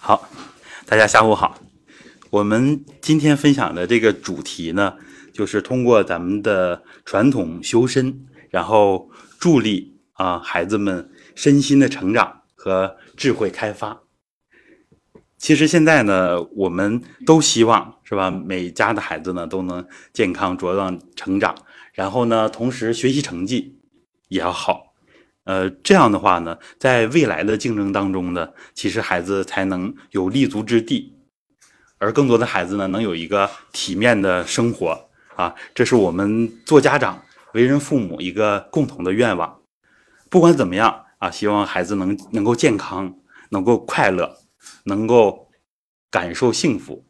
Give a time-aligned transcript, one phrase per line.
[0.00, 0.28] 好，
[0.86, 1.58] 大家下午好。
[2.30, 4.94] 我们今天分享的这个主题呢，
[5.32, 14.00] 就是通过咱们的传统修身，然后助力啊孩子们身心的成长和智慧开发。
[15.36, 21.54] 其实现在呢，我们都希望是吧，每家的孩子呢都能健康茁壮成长，
[21.92, 23.78] 然后呢，同时学习成绩
[24.28, 24.87] 也要好。
[25.48, 31.16] 呃，这样的话呢，在未来的竞争当中呢，其实孩子才能有立足之地，
[31.96, 37.22] 而更多的孩子呢，能有一个体面的生活啊，这是我们做家长、
[37.54, 39.58] 为人父母一个共同的愿望。
[40.28, 43.16] 不管怎么样啊，希望孩子能能够健康，
[43.48, 44.36] 能够快乐，
[44.84, 45.48] 能够
[46.10, 47.06] 感受幸福。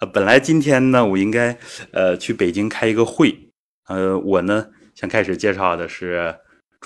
[0.00, 1.58] 呃，本来今天呢，我应该
[1.92, 3.48] 呃去北京开一个会，
[3.88, 6.36] 呃，我呢想开始介绍的是。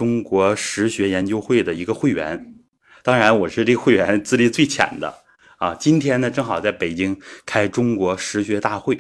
[0.01, 2.55] 中国实学研究会的一个会员，
[3.03, 5.15] 当然我是这个会员资历最浅的
[5.59, 5.75] 啊。
[5.75, 8.99] 今天呢，正好在北京开中国实学大会，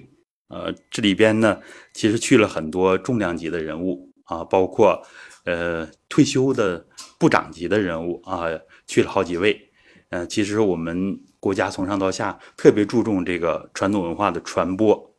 [0.48, 1.58] 呃，这里边呢，
[1.94, 5.02] 其实去了很多重量级的人物啊，包括
[5.46, 6.86] 呃退休的
[7.18, 8.44] 部长级的人物啊，
[8.86, 9.58] 去了好几位。
[10.10, 15.16] 嗯，其实我们国家从上到下特别注重这个传统文化的传播，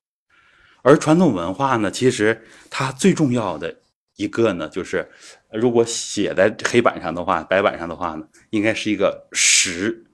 [0.83, 3.79] 而传统文化呢，其实它最重要的。
[4.17, 5.09] 一个呢，就是
[5.53, 10.05] 如果写在黑板上的话，白板上的话呢，应该是一个实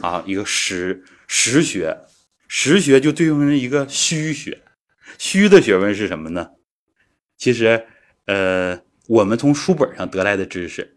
[0.00, 1.96] 啊，一个实实学，
[2.48, 4.62] 实学就对应着一个虚学，
[5.18, 6.50] 虚的学问是什么呢？
[7.36, 7.86] 其实，
[8.26, 10.96] 呃，我们从书本上得来的知识，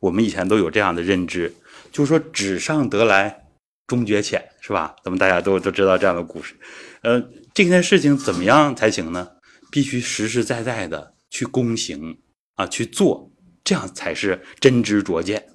[0.00, 1.52] 我们以前都有这样的认知，
[1.90, 3.44] 就是说纸上得来
[3.86, 4.94] 终觉浅，是吧？
[5.04, 6.54] 咱们大家都都知道这样的故事。
[7.02, 7.22] 呃，
[7.54, 9.28] 这件事情怎么样才行呢？
[9.70, 11.14] 必须实实在在的。
[11.32, 12.18] 去躬行
[12.54, 13.30] 啊，去做，
[13.64, 15.48] 这样才是真知灼见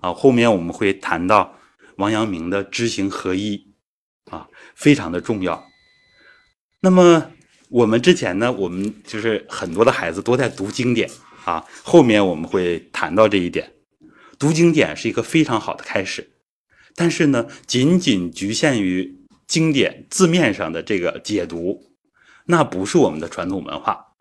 [0.00, 0.12] 啊。
[0.12, 1.58] 后面我们会谈到
[1.96, 3.66] 王阳明的知行合一
[4.30, 5.64] 啊，非常的重要。
[6.80, 7.30] 那么
[7.68, 11.08] 我们之前呢，我们就是很多的孩子都在读经典
[11.44, 13.72] 啊，后面我们会谈到这一点。
[14.38, 16.32] 读经典是一个非常好的开始，
[16.96, 21.92] 但是呢，仅仅局限于经典字面上的这个解读，
[22.46, 24.11] 那不是我们的传统文化。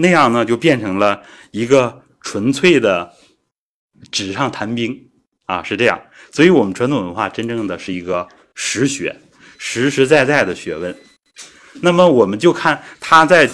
[0.00, 3.12] 那样呢，就变成了一个纯粹的
[4.12, 5.10] 纸上谈兵
[5.46, 6.00] 啊，是这样。
[6.30, 9.16] 所以，我们传统文化真正的是一个实学，
[9.58, 10.96] 实实在在的学问。
[11.82, 13.50] 那么，我们就看他在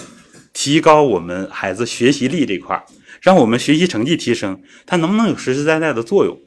[0.53, 2.85] 提高我们孩子学习力这块，
[3.21, 6.39] 让我们学习成绩提升，它能不能有实实在在的作用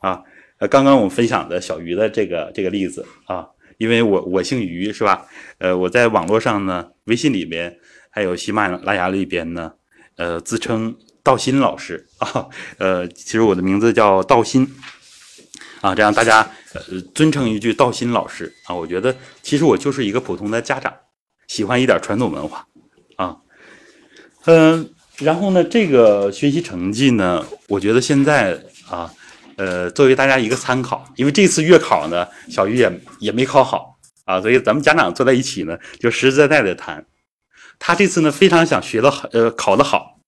[0.00, 0.20] 啊？
[0.58, 3.46] 呃，刚刚我们分享的小鱼的这个这个例子啊，
[3.78, 5.24] 因为我我姓于是吧？
[5.56, 7.74] 呃，我在网络上呢，微信里边。
[8.16, 9.70] 还有喜马拉雅里边呢，
[10.16, 14.66] 呃，自称道心老师啊，呃，其实我的名字叫道心
[15.82, 16.40] 啊，这样大家
[16.72, 16.80] 呃
[17.14, 20.90] 尊称一句道心老师啊，我觉得其实我就是一个普通的家长，
[21.46, 22.66] 喜欢一点传统文化
[23.16, 23.36] 啊，
[24.46, 24.88] 嗯，
[25.18, 29.12] 然后呢，这个学习成绩呢，我觉得现在啊，
[29.56, 37.04] 呃，作为大家一个参考，因为这次月考呢，小鱼也也没考好啊，所以咱们家长坐在一起呢，就实实在在的谈。
[37.78, 40.18] 他这次呢非常想学的好，呃，考得好，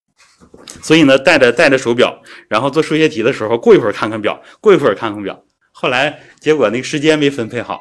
[0.82, 5.44] 所以呢带着带着手表，然后做数学题的时候，过一会儿看看表，过一会儿看看表。
[5.72, 7.80] 后来结果那个时间没分配好，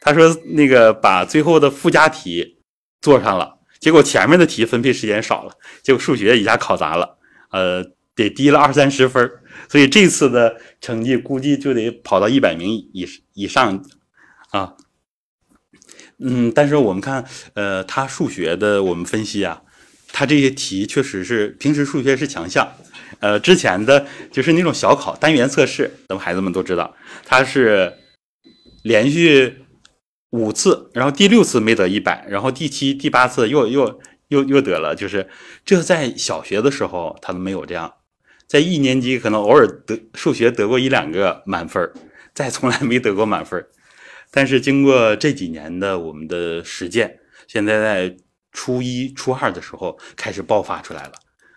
[0.00, 2.58] 他说那个把最后的附加题
[3.00, 7.18] 做上了，结果前面的题分配时间少了，结果数学一下考砸了，
[7.50, 7.84] 呃，
[8.14, 9.30] 得低了二三十分，
[9.68, 13.84] 所以这次的成绩估计就得跑到一百名以以上
[14.50, 14.74] 啊。
[16.18, 19.62] 嗯，但是我们看，呃，他数学的我们分析啊，
[20.12, 22.66] 他这些题确实是平时数学是强项，
[23.20, 27.92] 呃，之前的就是那种小考单元测试，咱们孩子们都知道，他是
[28.82, 29.56] 连续
[30.30, 35.28] 五次，然后第六次没得一百，然后第七、第八次又又又又得了，就是
[35.66, 37.92] 这在小学的时候他都没有这样，
[38.48, 41.92] 在一年级可能偶尔得数学得过一两个满分，
[42.32, 43.66] 再从来没得过满分。
[44.36, 48.16] 但是经过这几年的我们的实践，现在在
[48.52, 51.12] 初一、初二的时候开始爆发出来了，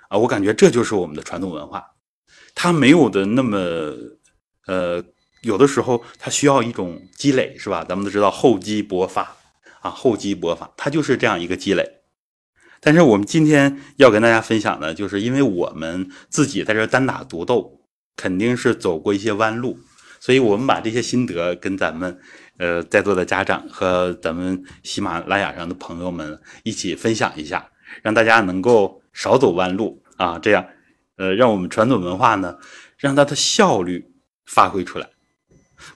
[0.07, 1.83] 啊，我感觉这就是我们的传统文化，
[2.55, 3.57] 它没有的那么，
[4.65, 5.03] 呃，
[5.41, 7.83] 有的时候它需要一种积累，是吧？
[7.83, 9.35] 咱们都知道厚积薄发，
[9.81, 11.85] 啊，厚积薄发，它就是这样一个积累。
[12.79, 17.81] 但是我们今天要跟大家分享的，就是因为我们自己在这单打独斗，
[18.15, 19.77] 肯定是走过一些弯路，
[20.21, 22.17] 所以我们把这些心得跟咱们。
[22.59, 27.69] 呃，在座的家长和咱们喜马拉雅上的朋友们一起分享一下，
[28.01, 30.37] 让大家能够少走弯路啊！
[30.37, 30.65] 这样，
[31.15, 32.57] 呃，让我们传统文化呢，
[32.97, 34.11] 让它的效率
[34.45, 35.07] 发挥出来。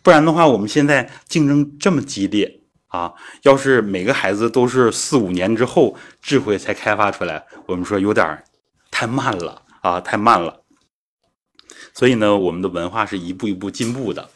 [0.02, 8.42] 不然的话，我们现在竞争这么激烈啊，要是每个孩子都是四五年之后智慧才开发出来，我们说有点
[8.90, 10.62] 太慢了啊，太慢了。
[11.94, 14.30] 所以呢，我们的文化是一步一步进步的。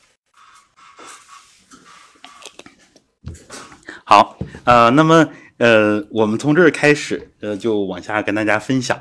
[4.04, 9.00] 好，呃，那么呃，我们从这儿开始，呃，就往下跟大家分享。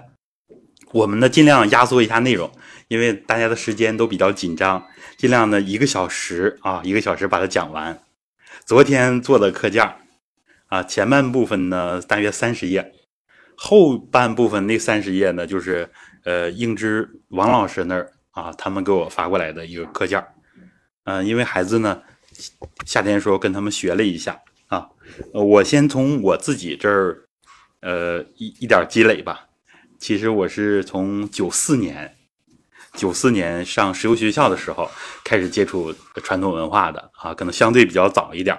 [0.93, 2.51] 我们呢，尽量压缩一下内容，
[2.89, 4.85] 因为大家的时间都比较紧张，
[5.17, 7.99] 尽量呢一个小时啊，一个小时把它讲完。
[8.65, 9.97] 昨天做的课件儿
[10.69, 12.93] 啊，前半部分呢大约三十页，
[13.57, 15.89] 后半部分那三十页呢，就是
[16.25, 20.27] 呃，应知王老师那儿啊，他们给我发过来的一个课件儿
[21.05, 22.03] 嗯，因为孩子呢，
[22.85, 24.89] 夏天时候跟他们学了一下啊，
[25.33, 27.29] 我先从我自己这儿，
[27.81, 29.49] 呃，一一点积累吧。
[29.99, 32.17] 其实我是从九四年，
[32.95, 34.91] 九四年上石油学校的时候
[35.25, 38.59] 开始接触传统文化的啊，可能相对比较早一点。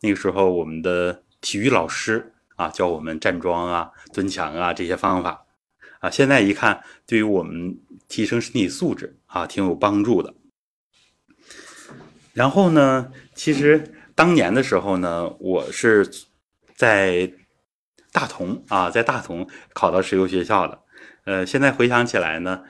[0.00, 5.44] 那个时候我们的体育老师啊教我们站桩啊、蹲墙啊这些方法
[5.98, 7.78] 啊，现在一看对于我们
[8.08, 10.34] 提升身体素质啊挺有帮助的。
[12.32, 16.08] 然后呢，其实当年的时候呢，我是
[16.74, 17.32] 在。
[18.12, 20.80] 大同啊，在大同考到石油学校的，
[21.26, 22.60] 呃，现在回想起来呢，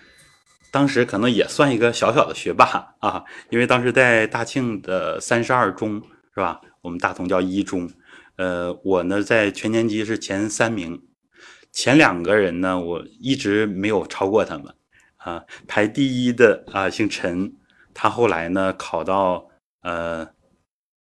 [0.71, 5.95] 当时可能也算一个小小的学霸啊，因为当时在大庆的三十二中
[6.35, 6.61] 是吧？
[6.83, 7.91] 我们大同叫一中，
[8.37, 11.01] 呃，我呢在全年级是前三名，
[11.73, 14.67] 前两个人呢我一直没有超过他们
[15.17, 17.51] 啊，排第一的啊姓陈，
[17.95, 19.49] 他后来呢考到
[19.83, 20.29] 呃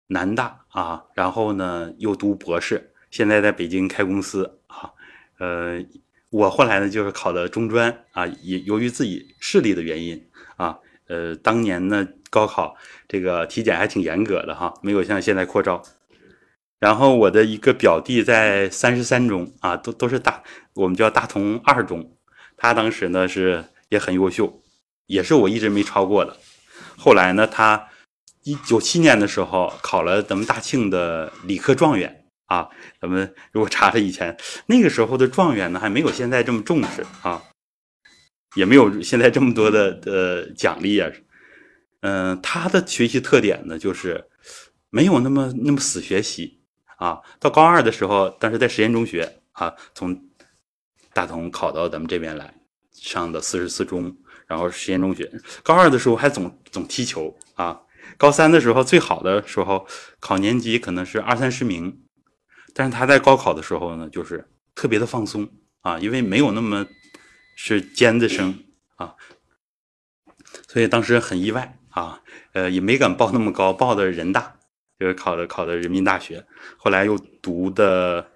[0.07, 2.93] 南大啊，然后呢又读博士。
[3.09, 4.91] 现在在北京开公司啊，
[5.39, 5.83] 呃，
[6.29, 10.77] 我后来呢就是考的中专啊，也由于自己视力的原因啊，
[11.07, 12.75] 呃，当年呢高考
[13.07, 15.81] 这个体检还挺严格的哈，没有像现在扩招。
[16.79, 20.43] 然后我的一个表弟在三十三中啊，都都是大，
[20.73, 22.15] 我们叫大同二中，
[22.55, 24.61] 他当时呢是也很优秀，
[25.07, 26.37] 也是我一直没超过的。
[26.97, 27.87] 后来呢，他
[28.47, 32.23] 一九七年的时候考了咱们大庆的理科状元。
[32.45, 32.69] 啊，
[33.01, 37.43] 咱们如果查查以前那个时候的状元呢，还没有现在这么重视啊，
[38.55, 41.11] 也没有现在这么多的呃奖励啊。
[41.99, 44.29] 嗯，他的学习特点呢，就是
[44.89, 46.61] 没有那么那么死学习
[46.99, 47.19] 啊。
[47.37, 50.17] 到高二的时候，当时在实验中学啊，从
[51.11, 52.53] 大同考到咱们这边来
[52.93, 54.15] 上的四十四中，
[54.45, 55.29] 然后实验中学。
[55.63, 57.77] 高二的时候还总总踢球啊。
[58.17, 59.87] 高三的时候最好的时候
[60.19, 62.03] 考年级可能是二三十名。
[62.73, 65.49] 但是他在高考的时候呢，就是特别的放松
[65.81, 66.85] 啊，因为没有那么
[67.55, 68.63] 是尖子生
[68.97, 69.15] 啊，
[70.67, 72.21] 所以当时很意外啊，
[72.53, 74.59] 呃，也没敢报那么高，报的人大，
[74.99, 76.45] 就是考的考的人民大学，
[76.77, 78.29] 后来又读的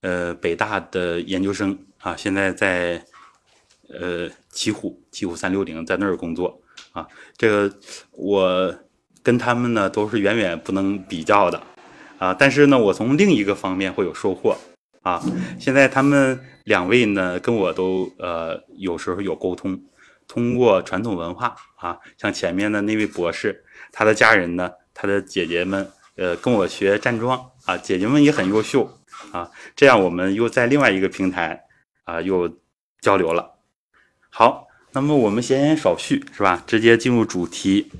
[0.00, 3.06] 呃北大的研究生啊，现在在
[3.88, 6.60] 呃奇虎奇虎三六零在那儿工作
[6.90, 7.72] 啊，这个
[8.10, 8.76] 我
[9.22, 11.62] 跟他们呢都是远远不能比较的。
[12.18, 14.54] 啊，但是呢，我从另一个方面会有收获
[15.00, 15.22] 啊。
[15.58, 19.80] 现在他们两位呢，跟我都呃有时候有沟通，
[20.28, 28.98] 通过传统文化啊，像前面的那位博士，他的家人呢，他的姐姐们，呃，跟我学站桩啊，姐姐们也很优秀
[29.32, 29.50] 啊。
[29.74, 31.58] 这样我们又在另外一个平台
[32.04, 32.54] 啊又
[33.00, 33.54] 交流了。
[34.28, 36.62] 好，那么我们闲言少叙是吧？
[36.66, 37.90] 直接进入主题。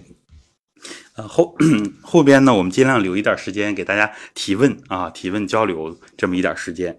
[1.29, 1.57] 后
[2.03, 6.99] 后边呢，我们尽量留一点时间给大家提问啊，提问交流这么一点时间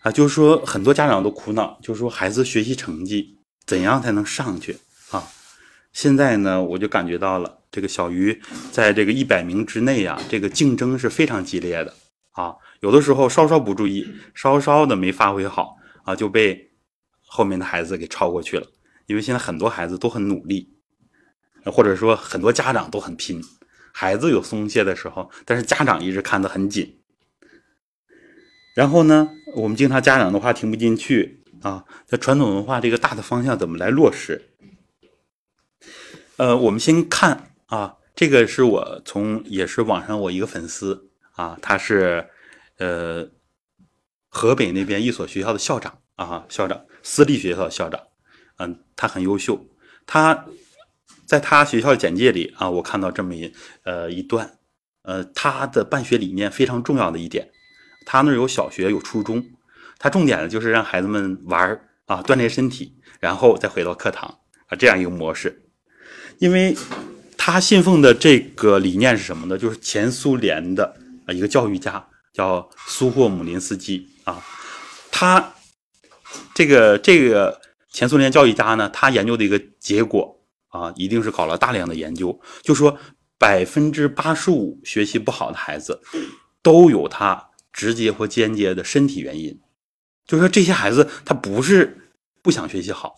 [0.00, 4.76] 啊，就是说很多家长都苦恼，就是说孩子学习成绩怎样才能上去
[5.10, 5.26] 啊？
[5.92, 8.38] 现在呢，我就感觉到了，这个小鱼
[8.70, 11.94] 在这个一百名之内啊，这个竞争是非常激烈的
[12.32, 16.70] 啊，有的时候稍稍不注意，稍稍的没发挥好啊，就被
[17.24, 18.66] 后面的孩子给超过去了，
[19.06, 20.68] 因为现在很多孩子都很努力。
[21.66, 23.40] 或者说很多家长都很拼，
[23.92, 26.98] 孩子有松懈的时候，但是家长一直看得很紧。
[28.74, 34.50] 然后呢，我们经常家长的话听不进去啊，在传统文化这个大的方向怎么来落实？
[36.38, 42.28] 呃，我们先看啊，这个是我从也是网上我一个粉丝啊，他是
[42.78, 43.28] 呃
[44.28, 48.00] 河北那边一所学校的校长啊，校长私立学校校长，
[48.56, 49.64] 嗯，他很优秀，
[50.06, 50.46] 他。
[51.32, 53.50] 在他学校简介里啊，我看到这么一
[53.84, 54.58] 呃一段，
[55.00, 57.48] 呃，他的办学理念非常重要的一点，
[58.04, 59.42] 他那儿有小学有初中，
[59.98, 65.62] 他重点的就是让孩子们玩儿啊，锻炼身体，然后再回到课堂啊这样一个模式，
[66.36, 66.76] 因为
[67.38, 69.56] 他信奉的这个理念是什么呢？
[69.56, 74.44] 就是前苏联的啊一个教育家叫苏霍姆林斯基啊，
[75.10, 75.54] 他
[76.52, 77.58] 这个这个
[77.90, 80.38] 前苏联教育家呢，他研究的一个结果
[80.72, 82.98] 啊，一定是搞了大量的研究，就说
[83.38, 86.02] 百分之八十五学习不好的孩子
[86.62, 89.60] 都有他直接或间接的身体原因，
[90.26, 92.12] 就说这些孩子他不是
[92.42, 93.14] 不想学习好，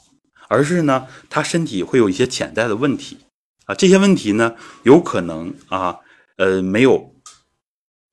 [0.48, 3.18] 而是呢他身体会有一些潜在的问题。
[3.66, 5.98] 啊，这些问题呢，有可能啊，
[6.36, 7.14] 呃，没有，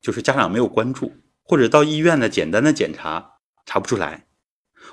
[0.02, 1.12] 就是家长没有关注，
[1.44, 3.34] 或者到医院呢简单的检查
[3.66, 4.28] 查不出来，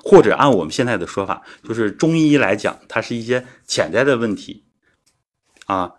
[0.03, 4.65] 或者按我们现在的说法，就是中医来讲，它是一些潜在的问题，
[5.65, 5.91] 啊，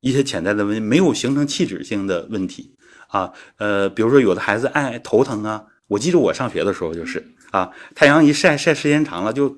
[0.00, 2.74] 一些潜在的问题没有形成器质性的问题
[3.08, 9.56] 啊，呃，比如说有的孩子爱头疼啊，我记得我上学的时候就是啊，太阳一晒晒时间长了就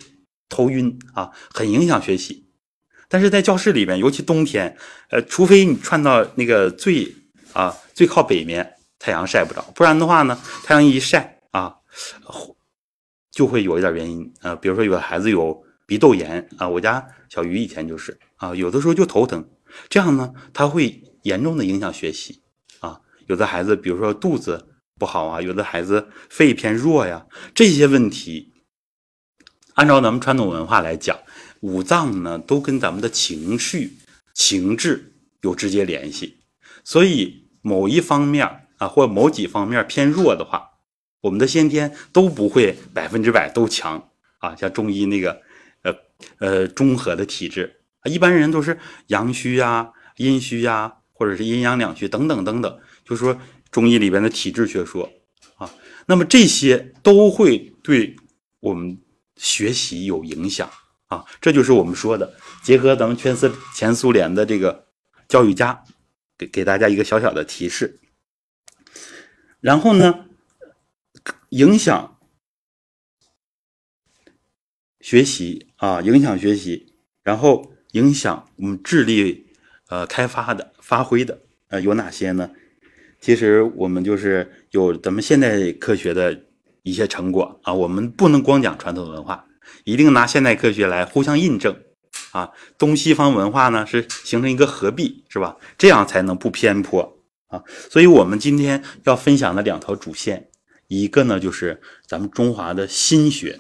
[0.49, 2.45] 头晕啊，很影响学习。
[3.09, 4.77] 但是在教室里边，尤其冬天，
[5.11, 7.15] 呃，除非你串到那个最
[7.53, 11.77] 啊最靠北面，太阳晒不着，不然的话呢，太阳一晒啊，
[13.37, 19.47] 就会有一点原因啊，比如说有的孩子有鼻窦炎啊，我家小鱼以前就是啊，有的时候就头疼，
[19.91, 22.41] 这样呢，他会严重的影响学习
[22.81, 22.99] 啊。
[23.27, 24.67] 有的孩子，比如说肚子
[24.99, 28.55] 不好啊，有的孩子肺偏弱呀，这些问题，
[29.75, 31.19] 按照咱们传统文化来讲。
[31.61, 33.99] 五脏呢，都跟咱们的情绪、
[34.33, 35.13] 情志
[35.43, 36.39] 有直接联系，
[36.85, 38.47] 所以某一方面
[38.79, 40.71] 啊，或某几方面偏弱的话，
[41.27, 44.55] 我们的先天都不会百分之百都强啊。
[44.55, 45.43] 像中医那个，
[45.83, 45.95] 呃
[46.39, 48.79] 呃，中和的体质啊，一般人都是
[49.09, 53.37] 阳虚呀、阴虚呀，或者是阴阳两虚等等等等，就说
[53.73, 55.11] 中医里边的体质学说
[55.57, 55.69] 啊，
[56.07, 58.15] 那么这些都会对
[58.61, 58.97] 我们
[59.37, 60.71] 学习有影响。
[61.09, 64.87] 啊，这就是我们说的，结合咱们全苏前苏联的这个
[65.29, 65.85] 教育家，
[66.37, 68.01] 给给大家一个小小的提示。
[69.61, 70.27] 然后呢，
[71.51, 72.19] 影响
[75.01, 79.47] 学习啊，影响学习，然后影响我们智力
[79.89, 82.51] 呃开发的发挥的呃有哪些呢？
[83.21, 86.45] 其实我们就是有咱们现代科学的
[86.83, 89.47] 一些成果啊，我们不能光讲传统文化。
[89.85, 91.77] 一定拿现代科学来互相印证，
[92.31, 95.57] 啊，东西方文化呢是形成一个合璧，是吧？
[95.79, 97.63] 这样才能不偏颇啊。
[97.91, 100.49] 所以，我们今天要分享的两条主线，
[100.89, 103.59] 一个呢就是咱们中华的心学，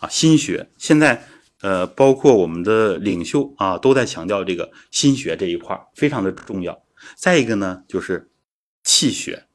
[0.00, 1.26] 啊，心学现在
[1.60, 6.84] 呃，包括我们的领袖啊，都在强调这个心学这一块非常的重要。
[7.16, 8.30] 再一个呢就是
[8.84, 9.46] 气血，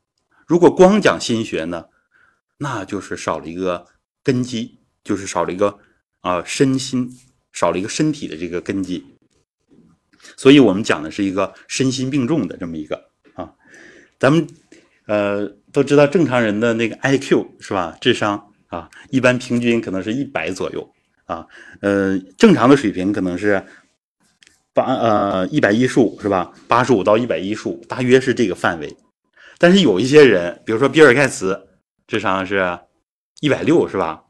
[0.46, 1.86] 如果光讲心学呢，
[2.58, 3.88] 那就是少了一个
[4.24, 4.78] 根基。
[5.04, 5.80] 就是少了一个
[6.20, 7.10] 啊身心
[7.52, 9.04] 少了一个身体的这个根基，
[10.38, 13.52] 所以我们讲的是一个身心并重的这么一个啊，
[14.20, 14.46] 咱们
[15.08, 17.96] 呃都知道正常人的那个 I Q 是吧？
[18.02, 20.90] 智商啊，一般平均可能是一百左右
[21.26, 21.48] 啊，
[21.82, 23.64] 呃正常的水平可能是
[24.74, 26.52] 八呃一百一十五是吧？
[26.68, 28.98] 八十五到一百一十五，大约是这个范围。
[29.58, 31.68] 但是有一些人，比如说比尔盖茨，
[32.08, 32.80] 智商是
[33.40, 34.24] 一百六是吧？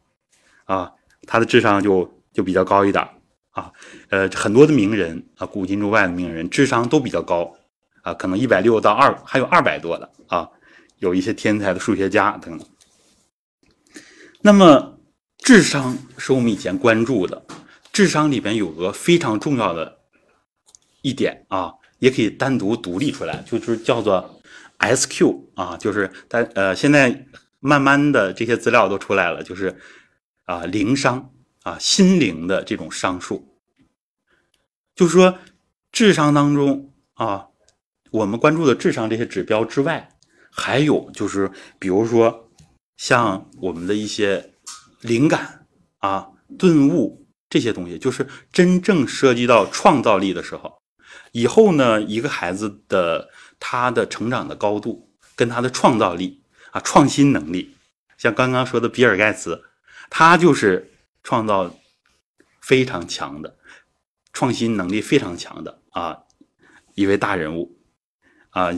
[0.65, 0.91] 啊，
[1.27, 3.07] 他的智商就就比较高一点
[3.51, 3.71] 啊，
[4.10, 7.53] 呃，很多的名人啊，古今中外的名人智商都比较高
[8.01, 10.50] 啊，可能一百六到二，还有二百多的啊，
[11.01, 12.65] 有一些天才的数学家等等。
[14.41, 14.98] 那么，
[15.39, 17.46] 智商是我们以前关注的，
[17.91, 20.00] 智商里边有个非常重要的
[21.01, 24.41] 一点啊，也可以单独独立出来，就是叫做
[24.77, 27.27] S Q 啊，就是但呃，现在
[27.60, 29.77] 慢慢的这些资料都出来了，就是。
[30.46, 31.31] 啊，灵商
[31.63, 33.55] 啊，心灵的这种商数，
[34.93, 35.39] 就是说
[35.93, 37.48] 智商当中啊，
[38.10, 40.10] 我们关注的智商这些指标之外，
[40.51, 42.51] 还有就是，比如说
[42.98, 44.53] 像我们的一些
[45.01, 45.65] 灵感
[46.00, 46.29] 啊、
[46.60, 50.81] 顿悟这些东西，就是真正涉及到创造力的时候，
[51.31, 53.29] 以后呢，一个孩子的
[53.60, 57.75] 他的成长的高度跟他的创造力啊、创新能力，
[58.17, 59.63] 像刚刚说的比尔盖茨。
[60.13, 60.91] 他就是
[61.24, 61.74] 创造
[62.60, 63.55] 非常强的，
[64.34, 66.17] 创新能力非常强的啊，
[66.96, 67.79] 一位大人物
[68.50, 68.72] 啊，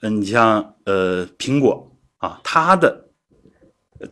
[0.00, 3.08] 嗯，你像呃苹果啊，它的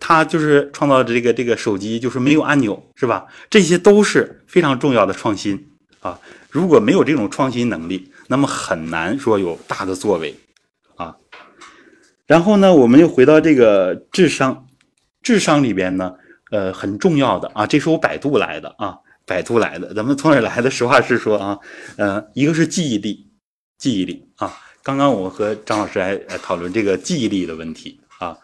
[0.00, 3.26] 它就是创造这个这个手机就是没有按钮是吧？
[3.48, 6.18] 这些都是非常重要的创新啊。
[6.50, 10.34] 如果没有这种创新能力，那么很难说有大的作为
[10.96, 11.16] 啊。
[12.26, 14.66] 然后呢，我们又回到这个智商。
[15.22, 16.14] 智商里边呢，
[16.52, 19.92] 呃，很重要的啊，这是我百度来的啊，百度来的。
[19.92, 20.70] 咱们从哪来的？
[20.70, 21.58] 实话实说啊，
[21.96, 23.28] 呃，一个是记忆力，
[23.76, 24.56] 记忆力啊。
[24.86, 28.38] 刚刚我和张老师还讨论这个记忆力的问题啊。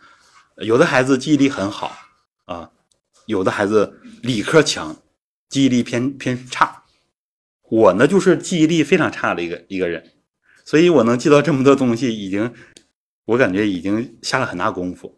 [0.56, 1.96] 有的孩子记忆力很好
[2.46, 2.68] 啊，
[3.26, 4.96] 有的孩子理科强，
[5.48, 6.82] 记忆力偏偏差。
[7.70, 10.04] 我呢就是记忆力非常差的一个一个人，
[10.64, 12.52] 所以我能记到这么多东西，已经
[13.24, 15.16] 我感觉已经下了很大功夫。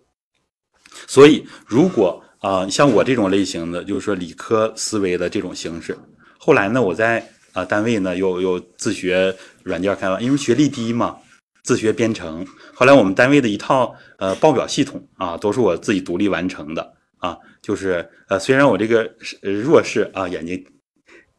[1.07, 5.97] 所以如果啊像我这种类型的，就是说理科思维的这种形式，
[6.37, 11.17] 后来呢我在啊单位呢又又自学软件开发，因为学历低嘛，
[11.63, 12.47] 自学编程。
[12.75, 20.63] 后来我们单位的一套呃报表系统啊都是我自己独立完成的啊，就是呃虽然我这个弱视啊眼睛。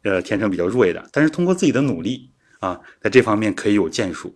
[0.02, 2.30] 呃，天生比较弱一点，但是通过自己的努力
[2.60, 4.32] 啊，在这方面可以有建树。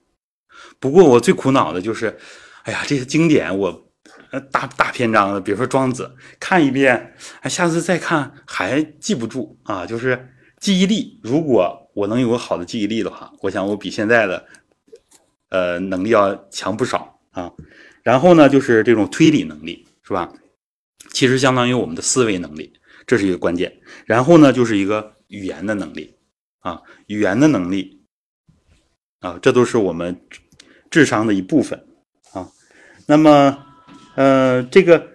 [0.81, 2.19] 不过我最苦恼的就是，
[2.65, 3.89] 哎呀，这些经典我
[4.33, 9.87] 呃大大篇章的，比如说《庄子》，看一遍，哎，下次再看还记不住啊。
[9.87, 10.29] 就是
[10.61, 14.47] 记忆力，如果我能有个好的记忆力的话，我想我比现在的
[15.49, 17.51] 呃能力要强不少啊。
[18.05, 20.33] 然后呢，就是这种推理能力，是吧？
[21.13, 22.73] 其实相当于我们的思维能力，
[23.07, 23.81] 这是一个关键。
[24.07, 25.17] 然后呢，就是一个。
[25.31, 26.13] 语言的能力
[26.59, 28.03] 啊，语言的能力
[29.21, 30.21] 啊，这都是我们
[30.91, 31.87] 智商的一部分
[32.33, 32.49] 啊。
[33.07, 33.65] 那么，
[34.17, 35.07] 呃，这个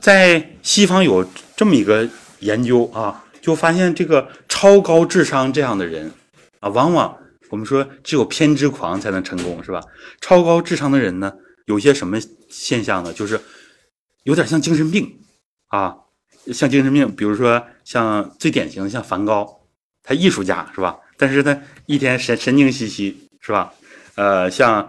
[0.00, 1.24] 在西方有
[1.54, 2.10] 这么一个
[2.40, 6.10] 研究啊，就发现这个超高智商这样的人
[6.60, 7.14] 啊，往往
[7.50, 9.82] 我们说只有偏执狂才能成功，是吧？
[10.22, 11.30] 超高智商的人呢，
[11.66, 13.12] 有些什么现象呢？
[13.12, 13.38] 就是
[14.22, 15.20] 有点像精神病
[15.66, 15.94] 啊。
[16.52, 19.60] 像精神病，比如说像最典型的像梵高，
[20.02, 20.98] 他艺术家是吧？
[21.18, 23.74] 但是他一天神神经兮兮是吧？
[24.14, 24.88] 呃，像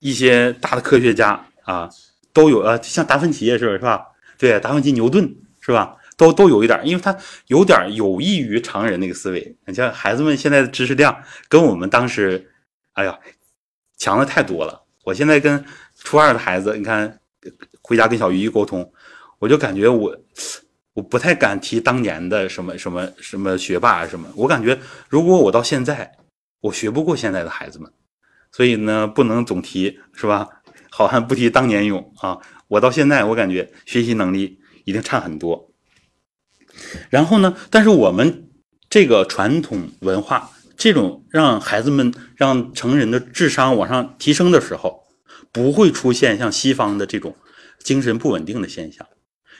[0.00, 1.88] 一些大的科学家啊，
[2.34, 4.02] 都有呃，像达芬奇也是是吧？
[4.36, 5.96] 对，达芬奇、牛顿是吧？
[6.22, 7.16] 都都有一点，因为他
[7.48, 9.56] 有点有益于常人那个思维。
[9.66, 12.52] 你像孩子们现在的知识量跟我们当时，
[12.92, 13.18] 哎呀，
[13.98, 14.84] 强的太多了。
[15.04, 15.64] 我现在跟
[15.98, 17.18] 初二的孩子，你看
[17.82, 18.92] 回家跟小鱼一沟通。
[19.40, 20.16] 我就感觉我，
[20.92, 24.28] 我不太敢提当年的什么什么什么学霸什么。
[24.36, 26.12] 我感觉如果我到现在，
[26.60, 27.90] 我学不过现在的孩子们，
[28.52, 30.48] 所以呢，不能总提是吧？
[30.88, 32.38] 好汉不提当年勇啊！
[32.68, 35.71] 我到现在，我感觉学习能力已经差很多。
[37.10, 38.48] 然后呢，但是我们
[38.88, 45.04] 这个传统文化，这种让孩子们、让成人的智商往上提升的时候，
[45.52, 47.34] 不会出现像西方的这种
[47.82, 49.06] 精神不稳定的现象。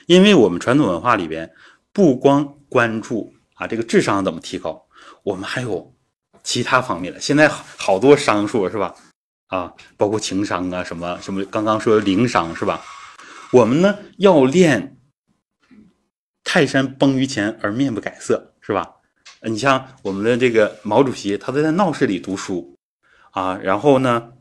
[0.05, 1.49] 因为我们传统文化里边
[1.91, 4.85] 不光关注啊这个智商怎么提高，
[5.23, 5.93] 我们还有
[6.43, 7.19] 其他方面的。
[7.19, 7.47] 现在
[7.77, 8.93] 好多商数是吧？
[9.47, 12.81] 啊，包括情商啊什么什么，刚刚说的灵商是吧？
[13.51, 14.97] 我们呢要练
[16.43, 18.95] 泰山崩于前而面不改色是吧？
[19.41, 22.77] 你像我们的这个毛主席，他都在闹市里读书
[23.31, 24.31] 啊，然后呢，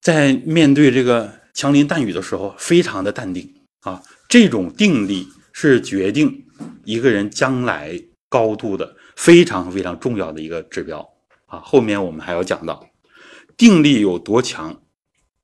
[0.00, 4.02] 在面对这个枪林弹雨的时候，非常的淡定啊。
[4.28, 6.46] 这种定力是决定
[6.84, 11.08] 一个人将来高度的非常非常重要的一个指标
[11.46, 11.60] 啊！
[11.60, 12.88] 后面我们还要讲到，
[13.56, 14.82] 定力有多强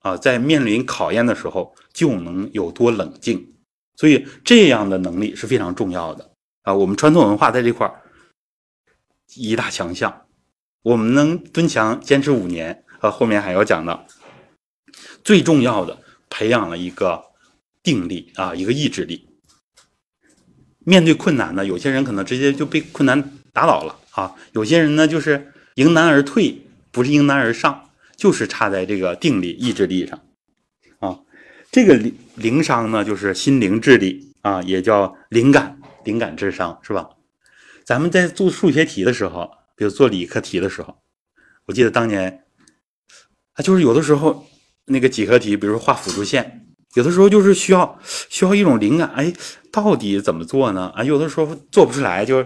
[0.01, 3.52] 啊，在面临考验的时候就能有多冷静，
[3.97, 6.75] 所以这样的能力是非常重要的啊！
[6.75, 8.03] 我们传统文化在这块儿
[9.35, 10.27] 一大强项，
[10.83, 14.07] 我们能蹲墙坚持五年啊，后面还要讲到，
[15.25, 15.99] 最重要的
[16.31, 17.31] 培养了一个。
[17.85, 19.27] 定力啊，一个意志力。
[20.79, 23.21] 面对困难呢，有些人可能直接就被困难
[23.53, 30.21] 打倒了啊；有些人呢，就是迎难而退，不是迎难而上，就是差在这个定力、意志力上。
[31.73, 37.09] 这个灵灵商呢，就是心灵智力啊，也叫灵感、灵感智商，是吧？
[37.83, 40.99] 咱们在做数学题的时候，比如做理科题的时候，
[41.65, 42.45] 我记得当年
[43.55, 44.47] 啊，就是有的时候
[44.85, 46.59] 那个几何题，比如说画辅助线。
[46.93, 49.33] 有的时候就是需要需要一种灵感，哎，
[49.73, 50.93] 到底怎么做呢？
[50.95, 52.45] 啊，有的时候做不出来，就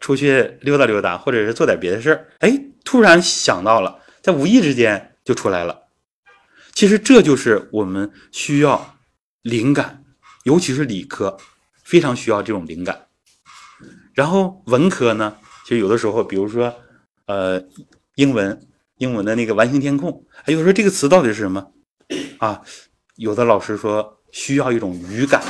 [0.00, 5.85] 出去溜达溜达，或者是做点别的事儿，哎，突然想到了，在无意之间就出来了。
[6.76, 8.98] 其实这就是我们需要
[9.40, 10.04] 灵感，
[10.44, 11.38] 尤其是理科，
[11.82, 13.06] 非常需要这种灵感。
[14.12, 16.74] 然后文科呢，其实有的时候，比如说
[17.24, 17.64] 呃，
[18.16, 18.60] 英文，
[18.98, 21.72] 英文的那个完形填空，哎，有时候这个词到底是什么
[22.36, 22.60] 啊？
[23.14, 25.42] 有的老师说需要一种语感，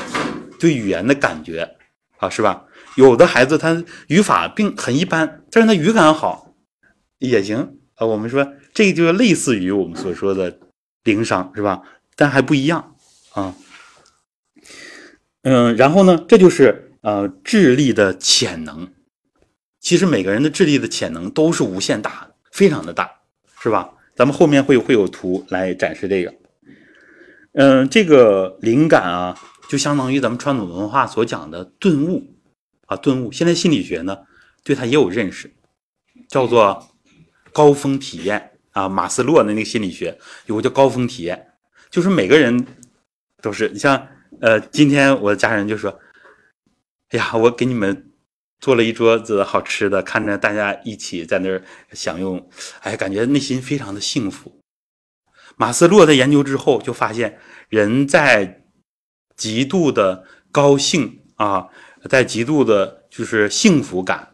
[0.60, 1.76] 对语言的感觉
[2.18, 2.66] 啊，是吧？
[2.94, 6.54] 有的孩子他语法并很一般，但是他语感好
[7.18, 8.06] 也行啊。
[8.06, 10.60] 我们说这个就类似于我们所说的
[11.06, 11.80] 灵商，是吧？
[12.14, 12.94] 但还不一样
[13.32, 13.54] 啊。
[15.42, 18.92] 嗯，然后呢，这就是呃智力的潜能
[19.80, 23.10] 其实每个人的智力的潜能都是无限大的，非常的大，
[23.60, 23.94] 是吧？
[24.16, 26.34] 咱们后面会会有图来展示这个。
[27.52, 29.38] 嗯，这个灵感啊，
[29.68, 32.26] 就相当于咱们传统文化所讲的顿悟
[32.86, 33.30] 啊，顿悟。
[33.30, 34.18] 现在心理学呢，
[34.64, 35.52] 对它也有认识，
[36.28, 36.88] 叫做
[37.52, 38.88] 高峰体验啊。
[38.88, 41.52] 马斯洛的那个心理学有个叫高峰体验，
[41.90, 42.66] 就是每个人
[43.42, 44.06] 都是你像
[44.40, 45.90] 呃，今天我的家人就说
[47.10, 48.02] ：“哎呀，我给你们。”
[48.58, 51.62] 做了一桌子好吃的，看着大家一起在那儿
[51.92, 52.48] 享用，
[52.80, 54.58] 哎，感觉内心非常的幸福。
[55.56, 58.64] 马斯洛在研究之后就发现，人在
[59.36, 61.68] 极度的高兴啊，
[62.08, 64.32] 在极度的就是幸福感，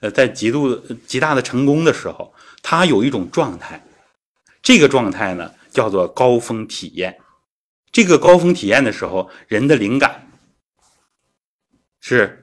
[0.00, 0.76] 呃，在极度
[1.06, 3.84] 极大的成功的时候，他有一种状态，
[4.62, 7.18] 这个状态呢叫做高峰体验。
[7.90, 10.30] 这个高峰体验的时候，人的灵感
[12.00, 12.38] 是。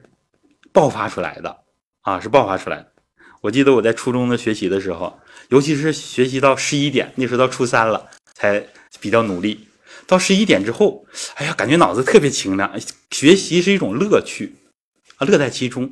[0.72, 1.64] 爆发出来的
[2.02, 2.92] 啊，是爆发出来的。
[3.40, 8.64] 我记得我在初中的学习的时候，尤其是学习到十一点，那时候到初三了，才
[9.00, 9.66] 比较努力。
[10.06, 11.04] 到十一点之后，
[11.34, 12.72] 哎呀，感觉脑子特别清亮，
[13.10, 14.54] 学习是一种乐趣
[15.16, 15.90] 啊，乐在其中。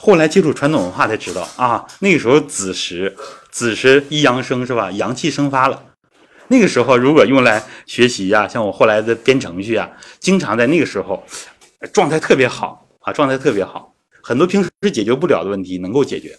[0.00, 3.16] 后来接触传统文化才知道啊，那个时候子时，
[3.50, 4.92] 子时一阳生是吧？
[4.92, 5.84] 阳气生发了。
[6.46, 11.26] 那个时候如果用来学习呀，像我后来的编程序啊，经常在那个时候
[11.92, 12.86] 状态特别好。
[13.00, 16.38] 啊，状态特别好，很多平时是解决不了的问题能够解决。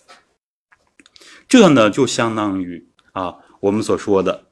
[1.48, 4.44] 这呢，就相当于啊，我们所说的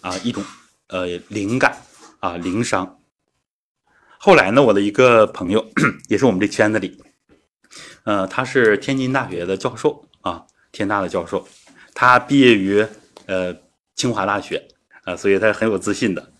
[0.00, 0.42] 啊一种
[0.88, 1.76] 呃灵感
[2.20, 2.98] 啊灵商。
[4.16, 5.66] 后来呢，我的一个朋友
[6.08, 6.98] 也是我们这圈子里，
[8.04, 11.46] 呃，他是天津大学的教授啊，天大的教授，
[11.94, 12.86] 他毕业于
[13.26, 13.54] 呃
[13.94, 14.62] 清华大学
[15.04, 16.30] 啊，所以他很有自信的。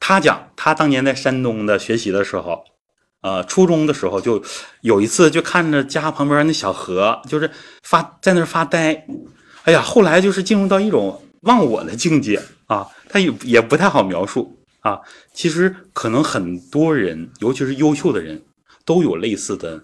[0.00, 2.64] 他讲，他当年在山东的学习的时候。
[3.20, 4.40] 呃，初中的时候就
[4.82, 7.50] 有一次，就看着家旁边那小河，就是
[7.82, 9.04] 发在那发呆。
[9.64, 15.00] 哎呀，后来就是进入到一种忘我的境界啊，他也也不太好描述啊。
[15.34, 18.40] 其实可能很多人，尤其是优秀的人，
[18.84, 19.82] 都有类似的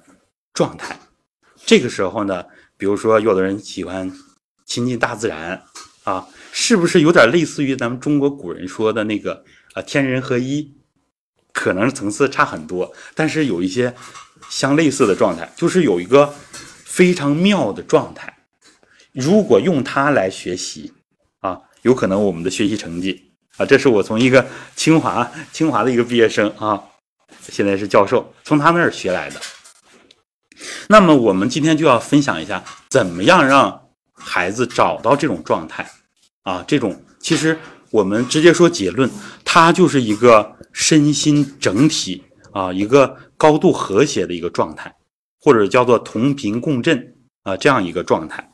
[0.54, 0.98] 状态。
[1.66, 2.44] 这个时候呢，
[2.78, 4.10] 比如说有的人喜欢
[4.64, 5.62] 亲近大自然
[6.04, 10.72] 啊，是不是有点类似于咱们中国古人说的那个啊天人合一？
[11.52, 13.94] 可能层次差很多，但是有一些
[14.50, 16.34] 相类似的状态，就是有一个
[16.84, 18.36] 非常妙的状态。
[19.12, 20.92] 如果用它来学习
[21.38, 26.82] 啊，有可能我们的学习成绩啊，这是我从一个清华清华的一个毕业生啊，
[27.40, 29.40] 现在是教授，从他那儿学来的。
[30.88, 35.90] 那么我们今天就要分享一下，怎么样让孩子找到这种状态
[36.42, 36.64] 啊？
[36.66, 37.58] 这种其实
[37.90, 39.10] 我们直接说结论，
[39.44, 40.52] 它就是一个。
[40.76, 44.92] 身心整体啊，一个高度和谐的一个状态，
[45.40, 48.50] 或者叫做同频共振啊，这样一个状态。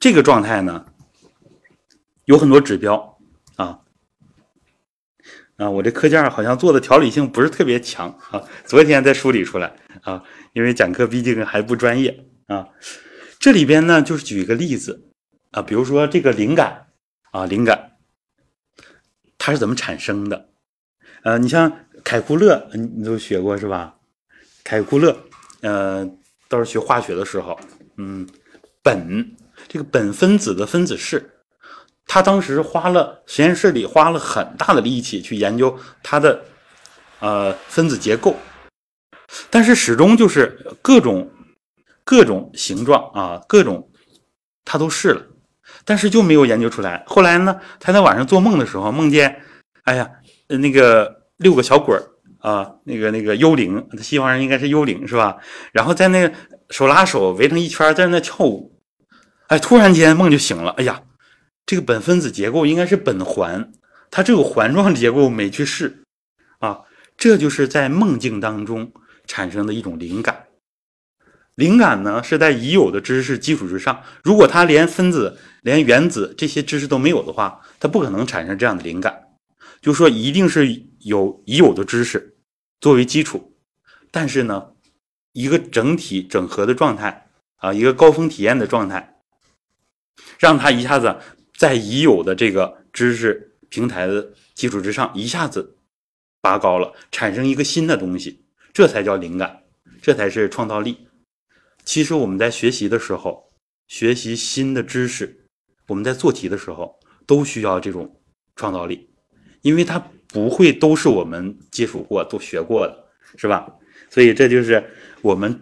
[0.00, 0.86] 这个状态呢，
[2.24, 3.18] 有很多指标
[3.56, 3.78] 啊
[5.60, 9.70] 啊，我这课件好像做的条理性不是特别强啊，昨天再梳理出来
[10.00, 12.66] 啊，因为讲课毕竟还不专业啊。
[13.38, 15.10] 这里边呢，就是举一个例子
[15.50, 16.86] 啊，比如说这个灵感
[17.32, 17.98] 啊，灵感
[19.36, 20.48] 它是怎么产生的？
[21.24, 21.70] 呃，你像
[22.02, 23.96] 凯库勒，你你都学过是吧？
[24.64, 25.14] 凯库勒，
[25.60, 26.10] 呃，
[26.48, 27.60] 都是学化学的时候，
[27.98, 28.26] 嗯，
[28.82, 29.26] 苯
[29.68, 31.39] 这个苯分子的分子式，
[32.12, 36.42] 他当时花了实验室里花了很大的力气去研究它的
[37.20, 38.34] 呃分子结构，
[39.48, 41.30] 但是始终就是各种
[42.02, 43.88] 各种形状啊，各种
[44.64, 45.22] 他都试了，
[45.84, 47.04] 但是就没有研究出来。
[47.06, 49.40] 后来呢，他在晚上做梦的时候梦见，
[49.84, 50.10] 哎呀。
[50.52, 52.02] 那个六个小鬼儿
[52.40, 55.36] 啊，那个那个幽灵，西方人应该是幽灵是吧？
[55.70, 56.34] 然后在那个
[56.70, 58.76] 手拉手围成一圈，在那跳舞。
[59.46, 60.72] 哎，突然间梦就醒了。
[60.72, 61.00] 哎呀，
[61.66, 63.72] 这个苯分子结构应该是苯环，
[64.10, 66.02] 它这个环状结构没去试
[66.58, 66.80] 啊。
[67.16, 68.92] 这就是在梦境当中
[69.26, 70.46] 产生的一种灵感。
[71.54, 79.28] 灵感呢是在已有的知识基础之上，如果它连分子、连原子这些知识都没有的话，它不可能产生这样的灵感。
[79.82, 82.36] 就说一定是有已有的知识
[82.80, 83.54] 作为基础，
[84.10, 84.70] 但是呢，
[85.32, 89.16] 一个整体整合的状态啊，一个高峰体验的状态，
[90.38, 91.18] 让他一下子
[91.60, 95.76] 在已有的这个知识平台的基础之上一下子
[96.40, 99.62] 拔高了，产生一个新的东西，这才叫灵感，
[100.00, 101.06] 这才是创造力。
[101.84, 103.52] 其实我们在学习的时候，
[103.88, 105.44] 学习新的知识，
[105.88, 108.22] 我们在做题的时候都需要这种
[108.56, 109.10] 创造力。
[109.60, 113.04] 因为它不会都是我们接触过、都学过的，
[113.36, 113.70] 是吧？
[114.08, 114.82] 所以这就是
[115.20, 115.60] 我们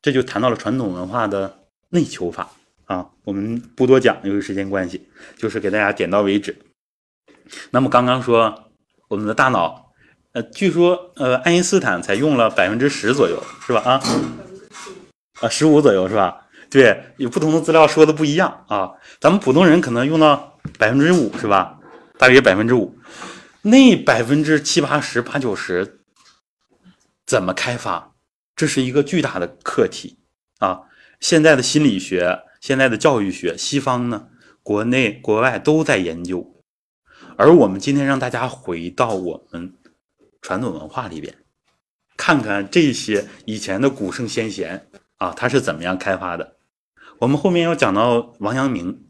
[0.00, 2.50] 这就谈到了传统文化的内求法
[2.92, 6.54] 啊，我们不多讲，由于时间关系，就是给大家点到为止。
[7.70, 8.70] 那么刚刚说
[9.08, 9.94] 我们的大脑，
[10.32, 13.80] 呃，据说呃爱因斯坦才用了百分之十左右，是吧？
[13.80, 14.02] 啊，
[15.40, 16.48] 啊十五左右是吧？
[16.68, 18.92] 对，有不同的资料说的不一样啊。
[19.18, 21.78] 咱们普通人可能用到百分之五是吧？
[22.18, 22.98] 大约百分之五，
[23.62, 26.00] 那百分之七八十、八九十
[27.24, 28.12] 怎么开发？
[28.54, 30.18] 这是一个巨大的课题
[30.58, 30.82] 啊！
[31.20, 34.28] 现在的心理学、现在的教育学，西方呢，
[34.62, 36.62] 国内国外都在研究。
[37.36, 39.74] 而我们今天让大家回到我们
[40.40, 41.34] 传统文化里边，
[42.16, 46.54] 看看这些以前的古圣先贤啊，他是怎么样开发的。
[47.18, 49.08] 我们后面要讲到王阳明，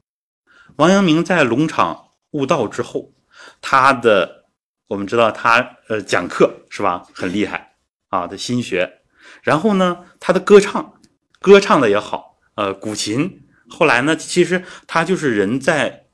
[0.77, 3.12] 王阳明在龙场悟道之后，
[3.61, 4.47] 他的
[4.87, 7.75] 我们知道他呃讲课是吧，很厉害
[8.09, 9.03] 啊的心学。
[9.43, 10.99] 然后呢，他的歌唱，
[11.38, 13.43] 歌唱的也好，呃，古琴。
[13.69, 16.07] 后来呢，其实他就是人在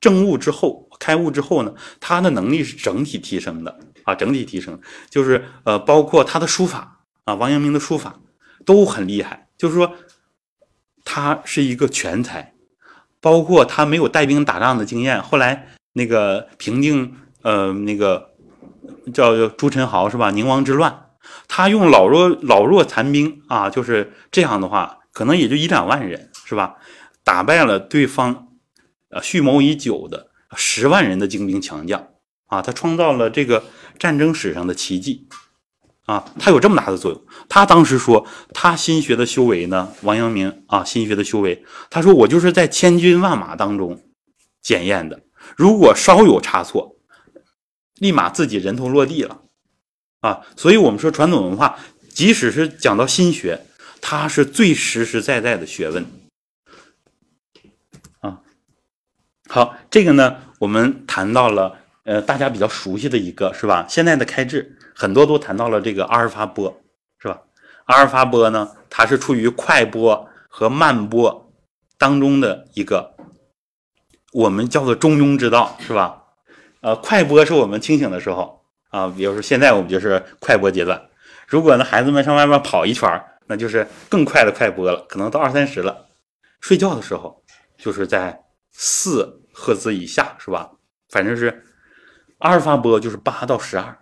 [0.00, 8.20] 证悟之后、开悟之后呢，他的能力是整体提升的啊，整体提升，就是呃，包括他的书法啊，王阳明的书法
[8.64, 9.94] 都很厉害，就是说
[11.04, 12.54] 他是一个全才，
[13.20, 18.30] 包括他没有带兵打仗的经验，后来那个平定呃那个
[19.12, 20.30] 叫朱宸濠是吧？
[20.30, 21.02] 宁王之乱。
[21.48, 26.76] 他用老弱老弱残兵啊，就是这样的话，可能也就一两万人，是吧？
[27.24, 28.48] 打败了对方，
[29.08, 32.08] 呃，蓄谋已久的十万人的精兵强将
[32.48, 33.64] 啊，他创造了这个
[33.98, 35.26] 战争史上的奇迹
[36.04, 37.22] 啊，他有这么大的作用。
[37.48, 43.98] 他当时说，他心学的修为呢，王阳明啊，心学的修为，他说我就是在千军万马当中
[44.60, 45.22] 检验的，
[45.56, 46.98] 如果稍有差错，
[47.94, 49.40] 立马自己人头落地了。
[50.20, 51.78] 啊，所以我们说传统文化，
[52.10, 53.65] 即使是讲到心学，
[54.08, 56.06] 它是最实实在在的学问。
[58.20, 58.38] 啊，
[59.48, 63.84] 好，这个呢，我们谈到了，呃，大家比较熟悉的一个是吧？
[63.88, 66.80] 现在的开智很多都谈到了这个阿尔法波，
[67.18, 67.42] 是吧？
[67.86, 71.52] 阿尔法波呢，它是处于快波和慢波
[71.98, 73.16] 当中的一个，
[74.32, 76.22] 我们叫做中庸之道，是吧？
[76.80, 78.62] 呃，快波是我们清醒的时候。
[78.90, 81.08] 啊，比如说现在我们就是快播阶段，
[81.48, 86.08] 如果呢孩子们上外面跑一圈那就是更快的快播了，可能到二三十了。
[86.60, 87.42] 睡觉的时候
[87.78, 90.70] 就是在四赫兹以下，是吧？
[91.10, 91.64] 反正是
[92.38, 93.96] 阿尔法波就是八到十二。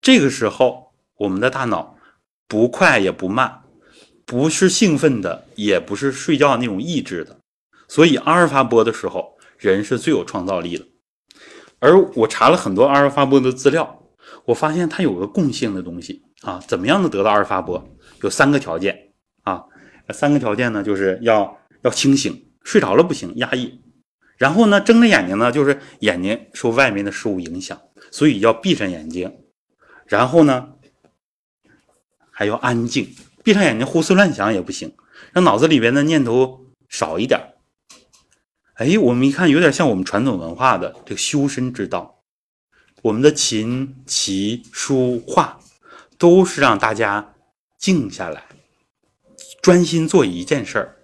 [0.00, 1.96] 这个时候我们的大脑
[2.46, 3.62] 不快也不慢，
[4.24, 7.38] 不是兴奋的，也不是睡觉那种抑制的，
[7.88, 10.86] 所以阿尔法波的时候人是最有创造力的。
[11.78, 13.96] 而我查了很多阿尔法波的资料。
[14.46, 17.84] 我发现它有个共性的东西啊，怎么样能得到阿尔法波？
[18.22, 19.64] 有三个条件啊，
[20.10, 23.82] 三个条件呢，就是要要清醒，睡着了不行，压抑。
[24.36, 27.80] 然后呢，睁着眼睛呢，就是眼睛受外面的事物影响，
[28.10, 29.38] 所以要闭上眼睛。
[30.06, 30.70] 然后呢，
[32.30, 34.94] 还要安静，闭上眼睛胡思乱想也不行，
[35.32, 37.38] 让脑子里边的念头少一点。
[38.74, 42.22] 哎，我们一看有点像我们传统文化的这个修身之道。
[43.02, 45.58] 我们的琴棋书画，
[46.16, 47.34] 都是让大家
[47.80, 48.44] 静下来，
[49.62, 50.96] 专心做一件事儿。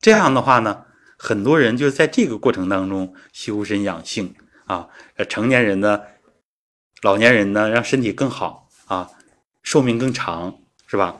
[0.00, 0.84] 这样的话呢，
[1.16, 4.34] 很多人就是在这个过程当中修身养性
[4.66, 4.88] 啊。
[5.28, 6.00] 成年人呢，
[7.02, 9.08] 老年人呢，让身体更好啊，
[9.62, 11.16] 寿命更长，是吧？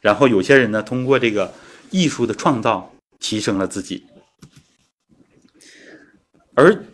[0.00, 1.54] 然后有些人呢，通过这个
[1.90, 4.06] 艺术的创造，提升了自己，
[6.54, 6.84] 而。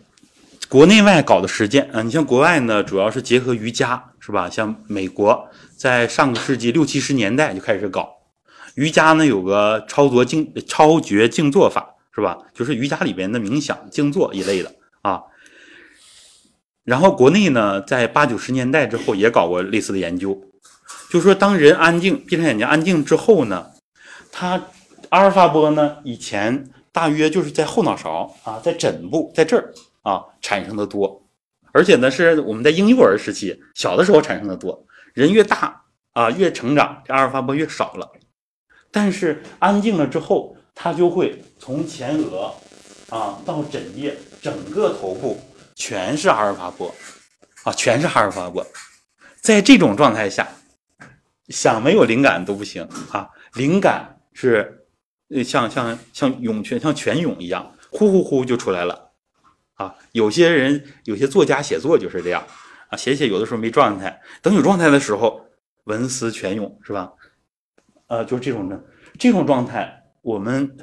[0.68, 4.48] 国内外搞的实践啊，你像国外呢，主要是结合瑜伽，是吧？
[4.48, 5.46] 像美国
[5.82, 8.08] 在上个世纪六七十年代就开始搞
[8.76, 12.38] 瑜伽呢，有个超卓静超绝静坐法，是吧？
[12.54, 15.22] 就是瑜伽里边的冥想、静坐一类的啊。
[16.84, 20.40] 然后国内呢，在八九十年代之后也搞过类似的研究，
[21.10, 23.72] 就说当人安静、闭上眼睛安静之后呢，
[24.30, 24.62] 他
[25.08, 29.74] 阿尔法波呢，以前大约就是在后脑勺啊，在枕部，在这儿。
[30.02, 31.26] 啊，产生的多，
[31.72, 34.86] 而且呢，是我们在婴幼儿时期小的时候产生的多。
[35.12, 38.10] 人越大啊，越成长，这阿尔法波越少了。
[38.90, 42.54] 但是安静了之后，它就会从前额
[43.08, 45.40] 啊到枕叶，整个头部
[45.74, 46.94] 全是阿尔法波
[47.64, 48.66] 啊，全是阿尔法波。
[49.40, 50.46] 在这种状态下，
[51.48, 54.86] 想没有灵感都不行啊，灵感是
[55.44, 59.10] 像像像涌泉，像泉涌一样，呼呼呼就出来了。
[59.74, 62.46] 啊，有些人有些作家写作就是这样
[62.92, 65.46] 啊，写写有的时候没状态，等有状态的时候，
[65.84, 67.10] 文思泉涌是吧？
[68.08, 68.84] 呃，就是这种的
[69.18, 70.76] 这种状态，我们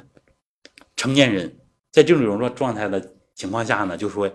[0.96, 1.56] 成年人
[1.92, 4.28] 在这种状状态的情况下呢，就说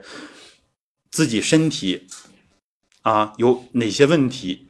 [1.12, 2.08] 自己身体
[3.02, 4.70] 啊有哪些问题，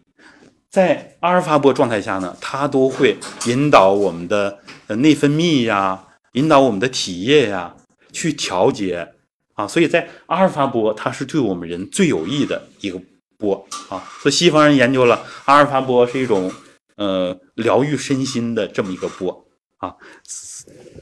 [0.71, 7.75] 在阿尔法波状态下呢，它都会引导我们的内分泌呀，引导我们的体液呀
[8.11, 9.13] 去调节
[9.55, 13.01] 啊，所以在阿尔法波它是对我们人最有益的一个
[13.37, 16.51] 波啊，所以西方人研究了阿尔法波是一种
[16.95, 19.45] 呃疗愈身心的这么一个波
[19.77, 19.95] 啊，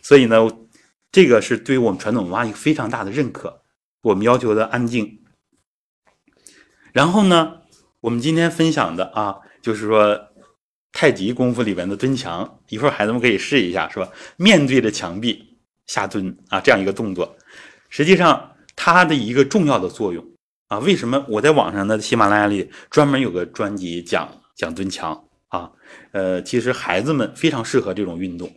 [0.01, 0.47] 所以呢，
[1.11, 3.61] 这个是对于我们传统文化一个非常大的认可，
[4.01, 5.19] 我们要求的安静。
[6.91, 7.61] 然后呢，
[8.01, 10.27] 我们今天分享的啊，就是说
[10.91, 14.07] 太极功夫里边的蹲墙，一会儿孩子们可以试一下，是吧？
[14.37, 17.35] 面对着墙壁下蹲啊，这样一个动作，
[17.93, 20.25] 实际上它的一个重要的作用
[20.67, 25.69] 啊，为什么我在网上的喜马拉雅里专门有个专辑讲讲蹲墙啊？
[26.11, 28.51] 呃，其实孩子们非常适合这种运动。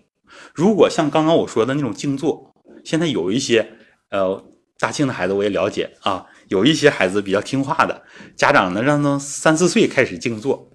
[0.54, 2.50] 如果像刚刚我说的那种静坐，
[2.82, 3.74] 现在有一些
[4.08, 4.42] 呃
[4.78, 6.24] 大庆的孩子我也了解啊。
[6.48, 8.04] 有一些孩子比较听话的
[8.36, 10.70] 家长呢，让他三四岁开始静坐，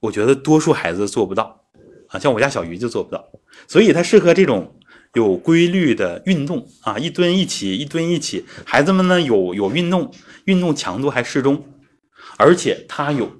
[0.00, 1.64] 我觉得多数孩子做不到
[2.08, 3.24] 啊，像我家小鱼就做不到，
[3.66, 4.76] 所以它适合这种
[5.14, 10.12] 有规律的运动啊，一蹲一起，一蹲一起，孩子们呢有有运动，
[10.44, 11.64] 运动强度还适中，
[12.36, 13.32] 而且它有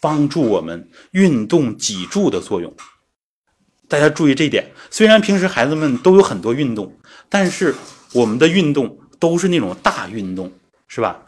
[0.00, 2.74] 帮助我们运动脊柱的作用。
[3.88, 6.96] 大家注意这一点，虽然平时孩子们都有很多运动，
[7.28, 7.74] 但是
[8.12, 10.52] 我们的运动都是那种大运动。
[10.94, 11.22] 是吧？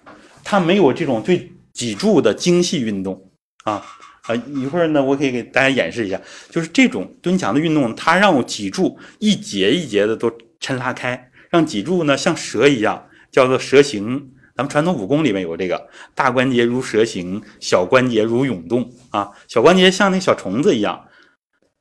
[0.44, 3.30] 它没有这种对脊柱的精细运动
[3.64, 3.82] 啊
[4.26, 4.34] 啊！
[4.34, 14.30] 一会儿呢，我可以给大家演示一下，就是这种蹲墙的运动，它让我脊柱一节一节的都抻拉开，让脊柱呢像蛇一样，叫做蛇形。
[14.56, 21.06] 咱们传统武功里面有这个大关节如蛇形，小关节如涌动啊，小关节像那小虫子一样，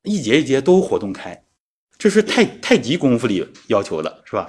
[0.03, 1.43] 一节一节都活动开，
[1.97, 4.47] 这是太太极功夫里要求的，是吧？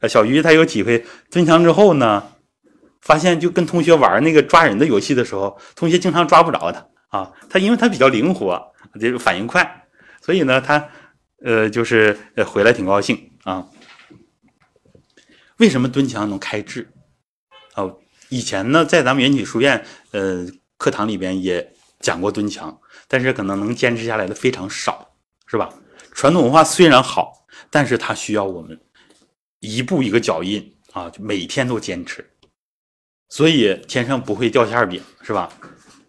[0.00, 2.24] 呃，小鱼他有体会蹲墙之后呢。
[3.00, 9.86] 发现就跟同学玩那个抓人的游戏的时候，同学经常抓不着他啊，他因为他比较灵活，这个反应快，
[10.22, 10.88] 所以呢，他
[11.44, 13.68] 呃就是回来挺高兴啊。
[15.58, 16.90] 为什么蹲墙能开智？
[17.74, 20.46] 哦，以前呢，在咱们元起书院呃
[20.78, 25.14] 课堂里边也讲过蹲墙，但是可能能坚持下来的非常少，
[25.46, 25.68] 是吧？
[26.12, 28.80] 传统文化虽然好，但是它需要我们
[29.60, 32.26] 一步一个脚印啊，就每天都坚持。
[33.28, 35.52] 所以天上不会掉馅饼，是吧？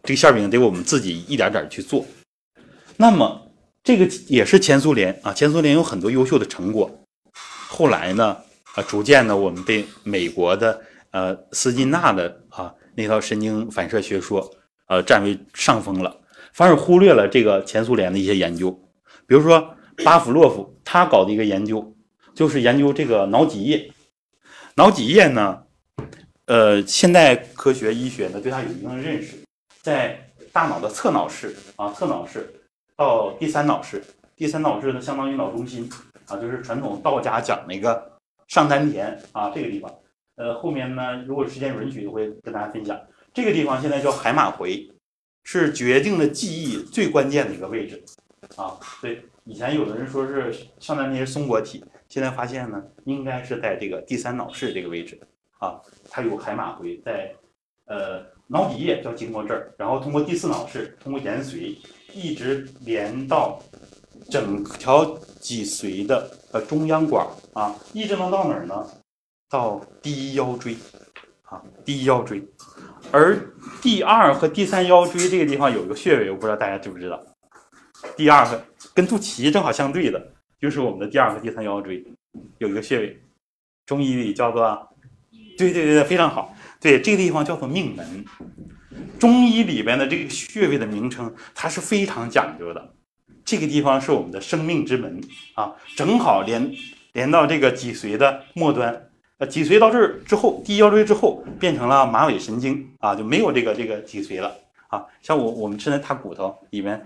[0.04, 2.06] 这个馅饼得我们自己一点点去做。
[2.98, 3.52] 那么
[3.84, 7.04] 这个也是前苏联啊，前苏联有很多优秀的成果。
[7.70, 8.38] 后来呢，
[8.76, 14.54] 啊，逐渐呢，我们被美国的呃斯金纳的啊那套神经反射学说
[14.88, 16.16] 呃占为上风了，
[16.54, 18.72] 反而忽略了这个前苏联的一些研究。
[19.26, 21.96] 比如说巴甫洛夫他搞的一个研究，
[22.36, 23.92] 就是研究这个脑脊液。
[24.76, 25.60] 脑脊液呢？
[26.46, 29.43] 呃，现代科学医学呢，对它有一定的认识，
[29.84, 30.18] 在
[30.54, 32.50] 大脑的侧脑室啊，侧脑室
[32.96, 34.02] 到第三脑室，
[34.34, 35.90] 第三脑室呢，相当于脑中心
[36.28, 38.14] 啊，就是传统道家讲那个
[38.48, 39.94] 上丹田啊，这个地方。
[40.36, 42.98] 呃，后面呢，如果时间允许，会跟大家分享。
[43.34, 44.90] 这个地方现在叫海马回，
[45.44, 48.02] 是决定了记忆最关键的一个位置
[48.56, 48.80] 啊。
[49.02, 55.20] 对，以前有的人说是上丹田是松果体，现在发现呢，应该是在这个第三脑室这个位置。
[55.60, 57.36] 啊，它有海马回在，
[57.86, 61.76] 呃，脑脊液要经过这儿，然后通过第四脑室，通过延髓，
[62.14, 63.60] 一直连到
[64.30, 65.06] 整条
[65.40, 68.86] 脊髓的呃中央管啊，一直能到哪儿呢？
[69.50, 70.76] 到第一腰椎，
[71.44, 72.44] 啊，第一腰椎。
[73.12, 73.38] 而
[73.82, 77.20] 第二和第三腰椎这个地方有一个穴位，我不知道大家知不知道。
[78.18, 82.04] 第二个跟肚脐正好相对的，就是我们的第二和第三腰椎
[82.58, 83.22] 有一个穴位，
[83.86, 84.90] 中医里叫做。
[85.56, 86.52] 对对对非常好。
[86.84, 88.26] 对这个地方叫做命门，
[89.18, 92.94] 中医里边的这个穴位的名称，它是非常讲究的。
[93.46, 95.22] 这个地方是我们的生命之门
[95.56, 96.76] 啊，正好连
[97.14, 99.10] 连到这个脊髓的末端。
[99.38, 104.54] 呃，脊髓到这儿之后，第一腰椎之后变成了马尾神经啊，就没有这个这个脊髓了
[104.90, 105.06] 啊。
[105.22, 107.02] 像我我们吃那大骨头里面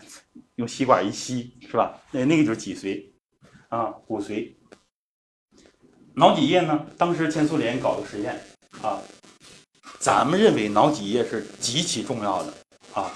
[0.56, 1.96] 用吸管一吸，是吧？
[2.10, 3.04] 那那个就是脊髓
[3.70, 4.54] 啊，骨髓。
[6.16, 6.84] 脑脊液呢？
[6.98, 8.40] 当时前苏联搞的实验
[8.82, 9.00] 啊，
[10.00, 12.54] 咱们认为脑脊液是极其重要的
[12.94, 13.12] 啊，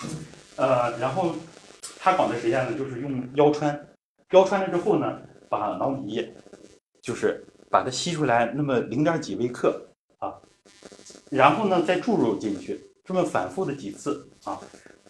[0.55, 1.33] 呃，然后
[1.99, 3.87] 他搞的实验呢，就是用腰穿，
[4.31, 6.33] 腰穿了之后呢，把脑脊液
[7.01, 9.87] 就是把它吸出来那么零点几微克
[10.19, 10.33] 啊，
[11.29, 14.59] 然后呢再注入进去，这么反复的几次啊，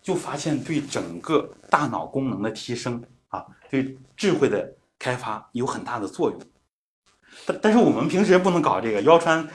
[0.01, 6.39] 就发现对整个大脑功能的提升啊，对智慧的开发有很大的作用。
[7.45, 9.47] 但但是我们平时不能搞这个腰穿。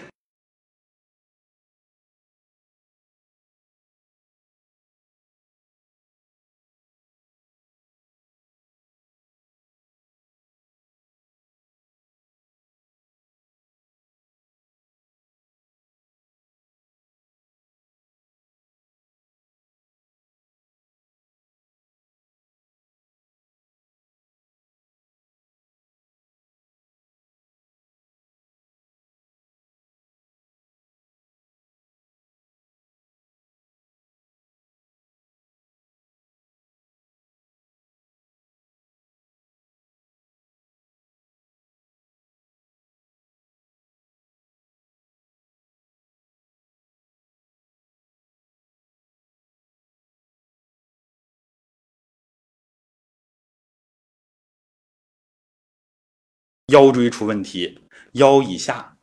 [56.72, 57.78] 腰椎出问题，
[58.12, 58.96] 腰以下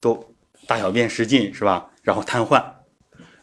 [0.00, 0.34] 都
[0.66, 1.88] 大小便失禁是吧？
[2.02, 2.64] 然后瘫痪。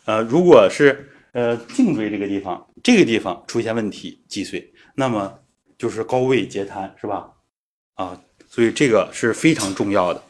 [0.06, 5.40] 呃，如果是呃颈椎这个地方，这个地方出现问题脊髓，那么
[5.78, 7.30] 就是高位截瘫是吧？
[7.94, 10.22] 啊，所以这个是非常重要的。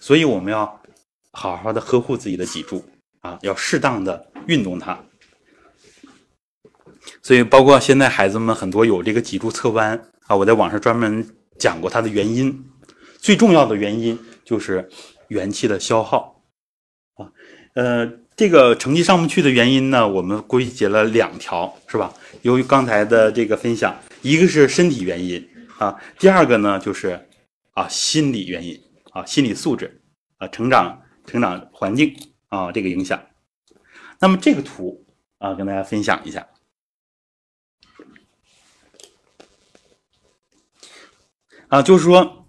[0.00, 0.82] 所以我们要
[1.30, 2.84] 好好的呵护自己的脊柱
[3.20, 4.98] 啊，要适当的运动它。
[7.22, 11.24] 所以包括现在孩子们很多有这个脊柱侧弯啊，我在网上专门
[11.56, 12.71] 讲过它的原因。
[13.22, 14.90] 最重要的原因就是
[15.28, 16.42] 元气的消耗
[17.14, 17.30] 啊，
[17.74, 18.04] 呃，
[18.34, 22.12] 这个成绩上不去的原因呢，我们归结了两条，是吧？
[22.42, 25.48] 由于刚才的这个分享，一个是身体原因
[25.78, 27.28] 啊，第二个呢就是
[27.74, 30.02] 啊心理原因啊，心理素质
[30.38, 32.12] 啊，成长成长环境
[32.48, 33.24] 啊这个影响。
[34.18, 35.06] 那么这个图
[35.38, 36.48] 啊，跟大家分享一下
[41.68, 42.41] 啊，就是说。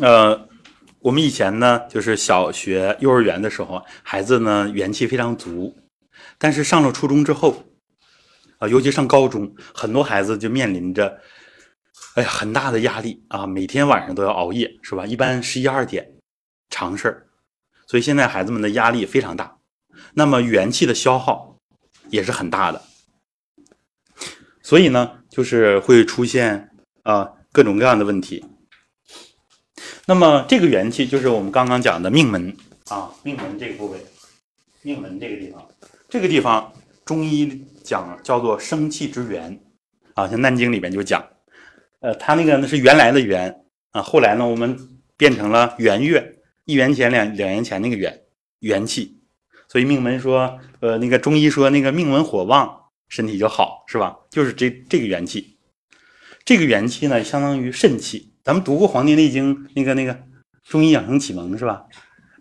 [0.00, 0.48] 呃，
[1.00, 5.76] 我们以前呢，就是小学、幼儿园的时候，孩子呢元气非常足，
[6.38, 7.64] 但是上了初中之后，
[8.58, 11.20] 啊，尤其上高中，很多孩子就面临着，
[12.14, 15.06] 哎呀，很大的压力啊，每天晚上都要熬夜，是吧？
[15.06, 16.10] 一般十一二点，
[16.68, 17.26] 常事儿。
[17.86, 19.56] 所以现在孩子们的压力非常大，
[20.14, 21.56] 那么元气的消耗
[22.08, 22.82] 也是很大的，
[24.62, 26.70] 所以呢，就是会出现
[27.02, 28.44] 啊各种各样的问题。
[30.06, 32.56] 那么这个元气就是我们刚刚讲的命门
[32.88, 33.98] 啊，命门这个部位，
[34.82, 35.68] 命门这个地方，
[36.08, 36.72] 这个地方
[37.04, 39.60] 中医讲叫做生气之源
[40.14, 41.24] 啊，像《难经》里面就讲，
[42.00, 44.76] 呃，它那个呢是原来的元啊，后来呢我们
[45.16, 48.22] 变成了元月，一元钱两两元钱那个元
[48.60, 49.20] 元气，
[49.68, 54.16] 所以命门说，呃，那个中医说那个命门火旺，身体就好，是吧？
[54.30, 55.58] 就是这这个元气，
[56.44, 58.29] 这个元气呢相当于肾气。
[58.42, 60.18] 咱们读过《黄帝内经》那个那个
[60.64, 61.84] 中医养生启蒙是吧？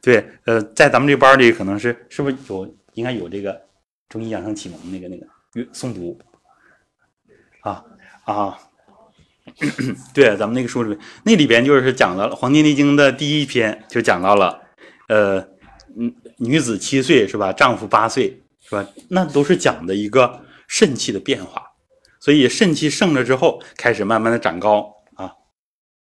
[0.02, 3.60] 对，呃，在咱们这班里可能是是不是有应该有这个
[4.08, 5.28] 中医养生启蒙那个那个
[5.74, 6.18] 诵读
[7.62, 7.84] 啊
[8.24, 8.58] 啊，
[10.14, 14.62] 对，咱们那个书里那里边就是讲到了《黄帝内经》的第一篇，就讲到了
[15.10, 15.40] 呃，
[15.98, 17.52] 嗯，女子七岁是吧？
[17.52, 18.88] 丈夫八岁是吧？
[19.10, 21.62] 那都是讲的一个肾气的变化，
[22.22, 24.96] 所以肾气盛了之后，开始慢慢的长高。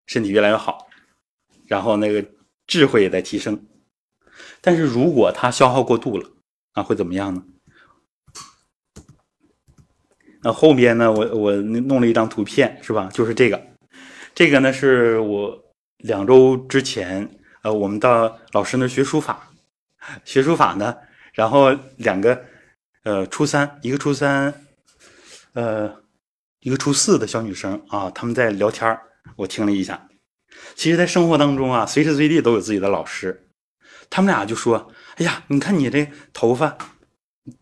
[0.06, 0.88] 身体越来越好，
[1.66, 2.24] 然后那个
[2.66, 3.66] 智慧也在提升，
[4.60, 6.30] 但是如果它消耗过度了，
[6.72, 7.42] 啊，会怎么样呢？
[10.42, 13.08] 那后边呢，我我弄了一张图片，是吧？
[13.12, 13.60] 就是这个，
[14.32, 15.60] 这个呢是我
[15.98, 17.28] 两周之前，
[17.62, 19.50] 呃，我们到老师那学书法，
[20.24, 20.96] 学书法呢，
[21.32, 22.44] 然后两个，
[23.02, 24.54] 呃，初三，一个初三，
[25.54, 25.92] 呃，
[26.60, 29.02] 一个初四的小女生啊，他们在聊天儿。
[29.34, 30.08] 我听了一下，
[30.74, 33.48] 其实，在生活当中啊，随时随地都有自己的老师。
[34.08, 36.78] 他们俩就说：“哎呀，你看你这头发，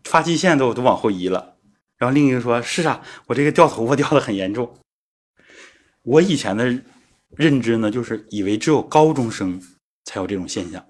[0.03, 1.57] 发际线都都往后移了。”
[1.97, 4.77] 然后另一个说：“是啊，我这个掉头发掉的很严重。”
[6.03, 6.83] 我以前的
[7.35, 9.59] 认知呢，就是以为只有高中生
[10.03, 10.85] 才有这种现象。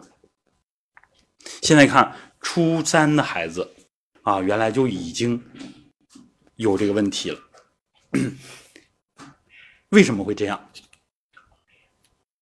[1.62, 3.74] 现在看初三的孩子
[4.24, 5.42] 啊，原来就已经
[6.56, 7.40] 有这个问题了。
[9.96, 10.60] 为什么会这样？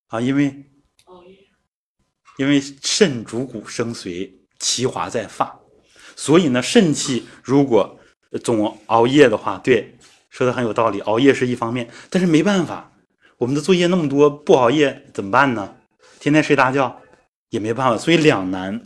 [0.08, 0.66] 啊，因为
[2.40, 5.60] 因为肾主骨生髓，其华在发，
[6.16, 8.00] 所以呢，肾气如果
[8.44, 9.96] 总熬夜的话，对，
[10.32, 11.00] 说的很有道理。
[11.02, 12.92] 熬夜是一方面，但是没办法，
[13.38, 15.76] 我们的作业那么多，不熬夜怎么办呢？
[16.20, 17.00] 天天睡大觉
[17.50, 18.82] 也没办法，所以两难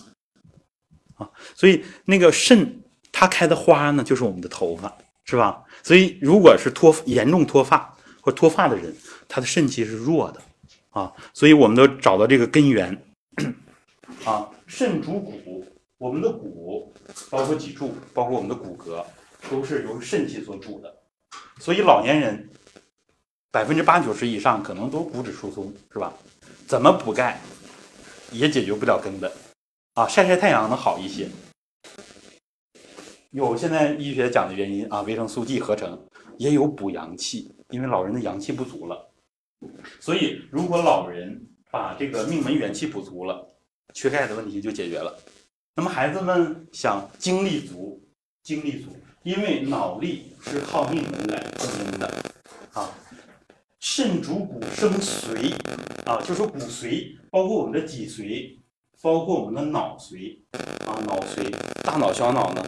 [1.16, 1.30] 啊。
[1.56, 4.94] 所以那个肾它开的花呢，就是我们的头发，
[5.24, 5.64] 是吧？
[5.84, 7.94] 所以如果是脱严重脱发。
[8.28, 8.94] 或脱发的人，
[9.26, 10.42] 他的肾气是弱的
[10.90, 12.92] 啊，所以我们都找到这个根源
[14.26, 14.52] 啊。
[14.66, 15.66] 肾主骨，
[15.98, 16.94] 我们的骨
[17.30, 19.02] 包括脊柱，包括我们的骨骼，
[19.50, 20.94] 都是由肾气所主的。
[21.58, 22.50] 所以老年人
[23.50, 26.14] 百分之八九十以上可能都骨质疏松，是吧？
[26.68, 27.40] 怎么补钙
[28.34, 29.32] 也解决不了根本
[29.94, 31.30] 啊，晒晒太阳能好一些。
[33.32, 35.98] 有现在医学讲的原因啊，维生素 D 合成
[36.38, 39.14] 也有补阳气，因为老人的阳气不足了。
[40.00, 43.54] 所以如果老人把这个命门元气补足了。
[43.94, 45.18] 缺钙的问题就解决了。
[45.76, 48.04] 那么孩子们想精力足，
[48.44, 52.14] 精力足，因为脑力是靠命门来供应的
[52.74, 52.92] 啊。
[53.80, 55.54] 肾主骨生髓
[56.06, 58.60] 啊，就说骨髓，包括我们的脊髓，
[59.02, 60.38] 包括我们的脑髓
[60.86, 61.50] 啊，脑髓，
[61.82, 62.64] 大脑、小脑呢？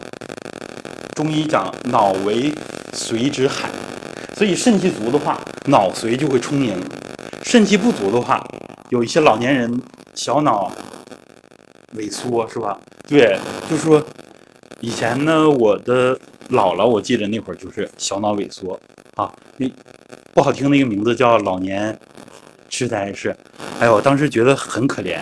[1.14, 2.50] 中医讲脑为
[2.92, 3.70] 髓之海，
[4.40, 6.74] 所以肾气足的话，脑髓就会充盈；
[7.42, 8.42] 肾气不足的话，
[8.88, 9.70] 有一些老年人
[10.14, 10.72] 小脑。
[11.94, 12.80] 萎缩是吧？
[13.06, 13.38] 对，
[13.68, 14.02] 就是说，
[14.80, 16.16] 以前呢，我的
[16.48, 18.80] 姥姥，我记得那会儿就是小脑萎缩。
[19.16, 19.70] 啊，那
[20.32, 21.94] 不好听的一个名字叫老年
[22.70, 23.36] 痴呆是，
[23.78, 25.18] 哎呦，我当时觉得很可怜，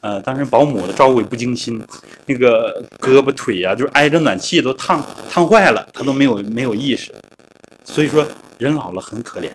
[0.00, 1.80] 呃，当时保姆的照顾也不精心，
[2.24, 5.00] 那个胳膊腿呀，就是挨着暖气都烫
[5.30, 7.14] 烫坏了，他都没有没有意识，
[7.84, 8.26] 所以说
[8.58, 9.50] 人老了很可怜，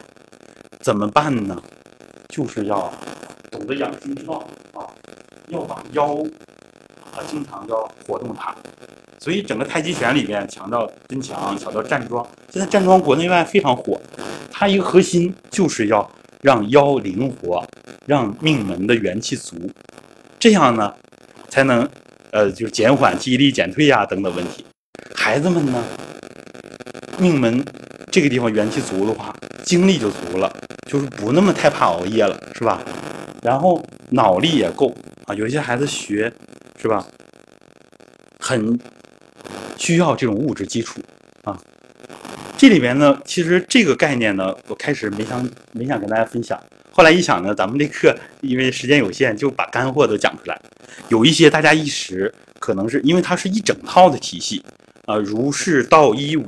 [0.79, 1.61] 怎么办呢？
[2.29, 2.91] 就是要
[3.49, 4.87] 懂得养生之道啊，
[5.47, 6.17] 要把腰。
[7.13, 7.75] 啊，经常要
[8.07, 8.55] 活动它，
[9.19, 12.25] 所以整个太极拳里面强调蹲墙，强调站桩。
[12.49, 13.99] 现在站桩国内外非常火，
[14.49, 16.09] 它一个核心就是要
[16.41, 17.67] 让腰灵活，
[18.07, 19.57] 让命门的元气足，
[20.39, 20.95] 这样呢，
[21.49, 21.85] 才能
[22.31, 24.65] 呃，就是减缓记忆力减退呀等等问题。
[25.13, 25.83] 孩子们呢，
[27.19, 27.61] 命门
[28.11, 29.33] 这个地方元气足的话，
[29.63, 30.51] 精力就足了，
[30.87, 32.81] 就是不那么太怕熬夜了，是吧？
[33.41, 34.95] 然后脑力也够
[35.25, 36.31] 啊，有些孩子学。
[36.81, 37.05] 是吧？
[38.39, 38.79] 很
[39.77, 40.99] 需要这种物质基础
[41.43, 41.55] 啊。
[42.57, 46.59] 这里边呢，其实这个概念呢，我开始没想没想跟大家分享。
[46.89, 50.59] 后来一想呢，咱们这课因为时间有限，就把干货都讲出来。
[51.09, 54.63] 有一些大家一时可能是因为它是一整套的体系
[55.11, 56.45] 啊，儒释道一五，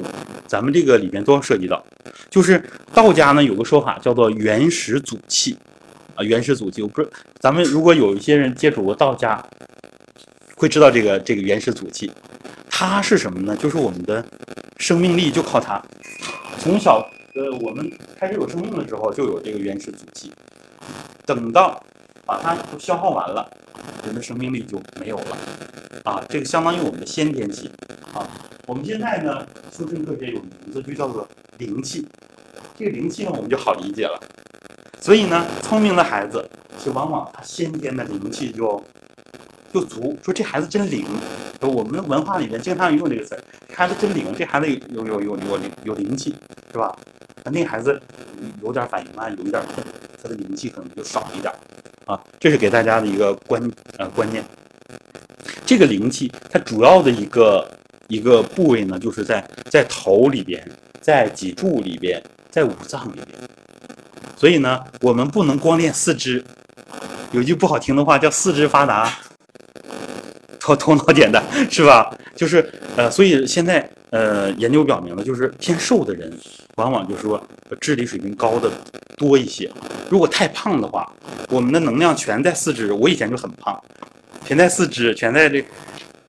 [0.47, 1.83] 咱们这个里边都要涉及到。
[2.29, 5.57] 就是道家呢有个说法叫做原始祖气
[6.15, 6.81] 啊，原始祖气。
[6.81, 7.09] 我不是，
[7.39, 9.43] 咱们如果有一些人接触过道家。
[10.55, 12.09] 会知道这个这个原始祖气，
[12.69, 13.57] 它是什么呢？
[13.57, 14.23] 就是我们的
[14.77, 15.81] 生命力就靠它。
[16.57, 17.05] 从小
[17.35, 20.31] 呃，我们开始有生命的时候就有这个原始祖气，
[21.25, 21.83] 等到
[22.25, 23.45] 把它都消耗完了，
[24.05, 25.37] 人的生命力就没有了
[26.05, 26.23] 啊。
[26.29, 27.69] 这个相当于我们的先天气
[28.13, 28.23] 啊。
[28.67, 32.07] 我们现在呢，出生科学有名字就叫做灵气。
[32.77, 34.19] 这个灵气呢，我们就好理解了。
[34.99, 36.49] 所以呢，聪明的孩子
[36.79, 38.83] 是往往他先天的灵气就。
[39.73, 41.03] 就足说这孩子真灵，
[41.59, 43.41] 我们文化里面经常用这个词儿，
[43.73, 46.35] 孩子真灵，这孩子有有有有灵有灵气，
[46.71, 46.95] 是吧？
[47.45, 47.99] 那孩子
[48.61, 49.83] 有点反应慢，有一点困，
[50.21, 51.51] 他的灵气可能就少一点
[52.05, 52.21] 啊。
[52.39, 54.45] 这是给大家的一个观呃观念。
[55.65, 57.67] 这个灵气它主要的一个
[58.07, 60.65] 一个部位呢，就是在在头里边，
[60.99, 63.27] 在脊柱里边，在五脏里边。
[64.35, 66.43] 所以呢，我们不能光练四肢，
[67.31, 69.11] 有句不好听的话叫四肢发达。
[70.59, 72.13] 头头脑简单是吧？
[72.35, 76.31] 就是呃，所以现在呃，研究表明了，就是偏瘦的人，
[76.75, 77.41] 往往就是说
[77.81, 78.71] 智力水平高的
[79.17, 79.69] 多一些。
[80.09, 81.11] 如果太胖的话，
[81.49, 82.93] 我们的能量全在四肢。
[82.93, 83.77] 我以前就很胖，
[84.45, 85.63] 全在四肢，全在这。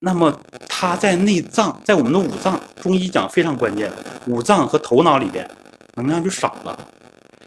[0.05, 0.31] 那么
[0.69, 3.91] 它在内脏，在我们的五脏，中医讲非常关键，
[4.27, 5.49] 五脏和头脑里边
[5.95, 6.77] 能量就少了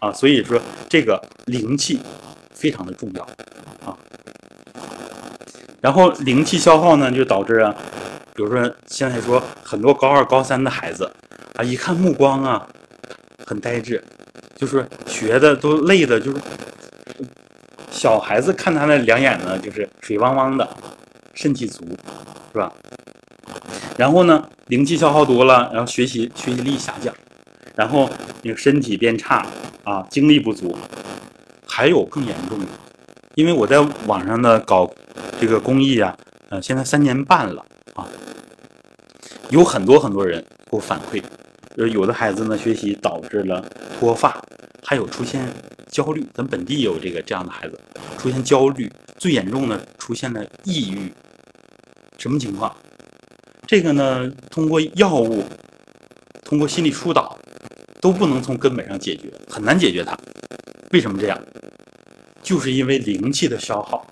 [0.01, 0.11] 啊。
[0.11, 2.01] 所以说这个灵气
[2.53, 3.23] 非常的重要
[3.85, 3.95] 啊。
[5.79, 7.73] 然后灵气消耗呢，就导致啊，
[8.35, 11.09] 比如说现在说很多高二、高三的孩子
[11.55, 12.67] 啊，一看目光啊，
[13.45, 14.03] 很呆滞，
[14.57, 16.41] 就是学的都累的，就是
[17.89, 20.67] 小孩子看他的两眼呢，就是水汪汪的，
[21.33, 21.85] 肾气足，
[22.53, 22.73] 是吧？
[23.97, 27.13] 然后呢，灵气消耗多了，然后学习学习力下降，
[27.75, 28.09] 然后
[28.43, 29.45] 那个身体变差
[29.83, 30.77] 啊，精力不足，
[31.67, 32.65] 还有更严重的，
[33.35, 34.89] 因为我在网上呢搞。
[35.41, 36.13] 这个公益啊，
[36.49, 38.05] 呃，现在三年半了啊，
[39.51, 41.23] 有很多很多人给我反馈，
[41.77, 43.63] 呃，有的孩子呢学习导致了
[43.97, 44.37] 脱发，
[44.83, 45.47] 还有出现
[45.89, 47.79] 焦虑，咱本地有这个这样的孩子
[48.17, 51.09] 出现焦虑，最严重的出现了抑郁，
[52.19, 52.75] 什么情况？
[53.65, 55.43] 这个呢，通过药物，
[56.43, 57.35] 通过心理疏导，
[58.01, 60.15] 都不能从根本上解决，很难解决它。
[60.91, 61.41] 为什么这样？
[62.43, 64.05] 就是因为灵气的消耗，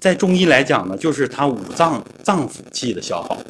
[0.00, 3.40] 在中医来讲呢，就是它五脏脏腑气的消耗。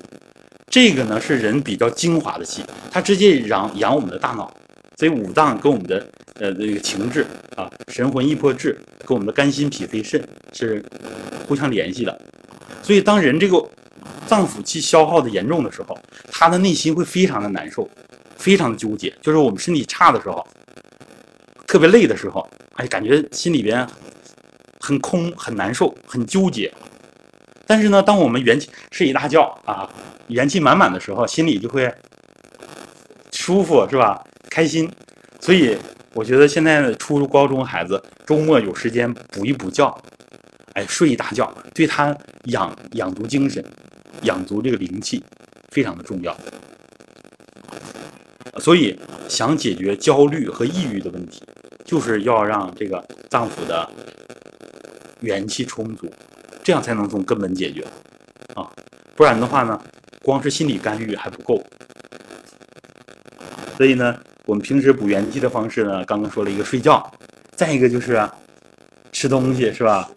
[0.68, 4.52] 这个呢是人比较精华的气，它直接养养我们的大脑，
[4.98, 8.76] 所以五脏跟我们的呃这个情志啊、神魂意魄志，
[9.06, 10.20] 跟我们的肝心脾肺肾
[10.52, 10.84] 是
[11.46, 12.20] 互相联系的。
[12.86, 13.68] 所以当人这个
[14.28, 15.98] 脏腑气消耗的严重的时候，
[16.30, 17.90] 他的内心会非常的难受，
[18.36, 19.12] 非常的纠结。
[19.20, 20.46] 就是我们身体差的时候，
[21.66, 23.84] 特别累的时候，哎，感觉心里边
[24.78, 26.72] 很空、很难受、很纠结。
[27.66, 29.90] 但是呢，当我们元气睡一大觉啊，
[30.28, 31.92] 元气满满的时候，心里就会
[33.32, 34.22] 舒服，是吧？
[34.48, 34.88] 开心。
[35.40, 35.76] 所以
[36.12, 39.92] 我觉得现在的初中、高中孩子周末有时间补一补觉，
[40.76, 42.14] 哎，睡一大觉，对他
[42.44, 43.64] 养养足精神、
[44.24, 45.24] 养足这个灵气，
[45.70, 46.36] 非常的重要。
[48.58, 51.42] 所以想解决焦虑和抑郁的问题，
[51.82, 53.88] 就是要让这个脏腑的
[55.20, 56.12] 元气充足，
[56.62, 57.82] 这样才能从根本解决
[58.54, 58.70] 啊。
[59.14, 59.80] 不然的话呢，
[60.22, 61.64] 光是心理干预还不够。
[63.78, 64.14] 所以呢，
[64.44, 67.10] 我们平时补元气的方式呢，刚刚说了一个睡觉，
[67.52, 68.28] 再一个就是
[69.10, 70.10] 吃东西，是吧？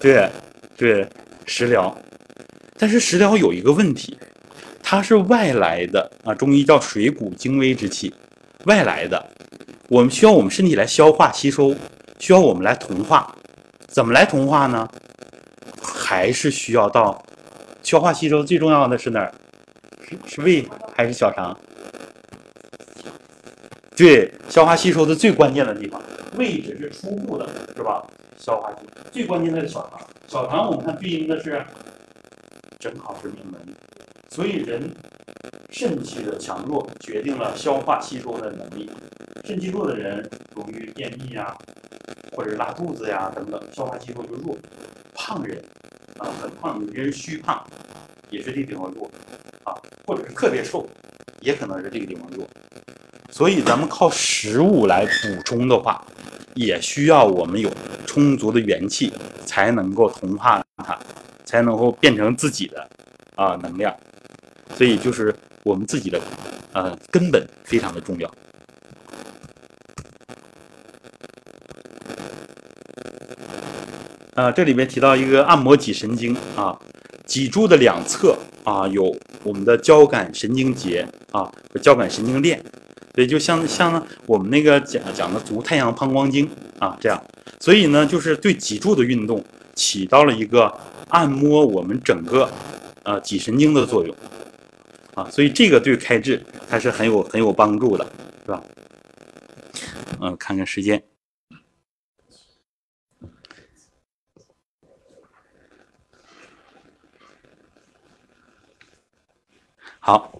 [0.00, 0.30] 对，
[0.76, 1.06] 对，
[1.46, 1.96] 食疗。
[2.78, 4.16] 但是食疗有一个问题，
[4.82, 8.14] 它是外来的啊，中医叫水谷精微之气，
[8.64, 9.22] 外来的，
[9.88, 11.74] 我们需要我们身体来消化吸收，
[12.18, 13.34] 需要我们来同化。
[13.86, 14.88] 怎么来同化呢？
[15.82, 17.22] 还是需要到
[17.82, 19.32] 消化吸收最重要的是哪儿？
[20.08, 21.56] 是是胃还是小肠？
[23.94, 26.00] 对，消化吸收的最关键的地方，
[26.36, 27.46] 胃只是初步的，
[27.76, 28.02] 是吧？
[28.40, 31.62] 消化吸最关键的是小肠，小肠我们看对应的是
[32.78, 33.60] 正好是命门，
[34.30, 34.90] 所以人
[35.68, 38.90] 肾气的强弱决定了消化吸收的能力。
[39.44, 41.54] 肾气弱的人容易便秘呀，
[42.32, 44.56] 或者拉肚子呀等等，消化吸收就弱。
[45.14, 45.62] 胖人
[46.18, 47.62] 啊，很胖，有些人虚胖，
[48.30, 49.10] 也是这个地方弱
[49.64, 49.74] 啊，
[50.06, 50.88] 或者是特别瘦，
[51.40, 52.46] 也可能是这个地方弱。
[53.30, 56.02] 所以咱们靠食物来补充的话，
[56.54, 57.70] 也需要我们有
[58.06, 59.12] 充足的元气，
[59.46, 60.98] 才能够同化它，
[61.44, 62.88] 才能够变成自己的
[63.36, 63.94] 啊能量。
[64.76, 66.20] 所以就是我们自己的
[66.72, 68.32] 呃根本非常的重要。
[74.34, 76.78] 啊，这里面提到一个按摩脊神经啊，
[77.26, 81.42] 脊柱的两侧啊有我们的交感神经节啊
[81.72, 82.62] 和交感神经链。
[83.20, 86.48] 也就像像我们那个讲讲的足太阳膀胱经
[86.78, 87.22] 啊，这样，
[87.60, 89.44] 所以呢，就是对脊柱的运动
[89.74, 90.74] 起到了一个
[91.08, 92.50] 按摩我们整个
[93.02, 94.16] 呃脊神经的作用
[95.14, 98.06] 啊，所以这个对开智还是很有很有帮助的，
[98.46, 98.62] 是吧？
[100.22, 101.02] 嗯，看看时间。
[110.02, 110.32] 好，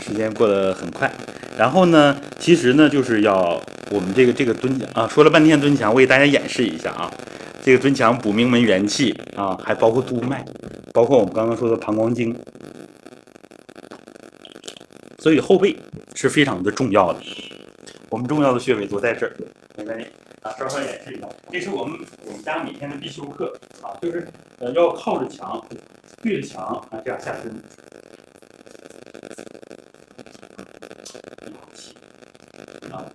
[0.00, 1.12] 时间过得很快。
[1.56, 3.60] 然后呢，其实呢，就是要
[3.90, 7.12] 我们这个这个蹲墙啊，说了半天蹲墙，我给大家演示一下啊。
[7.62, 10.44] 这个蹲墙补命门元气啊，还包括督脉，
[10.92, 12.36] 包括我们刚刚说的膀胱经。
[15.18, 15.76] 所以后背
[16.14, 17.20] 是非常的重要的。
[18.08, 19.32] 我们重要的穴位都在这儿。
[19.76, 20.04] 来来
[20.42, 21.28] 啊，稍稍演示一下。
[21.52, 21.96] 这是我们
[22.26, 24.26] 我们家每天的必修课啊，就是
[24.58, 25.64] 呃要靠着墙，
[26.20, 27.54] 对着墙啊这样下蹲。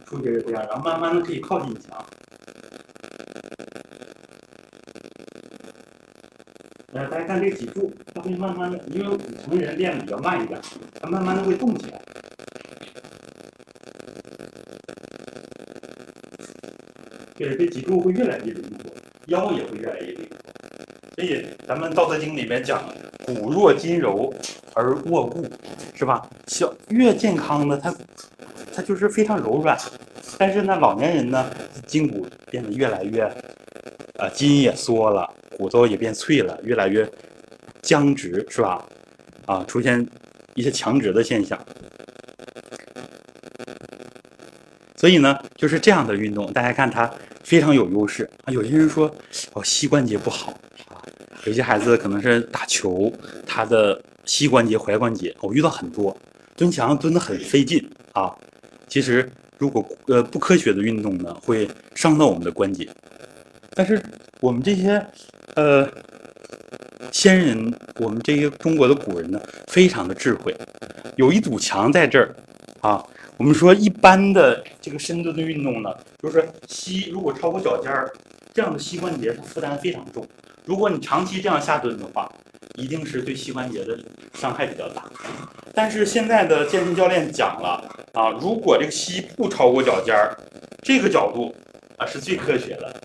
[0.08, 2.04] 啊，出去是这样，然后慢慢的可以靠近墙。
[6.94, 9.08] 呃，大家看这个脊柱，它会慢慢的，因为
[9.46, 10.60] 我们人练的比较慢一点，
[11.00, 12.02] 它慢慢的会动起来。
[17.36, 18.90] 对，这脊柱会越来越灵活，
[19.28, 20.38] 腰也会越来越灵活。
[21.16, 22.82] 所以咱们《道德经》里面讲，
[23.26, 24.34] 骨弱筋柔
[24.74, 25.46] 而卧固，
[25.94, 26.28] 是吧？
[26.48, 27.94] 小越健康的，它
[28.78, 29.76] 它就是非常柔软。
[30.38, 31.50] 但是呢，老年人呢，
[31.88, 33.24] 筋骨变得越来越，
[34.20, 37.10] 呃，筋也缩了，骨头也变脆了，越来越
[37.82, 38.86] 僵直，是吧？
[39.48, 40.08] 啊，出现
[40.54, 41.60] 一些强直的现象。
[44.96, 47.12] 所以呢，就是这样的运动，大家看它
[47.44, 48.54] 非常有优势啊。
[48.54, 49.12] 有些人说，
[49.54, 50.52] 哦，膝关节不好
[50.90, 51.02] 啊，
[51.46, 53.12] 有些孩子可能是打球，
[53.44, 56.16] 他的膝关节、踝关节，我遇到很多
[56.56, 58.32] 蹲墙蹲得很费劲啊。
[58.88, 62.88] 其实，如果呃不科学的运动呢，会伤到我们的关节。
[63.74, 64.02] 但是
[64.40, 65.06] 我们这些
[65.56, 65.88] 呃
[67.12, 70.56] 先人，我们这些中国的古人呢，非常的智慧，
[71.16, 72.36] 有一堵墙在这儿
[72.82, 73.06] 啊。
[73.38, 78.12] 我们说一般的这个深蹲的运动呢，就是膝如果超过脚尖儿，
[78.52, 80.26] 这样的膝关节它负担非常重。
[80.66, 82.28] 如果你长期这样下蹲的话，
[82.78, 84.00] 一定是对膝关节的
[84.34, 85.04] 伤害比较大。
[85.74, 90.38] 但是现在的健身教练讲了啊，如果这个膝不超过脚尖儿，
[90.82, 91.54] 这个角度
[91.98, 93.02] 啊是最科学的。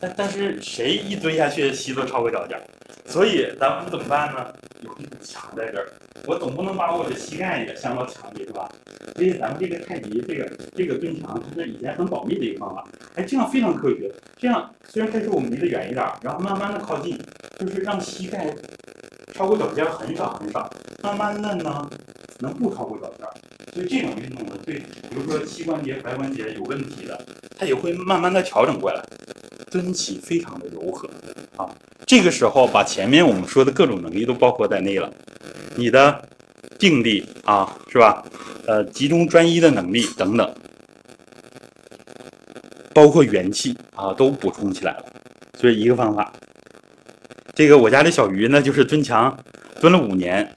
[0.00, 2.62] 但但是谁一蹲下去膝都超过脚尖儿，
[3.06, 4.46] 所以咱们怎么办呢？
[4.82, 5.88] 有一堵墙在这儿，
[6.26, 8.68] 我总不能把我的膝盖也镶到墙里，是吧？
[9.14, 12.84] 所以咱们这个太极这个这个蹲墙，它是以前很保密的一个方法。
[13.14, 14.12] 哎，这样非常科学。
[14.36, 17.18] 这样虽然开始我们离得远一点儿，然后慢慢的靠近，
[17.58, 18.54] 就是让膝盖
[19.32, 20.70] 超过脚尖很少很少，
[21.02, 21.88] 慢慢的呢
[22.40, 23.26] 能不超过脚尖。
[23.74, 27.18] 所以这种运动呢，对比如说膝关节、踝关节有问题的，
[27.56, 29.02] 它也会慢慢的调整过来。
[29.70, 31.06] 蹲起非常的柔和
[31.56, 31.68] 啊，
[32.06, 35.12] 这个时候把前面我们说的各种能力都包括在内了，
[35.78, 36.28] 你的
[36.78, 38.22] 定力啊，是吧？
[38.66, 40.54] 呃，集中专一的能力等等，
[42.92, 45.04] 包括元气啊，都补充起来了。
[45.56, 46.32] 所以一个方法，
[47.54, 49.38] 这个我家的小鱼呢，就是蹲墙
[49.80, 50.52] 蹲了五年，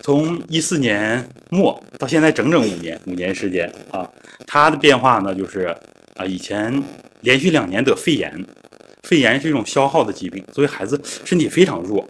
[0.00, 4.10] 从一四年末到现在整整五年，五年时间啊，
[4.46, 5.76] 它的变化呢就是。
[6.16, 6.80] 啊，以前
[7.22, 8.32] 连续两年得肺炎，
[9.02, 12.08] 肺炎是一种消耗的疾病，所以孩子身体非常弱。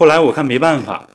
[0.00, 1.06] 后来我看没办法，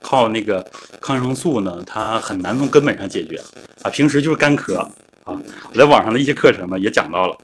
[0.00, 0.64] 靠那个
[1.00, 3.36] 抗生素呢，它很难从根本上解决。
[3.82, 4.88] 啊，平时就是干咳啊。
[5.24, 7.36] 我在网上的一些课程呢也讲到了。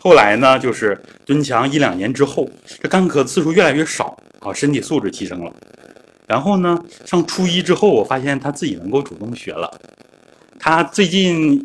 [0.00, 2.50] 后来呢，就是蹲墙一两年之后，
[2.82, 5.52] 这干咳次数越来越少啊，身体素质提升了。
[6.26, 6.76] 然后呢，
[7.06, 9.72] 上初一之后，我发现他自己能够主动学了。
[10.58, 11.64] 他最近。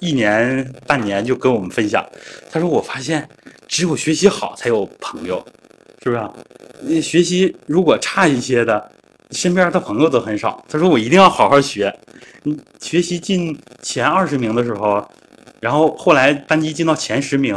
[0.00, 2.04] 一年半年就跟我们分享，
[2.50, 3.28] 他说：“我发现
[3.68, 5.40] 只有学习好才有朋友，
[6.02, 6.16] 是不是？
[6.16, 6.28] 啊
[7.00, 8.90] 学习如果差一些的，
[9.30, 11.94] 身边的朋友都很少。”他说：“我一定要好好学。
[12.42, 15.06] 你学习进前二十名的时候，
[15.60, 17.54] 然后后来班级进到前十名，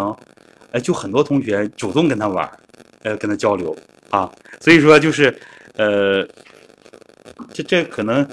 [0.72, 2.50] 哎，就很多同学主动跟他玩，
[3.04, 3.76] 呃，跟他交流
[4.10, 4.32] 啊。
[4.60, 5.36] 所以说就是，
[5.76, 6.28] 呃，
[7.54, 8.28] 这这可能。”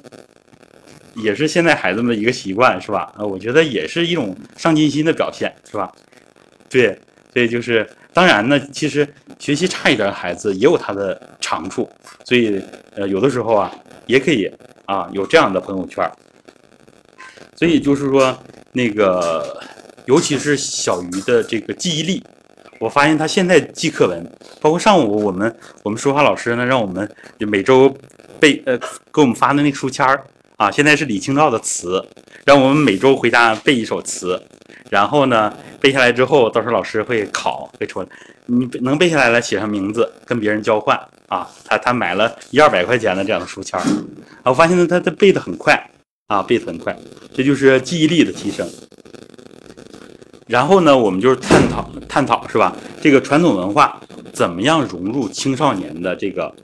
[1.14, 3.12] 也是现在孩子们的一个习惯，是吧？
[3.18, 5.92] 啊，我觉得也是一种上进心的表现，是吧？
[6.70, 6.98] 对，
[7.34, 9.08] 所以就是当然呢，其实
[9.38, 11.88] 学习差一点的孩子也有他的长处，
[12.24, 12.62] 所以
[12.94, 13.72] 呃，有的时候啊，
[14.06, 14.50] 也可以
[14.86, 16.08] 啊有这样的朋友圈。
[17.56, 18.36] 所以就是说，
[18.72, 19.60] 那个
[20.06, 22.22] 尤其是小鱼的这个记忆力，
[22.80, 27.08] 我发现他现在记课文，包括上午我们我们说话老师呢，让我们
[27.38, 27.94] 每周
[28.38, 28.76] 背呃
[29.12, 30.22] 给我们发的那书签儿。
[30.58, 32.00] 啊，现在是李清照的词，
[32.44, 34.40] 让我们每周回家背一首词，
[34.92, 38.06] 然后呢，背下来之后，到时候老师会考，会出来，
[38.44, 40.94] 你能背下来了，写上名字，跟别人交换
[41.28, 41.48] 啊。
[41.64, 43.86] 他他买了一二百块钱的这样的书签儿，
[44.44, 45.82] 我发现呢，他他背的很快
[46.26, 46.94] 啊，背的很快，
[47.32, 48.68] 这就是记忆力的提升。
[50.46, 52.76] 然后呢，我们就是探讨探讨是吧？
[53.00, 53.98] 这个传统文化
[54.34, 56.54] 怎么样融入青少年的这个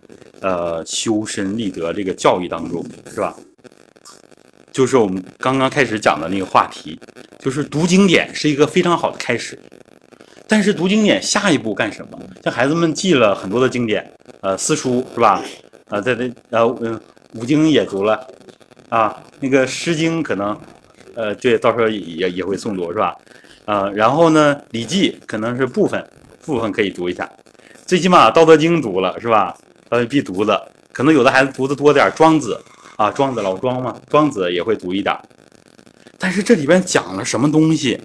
[0.42, 3.34] 呃修身立德这个教育当中，是吧？
[4.78, 6.96] 就是我们刚刚开始讲的那个话题，
[7.40, 9.58] 就是读经典是一个非常好的开始，
[10.46, 12.16] 但是读经典下一步干什么？
[12.44, 14.08] 像孩子们记了很多的经典，
[14.40, 15.42] 呃，四书是吧？
[15.88, 17.00] 啊，在这呃嗯，
[17.34, 18.24] 五经也读了，
[18.88, 20.56] 啊，那个诗经可能，
[21.16, 23.16] 呃，对，到时候也也会诵读是吧？
[23.64, 26.08] 啊，然后呢，礼记可能是部分
[26.46, 27.28] 部分可以读一下，
[27.84, 29.52] 最起码道德经读了是吧？
[29.88, 32.56] 呃，必读的，可能有的孩子读的多点，庄子。
[32.98, 35.16] 啊，庄子老庄嘛，庄子也会读一点，
[36.18, 38.00] 但是这里边讲了什么东西？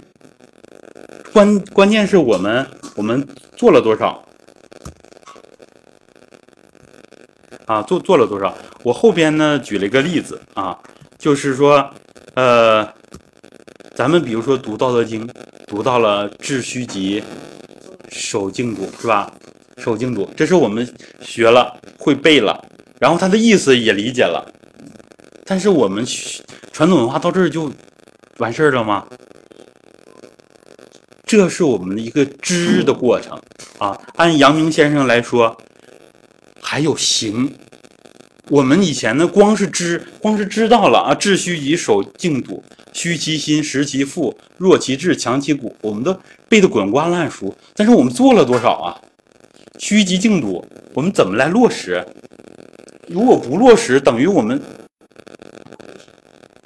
[1.34, 2.64] 关关键是我们
[2.96, 3.28] 我们
[3.58, 4.24] 做了多少？
[7.66, 8.56] 啊，做做了多少？
[8.84, 10.78] 我后边呢举了一个例子啊，
[11.18, 11.90] 就是说，
[12.36, 12.88] 呃，
[13.96, 15.28] 咱们比如说读《道德经》，
[15.66, 17.24] 读到了“致虚极，
[18.10, 19.34] 守静笃”，是吧？
[19.78, 20.88] 守静笃，这是我们
[21.20, 22.64] 学了会背了，
[23.00, 24.54] 然后它的意思也理解了。
[25.46, 26.06] 但是我们
[26.72, 27.72] 传统文化到这儿就
[28.38, 29.06] 完事儿了吗？
[31.26, 33.40] 这是我们的一个知的过程
[33.80, 34.00] 啊。
[34.16, 35.58] 按阳明先生来说，
[36.62, 37.52] 还有行。
[38.50, 46.16] 我们以前呢，光是知，光是知道了啊，致虚极，守静笃，虚其心，实其腹，弱其志，强其骨，我们都
[46.48, 47.56] 背得滚瓜烂熟。
[47.76, 49.02] 但是我们做了多少啊？
[49.80, 50.64] 虚极静笃，
[50.94, 52.06] 我们怎么来落实？
[53.08, 54.62] 如果不落实，等于我们。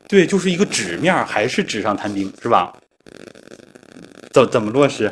[0.07, 2.73] 对，就是一个纸面还是纸上谈兵，是吧？
[4.31, 5.11] 怎怎么落实？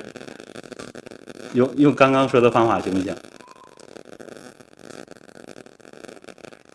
[1.53, 3.15] 用用刚刚说的方法行不行？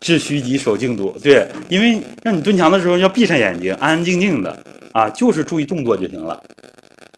[0.01, 1.15] 致虚极，守静笃。
[1.21, 4.63] 对，因为让你蹲墙的时候要闭上眼睛，安安静静的
[4.93, 6.41] 啊，就是注意动作就行了。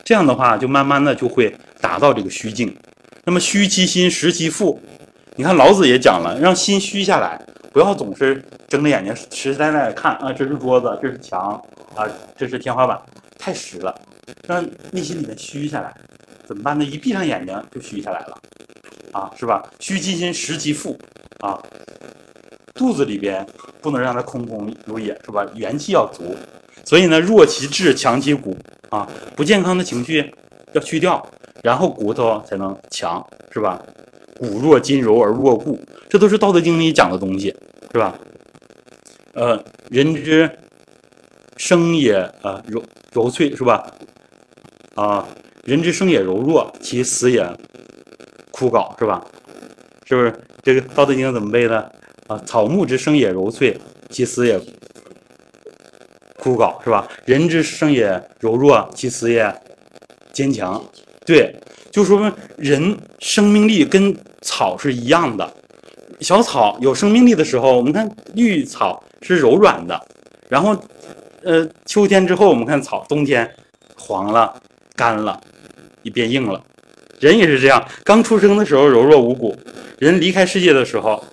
[0.03, 2.75] 这样的话，就慢慢的就会达到这个虚静。
[3.23, 4.81] 那么虚其心，实其腹。
[5.35, 7.41] 你看老子也讲了，让心虚下来，
[7.73, 11.59] 不要总是睁着眼睛实实在在看啊，这是桌子，这是墙
[11.95, 12.07] 啊，
[12.37, 13.01] 这是天花板，
[13.39, 13.93] 太实了。
[14.47, 15.91] 让内心里面虚下来，
[16.45, 16.85] 怎么办呢？
[16.85, 18.37] 一闭上眼睛就虚下来了，
[19.11, 19.63] 啊，是吧？
[19.79, 20.95] 虚其心，实其腹，
[21.39, 21.59] 啊，
[22.75, 23.45] 肚子里边
[23.81, 25.43] 不能让它空空如也，是吧？
[25.55, 26.35] 元气要足。
[26.85, 28.55] 所以呢，弱其志，强其骨，
[28.89, 30.31] 啊，不健康的情绪
[30.73, 31.25] 要去掉，
[31.63, 33.81] 然后骨头才能强，是吧？
[34.37, 35.79] 骨弱筋柔而弱固，
[36.09, 37.55] 这都是《道德经》里讲的东西，
[37.91, 38.17] 是吧？
[39.33, 40.49] 呃，人之
[41.57, 43.89] 生也，呃，柔柔脆，是吧？
[44.95, 45.27] 啊，
[45.63, 47.45] 人之生也柔弱，其死也
[48.51, 49.25] 枯槁，是吧？
[50.05, 50.33] 是不是？
[50.61, 51.91] 这个《道德经》怎么背的？
[52.27, 53.77] 啊，草木之生也柔脆，
[54.09, 54.59] 其死也
[56.37, 57.07] 枯槁，是吧？
[57.25, 59.53] 人之生也柔弱，其死也
[60.31, 60.81] 坚强。
[61.25, 61.55] 对，
[61.93, 65.49] 就说人生命力跟草是一样的。
[66.19, 69.97] 小草有生命力的时候，我们看绿草是柔软的，
[70.49, 70.75] 然后，
[71.43, 73.49] 呃，秋天之后我们看草，冬天
[73.95, 74.53] 黄了。
[74.95, 75.41] 干了，
[76.03, 76.63] 也变硬了。
[77.19, 79.57] 人也是这样，刚出生的时候柔弱无骨，
[79.97, 81.23] 人离开世界的时候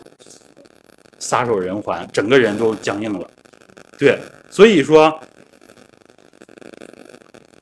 [1.18, 3.30] 撒手人寰，整个人都僵硬了。
[3.98, 5.20] 对，所以说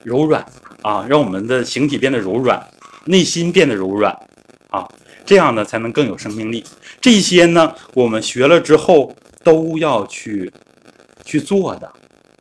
[0.05, 0.46] 柔软
[0.82, 2.64] 啊，让我们的形体变得柔软，
[3.09, 4.12] 内心变得柔软
[4.68, 4.86] 啊，
[5.24, 6.62] 这样呢才能更有生命力。
[7.00, 10.52] 这些呢，我们学了之后都要去
[11.24, 11.90] 去做的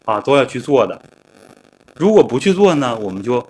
[0.03, 1.01] 啊，都要去做的。
[1.95, 3.45] 如果不去做呢，我们就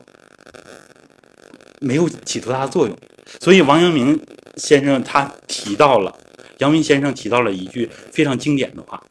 [1.79, 2.95] 没有起多大作用。
[3.39, 4.19] 所以王阳明
[4.55, 6.15] 先生他提到了，
[6.59, 9.01] 阳明先生提到了一句非常经典的话：“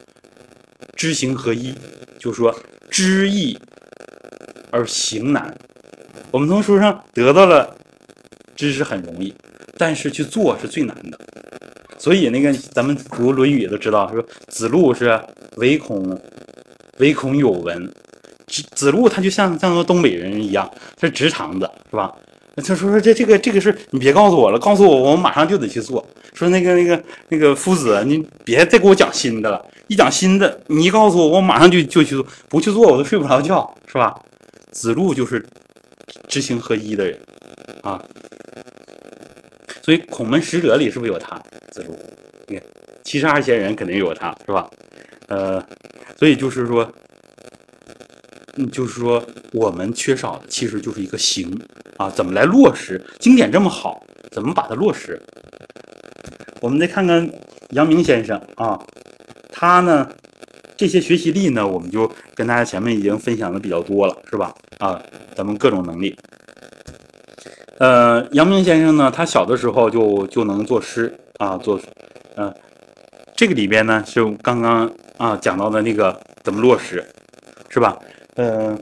[0.95, 1.75] 知行合一”，
[2.17, 2.55] 就说
[2.89, 3.57] 知易
[4.71, 5.55] 而行难。
[6.31, 7.77] 我们从书上得到了
[8.57, 9.33] 知识很容易，
[9.77, 11.17] 但是去做是最难的。
[11.97, 15.17] 所以那个咱们读《论语》都知道，说子路是
[15.55, 16.19] 唯恐
[16.97, 17.89] 唯恐有闻。
[18.47, 22.13] 子子路他就像像个东北人一样，他是直肠子，是吧？
[22.55, 26.03] 他说说这这个这个事你别告诉我了，告诉我我马上就得去做。
[26.33, 34.15] 说那个那个那个夫子，你别再给我讲新的了，一讲新的，你一告诉我，我马上就就去做，不去做我都睡不着觉，是吧？
[34.71, 35.45] 子路就是
[36.27, 37.19] 知行合一的人
[37.81, 38.01] 啊，
[39.87, 41.41] 所以孔门使者里是不是有他？
[41.71, 41.97] 子路，
[42.47, 42.65] 你看
[43.05, 44.69] 七十二贤人肯定有他，是吧？
[45.29, 45.65] 呃，
[46.17, 46.91] 所以就是说。
[48.57, 51.57] 嗯，就是说，我们缺少的其实就是一个行
[51.95, 53.01] 啊，怎么来落实？
[53.17, 55.21] 经典这么好，怎么把它落实？
[56.59, 57.31] 我们再看看
[57.69, 58.77] 杨明先生啊，
[59.49, 60.09] 他呢
[60.75, 64.53] 这些学习力呢，我们就跟大家前面已经分享的比较多了，是吧？
[64.79, 65.01] 啊，
[65.33, 66.13] 咱们各种能力。
[67.79, 71.79] 呃，杨明先生呢，他小的时候就就能作诗啊，作，
[72.35, 72.51] 嗯，
[73.35, 77.05] 这个里边呢是刚刚啊讲到的那个怎么落实，
[77.69, 77.95] 是吧？
[78.35, 78.77] 嗯，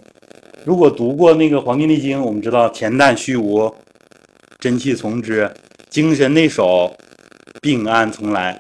[0.64, 3.74] 如果读过那个《黄帝内经》，我们知道恬淡虚无，
[4.60, 5.52] 真气从之，
[5.90, 6.96] 精神内守，
[7.62, 8.58] 病安从来。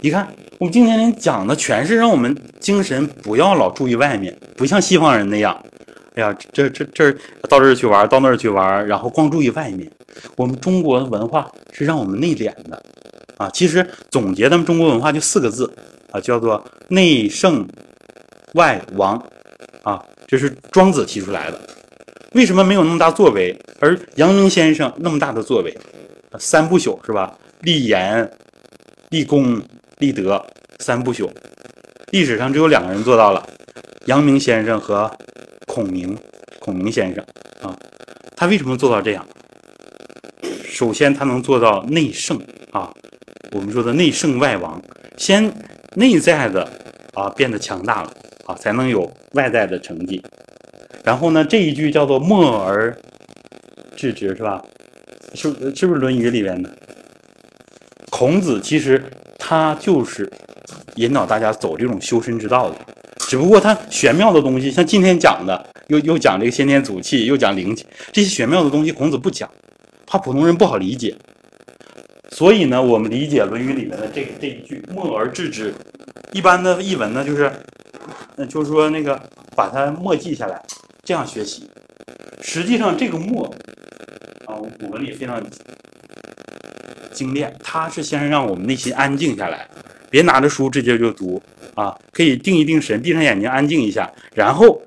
[0.00, 0.26] 你看，
[0.58, 5.62] 我们今天讲的全是让我们精神不要老注意外面，不像西方人那样，
[6.14, 7.12] 哎呀，这这这
[7.48, 9.90] 到这儿去玩，到那儿去玩，然后光注意外面。
[10.36, 12.80] 我们中国文化是让我们内敛的
[13.36, 13.50] 啊。
[13.50, 15.72] 其实总结咱们中国文化就四个字
[16.12, 17.66] 啊，叫做内圣
[18.54, 19.20] 外王
[19.82, 20.00] 啊。
[20.26, 21.60] 这是庄子提出来的，
[22.32, 23.56] 为什么没有那么大作为？
[23.80, 25.76] 而阳明先生那么大的作为，
[26.38, 27.36] 三不朽是吧？
[27.60, 28.30] 立言、
[29.10, 29.60] 立功、
[29.98, 30.44] 立德，
[30.78, 31.28] 三不朽。
[32.10, 33.44] 历史上只有两个人做到了，
[34.06, 35.10] 阳明先生和
[35.74, 36.16] 孔明。
[36.60, 37.24] 孔明先生
[37.60, 37.76] 啊，
[38.36, 39.26] 他为什么做到这样？
[40.64, 42.94] 首先，他能做到内圣啊，
[43.50, 44.80] 我们说的内圣外王，
[45.16, 45.52] 先
[45.96, 46.70] 内在的
[47.14, 48.12] 啊变得强大了。
[48.46, 50.22] 啊，才能有外在的成绩。
[51.02, 52.96] 然后呢，这一句叫做“默而
[53.96, 54.62] 致之”，是吧？
[55.34, 56.70] 是是不是《论语》里边的？
[58.10, 59.02] 孔子其实
[59.38, 60.30] 他就是
[60.96, 62.76] 引导大家走这种修身之道的。
[63.34, 69.50] 只不过他玄妙的东西，像今天讲的，又又讲这个先天祖气，又讲灵气，这些玄妙的东西，孔子不讲，
[70.06, 71.12] 怕普通人不好理解。
[72.30, 75.74] 所以呢，我们理解《论语》里面的这这一句“默而致之”，
[76.30, 77.50] 一般的译文呢，就是。
[78.36, 79.20] 那就是说，那个
[79.56, 80.62] 把它默记下来，
[81.02, 81.68] 这样学习。
[82.40, 83.52] 实际上，这个默
[84.46, 85.42] 啊，古文里非常
[87.10, 89.68] 精炼，它是先让我们内心安静下来，
[90.08, 91.42] 别拿着书直接就读
[91.74, 94.80] 啊，可以定一定神，闭上眼睛安静一下，然后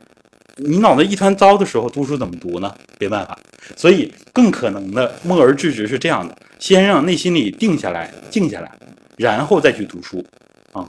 [0.58, 2.74] 你脑袋一团糟的时候，读书怎么读呢？
[3.00, 3.38] 没办法，
[3.76, 8.72] 所以更可能的默而制之是这样的：先让内心里定下来、静下来，
[9.18, 10.26] 然后再去读书
[10.74, 10.88] 啊。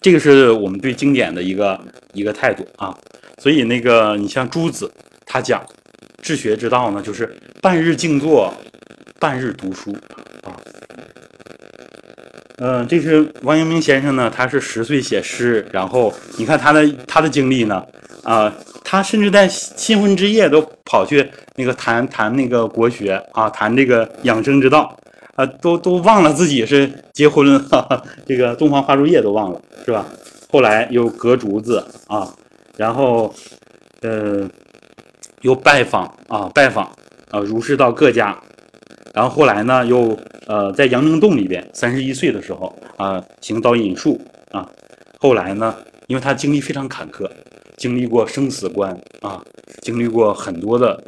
[0.00, 1.80] 这个是我们对经典的一个
[2.12, 2.96] 一个态度啊。
[3.38, 4.90] 所以那个你像朱子，
[5.24, 5.64] 他讲
[6.20, 8.52] 治学之道呢，就是半日静坐，
[9.20, 9.96] 半日读书
[12.60, 17.84] 嗯，这是王阳明先生呢，他是十岁写诗，然后你看他的他的经历呢，
[18.24, 18.52] 啊，
[18.84, 24.96] 他甚至在新婚之夜都跑去那个谈谈那个国学啊，谈这个养生之道
[25.36, 30.04] 啊，都都忘了自己是结婚了，哈 哈这个洞房花烛夜都忘了，是吧？
[30.50, 32.28] 后来又隔竹子啊，
[32.76, 33.32] 然后
[34.00, 34.48] 呃，
[35.42, 36.84] 又拜访啊，拜访
[37.30, 38.36] 啊，儒释道各家。
[39.14, 40.16] 然后后来呢，又
[40.48, 44.18] 呃在杨明洞里边，三十一岁的时候啊，行导引术
[44.50, 44.66] 啊。
[45.18, 45.76] 后来呢，
[46.06, 47.30] 因为他经历非常坎坷，
[47.76, 49.44] 经历过生死关啊，
[49.82, 50.98] 经历过很多的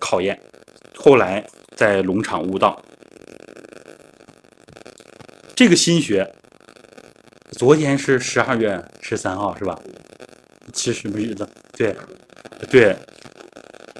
[0.00, 0.38] 考验。
[0.96, 1.46] 后来
[1.76, 2.82] 在龙场悟道，
[5.54, 6.28] 这个心学，
[7.52, 9.78] 昨天是十二月十三号是吧？
[10.74, 11.48] 是什么日子？
[11.76, 11.94] 对，
[12.68, 12.96] 对。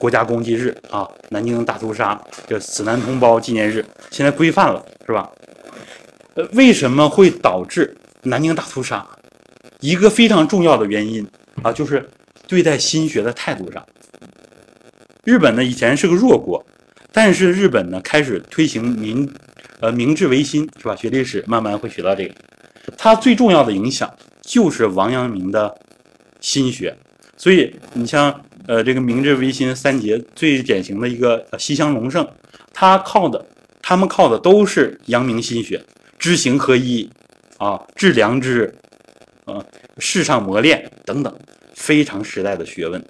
[0.04, 5.32] 国家公祭日啊，南京大屠杀这死难同胞纪念日，现在规范了是吧？
[6.34, 9.02] 呃，为什么会导致南京大屠杀？
[9.80, 11.26] 一个非常重要的原因
[11.62, 12.06] 啊，就是
[12.46, 13.82] 对待心学的态度上。
[15.24, 16.62] 日本呢以前是个弱国，
[17.10, 19.26] 但是日本呢开始推行明
[19.80, 20.94] 呃明治维新是吧？
[20.94, 22.34] 学历史慢慢会学到这个，
[22.98, 25.74] 它最重要的影响就是王阳明的
[26.42, 26.94] 心学，
[27.38, 28.38] 所以你像。
[28.66, 32.26] 呃，这个明治维新三杰最典型的一个西乡隆盛，
[32.72, 33.44] 他靠的，
[33.82, 35.82] 他们靠的都是阳明心学，
[36.18, 37.10] 知行合一，
[37.58, 38.74] 啊，致良知，
[39.44, 39.62] 啊，
[39.98, 41.34] 世上磨练等等，
[41.74, 43.04] 非常时代的学问。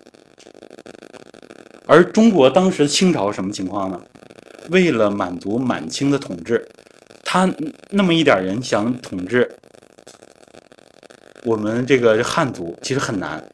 [1.86, 4.00] 而中国当时清朝什么情况呢？
[4.70, 6.66] 为了满足满清的统治，
[7.22, 7.48] 他
[7.90, 9.54] 那么一点人想统治
[11.44, 13.44] 我们这个汉族，其实很难。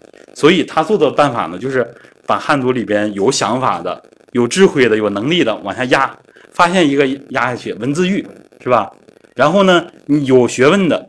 [0.40, 1.86] 所以他做的办法呢，就是
[2.26, 6.16] 把汉族里边有想法的、有智慧的、有能力的往下压，
[6.50, 8.26] 发现一个压下去，文字狱
[8.58, 8.90] 是吧？
[9.34, 11.06] 然后呢，你有学问的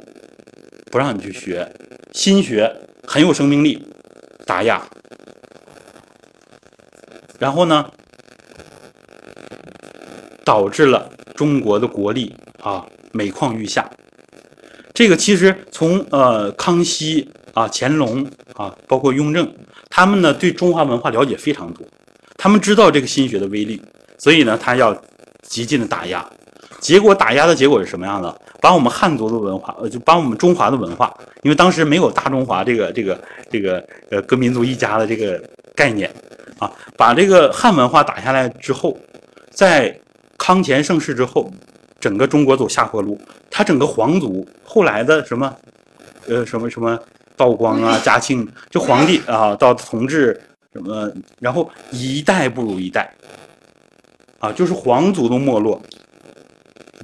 [0.91, 1.65] 不让你去学，
[2.11, 2.69] 心学
[3.07, 3.81] 很有生命力，
[4.45, 4.81] 打压。
[7.39, 7.89] 然后呢，
[10.43, 13.89] 导致了中国的国力啊每况愈下。
[14.93, 18.29] 这个其实从呃康熙啊、乾隆。
[18.61, 19.51] 啊，包括雍正，
[19.89, 21.83] 他们呢对中华文化了解非常多，
[22.37, 23.81] 他们知道这个心学的威力，
[24.19, 24.95] 所以呢他要
[25.41, 26.23] 极尽的打压，
[26.79, 28.41] 结果打压的结果是什么样的？
[28.61, 35.41] 把我们汉族的文化，呃，就把我们中华的文化，因为当时没有大中华这个这个这个呃各民族一家的这个
[35.73, 36.13] 概念
[36.59, 38.95] 啊，把这个汉文化打下来之后，
[39.49, 39.99] 在
[40.37, 41.51] 康乾盛世之后，
[41.99, 45.51] 整个中国走下坡路，他整个皇族后来的什么，
[46.27, 46.99] 呃，什么什么。
[47.41, 50.39] 道光啊， 嘉庆就皇帝啊，到同治
[50.73, 53.11] 什么，然后一代不如一代，
[54.37, 55.81] 啊，就是皇族的没落，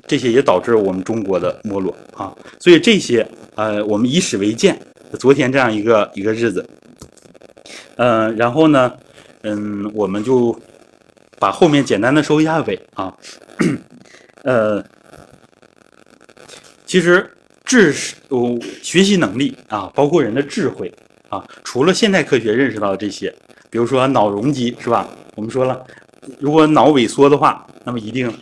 [0.05, 2.31] 这些也导致我们中国的没落啊。
[2.59, 4.79] 所以这些呃，我们以史为鉴。
[5.17, 6.63] 昨天这样一个一个日子，
[7.95, 8.93] 嗯，然后呢，
[9.41, 10.55] 嗯，我们就
[11.39, 13.11] 把后面简单的收一下尾啊，
[14.43, 14.83] 呃，
[16.85, 17.27] 其实。
[17.67, 20.89] 知识，哦，学习能力啊，包括人的智慧
[21.27, 23.29] 啊，除了现代科学认识到的这些，
[23.69, 25.05] 比如说脑容积是吧？
[25.35, 25.85] 我们说了，
[26.39, 28.33] 如果脑萎缩的话，那么一定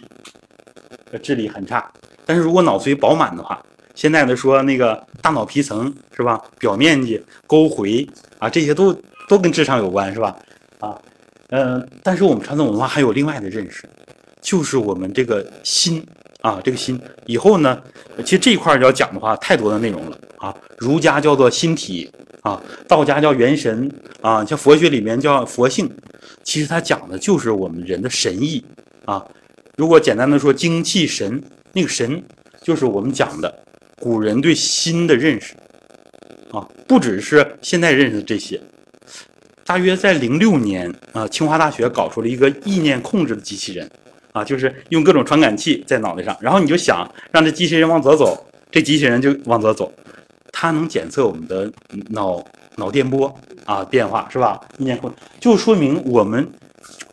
[1.24, 1.92] 智力很差。
[2.24, 3.60] 但是如果脑髓饱满的话，
[3.96, 6.40] 现在的说那个大脑皮层是吧？
[6.60, 8.08] 表面积、沟回
[8.38, 8.94] 啊，这些都
[9.28, 10.38] 都跟智商有关是吧？
[10.80, 11.02] 啊，
[11.50, 13.90] 嗯，但是我们传统文化还有另外的认识，
[14.40, 16.06] 就是我们这个心。
[16.42, 17.82] 啊，这个心以后呢，
[18.24, 20.56] 其实这一块要讲的话，太多的内容了啊。
[20.78, 22.10] 儒家叫做心体
[22.42, 23.92] 啊，道家叫元神
[24.22, 25.90] 啊，像佛学里面叫佛性，
[26.44, 28.64] 其实它讲的就是我们人的神意
[29.06, 29.26] 啊。
[29.78, 31.44] 如果简单的说，精气神，
[31.74, 32.24] 那个神
[32.62, 33.64] 就是我们讲的
[34.00, 35.54] 古人对心的认识
[36.52, 38.60] 啊，不只是现在认识的这些。
[39.66, 43.90] 大约在零六年啊，清华大学搞出了一个意念控制的机器人。
[44.36, 49.90] 啊，就是用各种传感器在脑袋上，然后你就想让这机器人往左走，这机器人就往左走。
[50.52, 51.72] 它能检测我们的
[52.10, 52.44] 脑
[52.76, 53.34] 脑电波
[53.64, 54.60] 啊变化，是吧？
[54.78, 55.10] 意念控
[55.40, 56.46] 就说明我们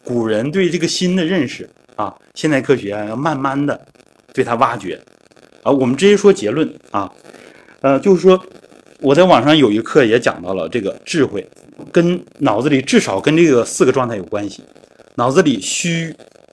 [0.03, 3.81] 古人对这个心的认识啊，现代科学要慢慢的
[4.33, 5.01] 对它挖掘。
[5.62, 7.09] 啊，我们直接说结论啊，
[7.83, 8.45] 呃，就是说
[8.99, 11.49] 我在网上有一课也讲到了这个智慧，
[11.93, 14.64] 跟脑子里至少跟这个四个状态有关系，
[15.14, 16.12] 脑子里虚、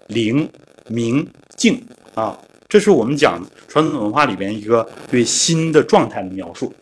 [0.09, 0.49] 灵、
[0.87, 1.83] 明、静
[2.15, 2.37] 啊，
[2.67, 6.73] 这是我们讲传统文化里边一个对心的状态的描述。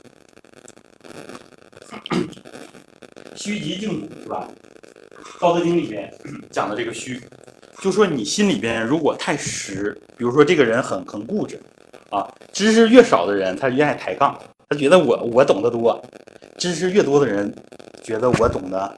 [3.36, 4.49] 虚极静笃是吧？
[5.41, 6.11] 《道德经》里边
[6.49, 7.21] 讲的这个虚，
[7.82, 11.59] 就说你心里边如果太实，比如说这个人很很固执，
[12.09, 14.38] 啊，知识越少的人他越爱抬杠，
[14.69, 16.01] 他觉得我我懂得多；
[16.57, 17.53] 知识越多的人
[18.03, 18.97] 觉得我懂得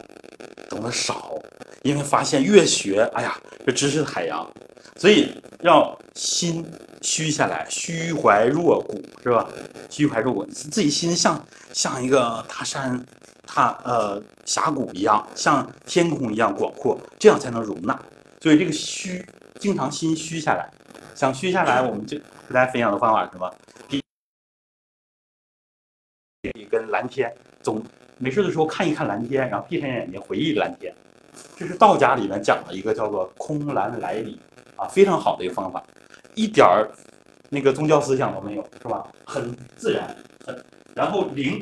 [0.69, 1.35] 懂得少，
[1.83, 4.49] 因为发现越学，哎呀，这知识的海洋，
[4.95, 6.65] 所以要心
[7.01, 9.49] 虚下来，虚怀若谷是吧？
[9.89, 13.03] 虚怀若谷，自己心像像一个大山。
[13.51, 17.99] 它呃峡谷一样，像天空一样广阔，这样才能容纳。
[18.41, 19.25] 所以这个虚，
[19.59, 20.69] 经常心虚下来，
[21.15, 23.51] 想虚下来，我们就给大家分享的方法是什么？
[26.69, 27.83] 跟蓝天，总
[28.19, 30.93] 没事的时候看一看蓝天，然后闭上眼睛回忆蓝天。
[31.59, 34.39] 这是道家里面讲的一个叫做空蓝来理
[34.77, 35.83] 啊，非常好的一个方法，
[36.33, 36.89] 一点儿
[37.49, 39.05] 那个宗教思想都没有，是吧？
[39.25, 40.63] 很自然，很
[40.95, 41.61] 然后灵。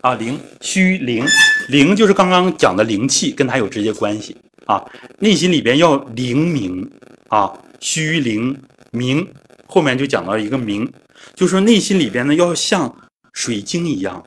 [0.00, 1.24] 啊，灵虚灵，
[1.68, 4.36] 灵就是刚刚讲的灵气，跟它有直接关系
[4.66, 4.84] 啊。
[5.20, 6.90] 内心里边要灵明
[7.28, 8.60] 啊，虚灵
[8.90, 9.32] 明，
[9.66, 10.92] 后面就讲到一个明，
[11.34, 12.92] 就是说内心里边呢要像
[13.32, 14.24] 水晶一样。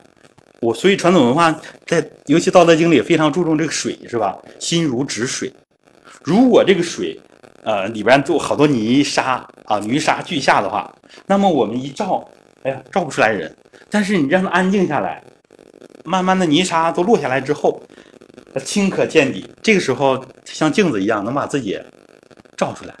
[0.60, 1.50] 我所以传统文化
[1.86, 4.38] 在，尤其《道德经》里非常注重这个水，是吧？
[4.58, 5.52] 心如止水。
[6.22, 7.18] 如果这个水，
[7.62, 10.94] 呃，里边就好多泥沙啊，泥沙俱下的话，
[11.26, 12.28] 那么我们一照，
[12.62, 13.54] 哎呀，照不出来人。
[13.88, 15.22] 但是你让它安静下来。
[16.02, 17.80] 慢慢的泥沙都落下来之后，
[18.64, 19.46] 清可见底。
[19.62, 21.78] 这个时候像镜子一样，能把自己
[22.56, 22.94] 照出来。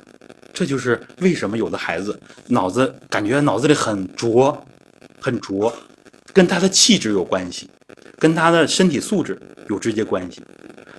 [0.52, 4.62] 这就是为什么有的孩子脑子感觉脑子里很浊，
[5.18, 5.72] 很浊，
[6.32, 7.68] 跟他的气质有关系，
[8.18, 10.42] 跟他的身体素质有直接关系。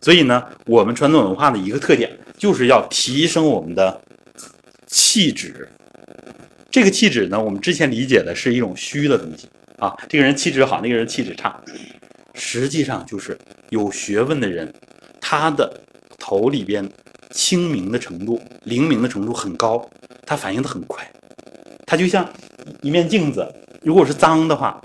[0.02, 4.02] 所以呢，我们传统文化的一个特点就是要提升我们的
[4.88, 5.70] 气质。
[6.70, 9.48] 这个气质呢，我们之前理解的是一种虚的东西。
[9.78, 11.60] 啊，这个人气质好，那个人气质差，
[12.36, 13.36] 实际上就是
[13.70, 14.72] 有学问的人，
[15.20, 15.82] 他的
[16.20, 16.88] 头里边
[17.32, 19.84] 清明的程度、灵明的程度很高，
[20.24, 21.04] 他反应的很快，
[21.88, 22.30] 他就像
[22.82, 23.44] 一面镜子，
[23.82, 24.80] 如果是脏的话，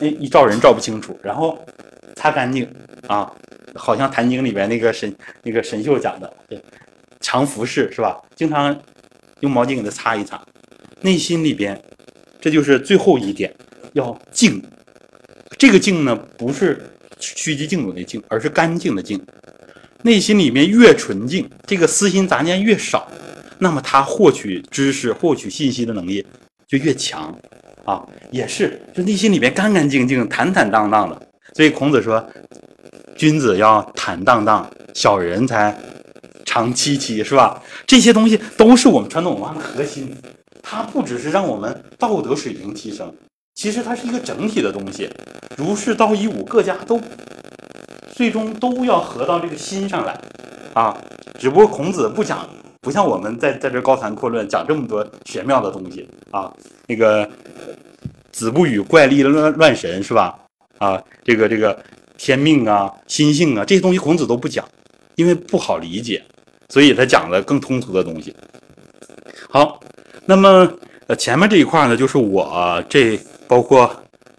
[0.00, 1.58] 那，一照人照不清楚，然后
[2.16, 2.68] 擦干净
[3.06, 3.32] 啊，
[3.74, 6.60] 好像《坛经》里边那个神那个神秀讲的，对
[7.20, 8.20] 常服侍是吧？
[8.34, 8.78] 经常
[9.40, 10.40] 用毛巾给他擦一擦，
[11.00, 11.80] 内心里边，
[12.40, 13.52] 这就是最后一点。
[13.92, 14.62] 要静，
[15.56, 16.84] 这个静呢，不是
[17.18, 19.18] 虚极静笃的静，而是干净的静。
[20.02, 23.10] 内心里面越纯净，这个私心杂念越少，
[23.58, 26.24] 那么他获取知识、获取信息的能力
[26.66, 27.34] 就越强
[27.86, 28.04] 啊。
[28.30, 31.20] 也是，就内心里面干干净净、坦坦荡荡的。
[31.54, 32.22] 所以孔子说，
[33.16, 35.74] 君子要坦荡荡，小人才
[36.44, 37.62] 长戚戚，是吧？
[37.86, 40.14] 这些东西都是我们传统文化的核心，
[40.62, 43.10] 它不只是让我们道德水平提升。
[43.54, 45.08] 其实它是一个整体的东西，
[45.56, 47.00] 儒释道一武各家都
[48.12, 50.20] 最终都要合到这个心上来
[50.74, 50.94] 啊。
[51.38, 52.46] 只不过孔子不讲，
[52.82, 56.52] 不像我们在在这高谈阔论讲这么多玄妙的东西啊。
[56.86, 57.26] 那个
[58.36, 60.38] 子不语怪力乱乱神是吧？
[60.78, 61.82] 啊，这个这个
[62.18, 64.62] 天命啊、心性啊这些东西孔子都不讲，
[65.14, 66.22] 因为不好理解，
[66.68, 68.34] 所以他讲的更通俗的东西。
[69.48, 69.80] 好，
[70.26, 70.70] 那么
[71.06, 73.18] 呃前面这一块呢，就是我这。
[73.48, 73.88] 包括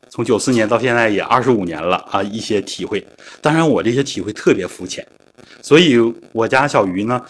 [0.09, 3.01] 从九四年到现在也二十五年了啊，一些体会。
[3.39, 5.07] 当然，我这些体会特别肤浅，
[5.61, 5.97] 所以
[6.33, 7.21] 我家小鱼呢，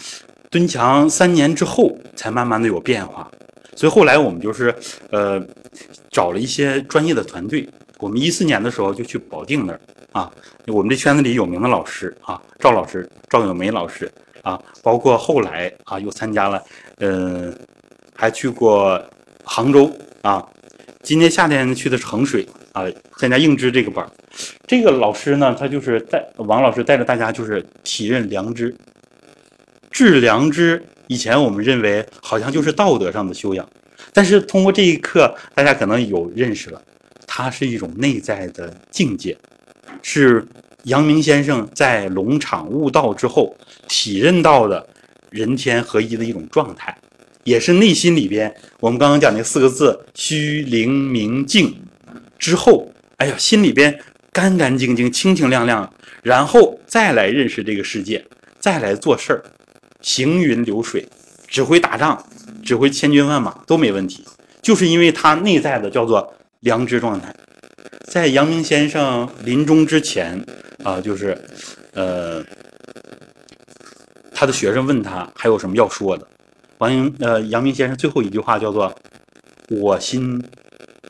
[0.49, 3.29] 蹲墙三年之后才慢慢的有变化。
[3.75, 4.73] 所以后来我们就是
[5.11, 5.39] 呃
[6.09, 7.67] 找了一些专业的团队。
[7.99, 9.79] 我们一四年的时候就去保定那儿
[10.11, 10.31] 啊，
[10.67, 14.11] 我们这圈子里有名的老师啊，赵老师、赵永梅老师
[14.43, 16.63] 啊，包括后来啊又参加了，
[16.99, 17.57] 嗯，
[18.15, 19.03] 还去过
[19.43, 19.91] 杭州
[20.21, 20.45] 啊。
[21.01, 22.83] 今年夏天去的是衡水啊，
[23.17, 24.11] 参加应知这个班儿。
[24.67, 28.75] 这个老师呢，他就是带王老师带着大家，就是体认良知。
[29.89, 33.67] 致良知，以前我们认为好像就是道德上的修养，
[34.13, 36.81] 但是通过这一课，大家可能有认识了，
[37.25, 39.37] 它是一种内在的境界，
[40.01, 40.45] 是
[40.83, 43.55] 阳明先生在龙场悟道之后
[43.87, 44.87] 体认到的
[45.29, 46.97] 人天合一的一种状态。
[47.43, 51.73] 也是内心里边，我们刚刚讲那四个字“虚灵明静”
[52.37, 53.97] 之后，哎呀，心里边
[54.33, 55.89] 干干净净、清清亮亮，
[56.21, 58.21] 然后再来认识这个世界，
[58.59, 59.41] 再来做事儿，
[60.01, 61.07] 行云流水，
[61.47, 62.21] 指挥打仗，
[62.67, 64.25] 指挥千军万马都没问题。
[64.61, 67.33] 就是因为他内在的叫做良知状态。
[68.11, 70.43] 在阳明先生临终之前
[70.83, 71.37] 啊，就是
[71.93, 72.43] 呃，
[74.33, 76.27] 他的学生问他还有什么要说的，
[76.79, 78.93] 王阳呃阳明先生最后一句话叫做
[79.71, 80.43] “我心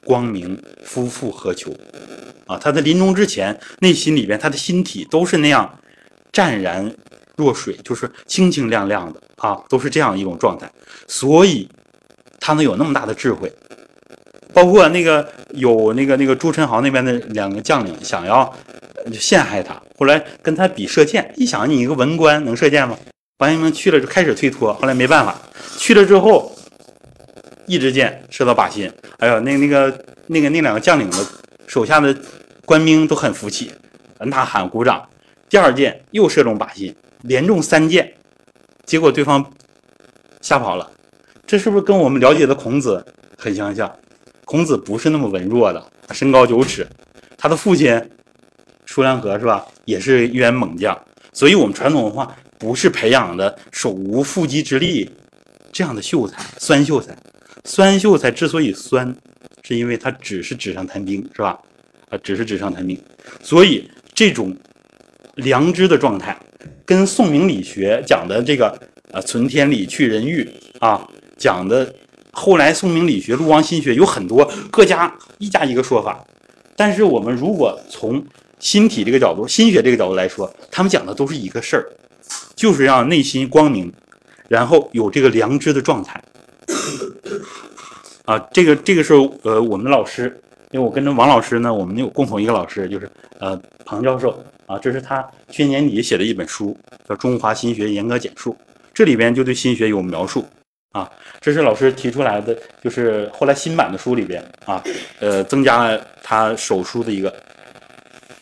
[0.04, 1.74] 光明，夫复何求”。
[2.46, 5.80] 啊，他在临终之前，内心里边他的心体都是那样
[6.32, 6.94] 湛然
[7.38, 10.70] 若水，就是清清亮亮的啊，都是这样一种状态，
[11.08, 11.70] 所以
[12.40, 13.50] 他能有那么大的智慧。
[14.54, 18.52] 包括那个有那个那个朱宸濠那边的两个将领想要
[19.14, 22.98] 陷害他，后来跟他比射箭，一想你一个文官能射箭吗？
[23.38, 25.40] 王阳明去了就开始推脱，后来没办法，
[25.78, 26.52] 去了之后
[27.68, 31.18] 一支箭射到靶心，哎呦，那那个那个那两个将领的
[31.68, 32.16] 手下的
[32.66, 33.72] 官兵都很服气，
[34.18, 35.08] 呐喊鼓掌。
[35.50, 38.14] 第二箭又射中靶心，连中三箭，
[38.86, 39.44] 结果对方
[40.42, 40.90] 吓跑了。
[41.46, 43.06] 这是不是跟我们了解的孔子
[43.38, 43.94] 很相像？
[44.44, 46.88] 孔子不是那么文弱的，他身高九尺，
[47.38, 48.02] 他的父亲
[48.86, 50.98] 叔梁纥是吧，也是一员猛将。
[51.34, 55.10] 所以，我们传统文化不是培养的手无缚鸡之力
[55.72, 57.16] 这样的秀才，酸秀才。
[57.66, 59.16] 酸秀才之所以酸，
[59.64, 61.60] 是因为他只是纸上谈兵，是吧？
[62.10, 62.98] 啊，只是纸上谈兵。
[63.44, 64.56] 所以，这种
[65.36, 66.38] 良知的状态，
[66.88, 68.70] 跟宋明理学讲的这个
[69.12, 70.50] 啊，存天理，去人欲
[70.80, 71.06] 啊，
[71.38, 71.94] 讲的。
[72.32, 76.24] 后来宋明理学、陆王心学有很多各家一家一个说法，
[76.76, 78.24] 但是我们如果从
[78.60, 81.92] 心体这个角度、心学这个角度来说，他们讲的都是一个事儿，
[82.56, 83.92] 就是让内心光明，
[84.48, 86.24] 然后有这个良知的状态。
[88.24, 90.40] 啊，这个这个是呃我们老师，
[90.72, 96.78] 因为我跟着王老师呢，我们有共同一个老师，就是呃庞教授啊，这是他去年底写的一本书，
[97.08, 98.52] 叫《中华心学严格简述》，
[98.94, 100.46] 这里边就对心学有描述。
[100.94, 101.08] 啊，
[101.40, 104.84] 这是老师提出来的，就是后来新版的书里边啊，
[105.20, 107.32] 呃，增加了他手书的一个，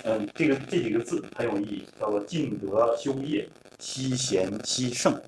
[0.04, 3.46] 嗯，这个这几个字很有意义，叫做尽德修业，
[3.80, 5.20] 惜贤惜圣。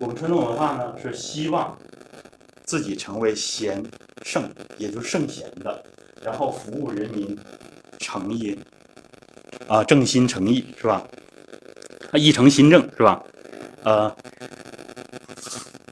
[0.00, 1.74] 我们传统文化呢是希望
[2.64, 3.82] 自己成为贤
[4.22, 5.82] 圣，也就是圣贤的，
[6.24, 7.36] 然后服务人民，
[7.98, 8.58] 诚意
[9.68, 11.02] 啊，正心诚意是吧？
[12.10, 13.22] 啊，一诚心正是吧？
[13.82, 14.14] 呃。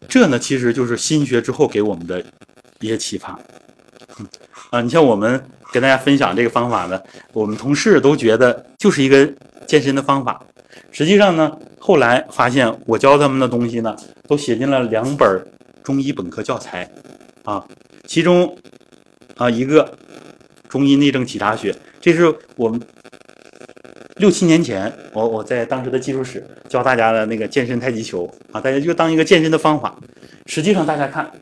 [0.08, 2.20] 这呢，其实就是心学之后给我们的
[2.80, 3.38] 一些启发。
[4.70, 5.40] 啊，你像我们
[5.72, 7.00] 跟大家分享这个方法呢，
[7.32, 9.32] 我们同事都觉得就是一个
[9.68, 10.44] 健身的方法。
[10.90, 13.94] 实际上呢，后来发现我教他们的东西呢，
[14.26, 15.46] 都写进了两本
[15.84, 16.90] 中医本科教材。
[17.44, 17.64] 啊，
[18.04, 18.58] 其中
[19.36, 19.84] 啊一个
[20.70, 21.70] 《中医内政体察学》，
[22.00, 22.80] 这是我们。
[24.16, 29.96] 六七年前，我我在当时的技术室教大家的那个健身太极球啊，大家就当一个健身的方法。
[30.44, 31.32] 实际上，大家看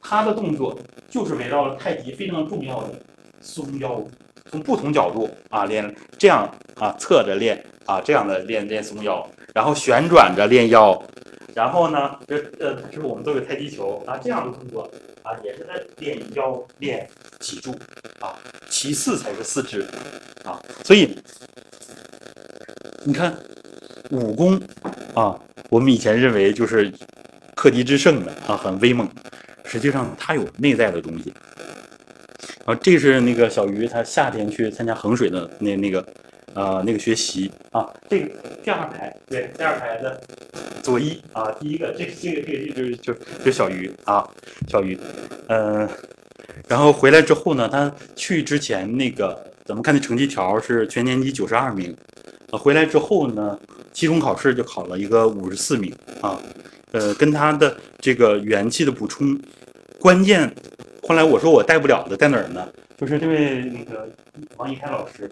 [0.00, 0.78] 他的动作
[1.10, 2.94] 就是围绕了太极非常重要的
[3.42, 4.02] 松腰，
[4.50, 11.02] 从不同角度啊练，这样啊侧着练啊这样的练练松腰，然后旋转着练腰，
[11.54, 14.90] 然后呢这呃就是我们都有太极球啊这样的动作
[15.22, 17.08] 啊也是在练腰练
[17.40, 17.72] 脊柱
[18.20, 18.38] 啊，
[18.68, 19.82] 其次才是四肢
[20.44, 21.18] 啊，所以。
[23.04, 23.36] 你看，
[24.10, 24.60] 武功
[25.12, 25.36] 啊，
[25.70, 26.88] 我们以前认为就是
[27.56, 29.10] 克敌制胜的啊，很威猛。
[29.64, 31.34] 实际上，它有内在的东西。
[32.64, 36.06] 啊，这是那个小鱼，他夏天去参加衡水的那那个
[36.54, 37.88] 啊那个学习啊。
[38.08, 38.28] 这个
[38.62, 40.20] 第二排，对，第二排的
[40.82, 43.14] 左一啊，第一个，这个这个这个就是就
[43.44, 44.28] 就小鱼啊，
[44.68, 44.98] 小鱼，
[45.48, 45.88] 嗯，
[46.68, 51.96] 然后回来之后呢，他去之前那个咱们看那成绩条是全年级九十二名。
[52.52, 53.58] 回来之后呢，
[53.94, 56.38] 期中考试就考了一个五十四名啊，
[56.90, 59.40] 呃，跟他的这个元气的补充，
[59.98, 60.54] 关键，
[61.02, 62.68] 后来我说我带不了的在哪儿呢？
[62.98, 64.06] 就是这位那个
[64.58, 65.30] 王一开老师，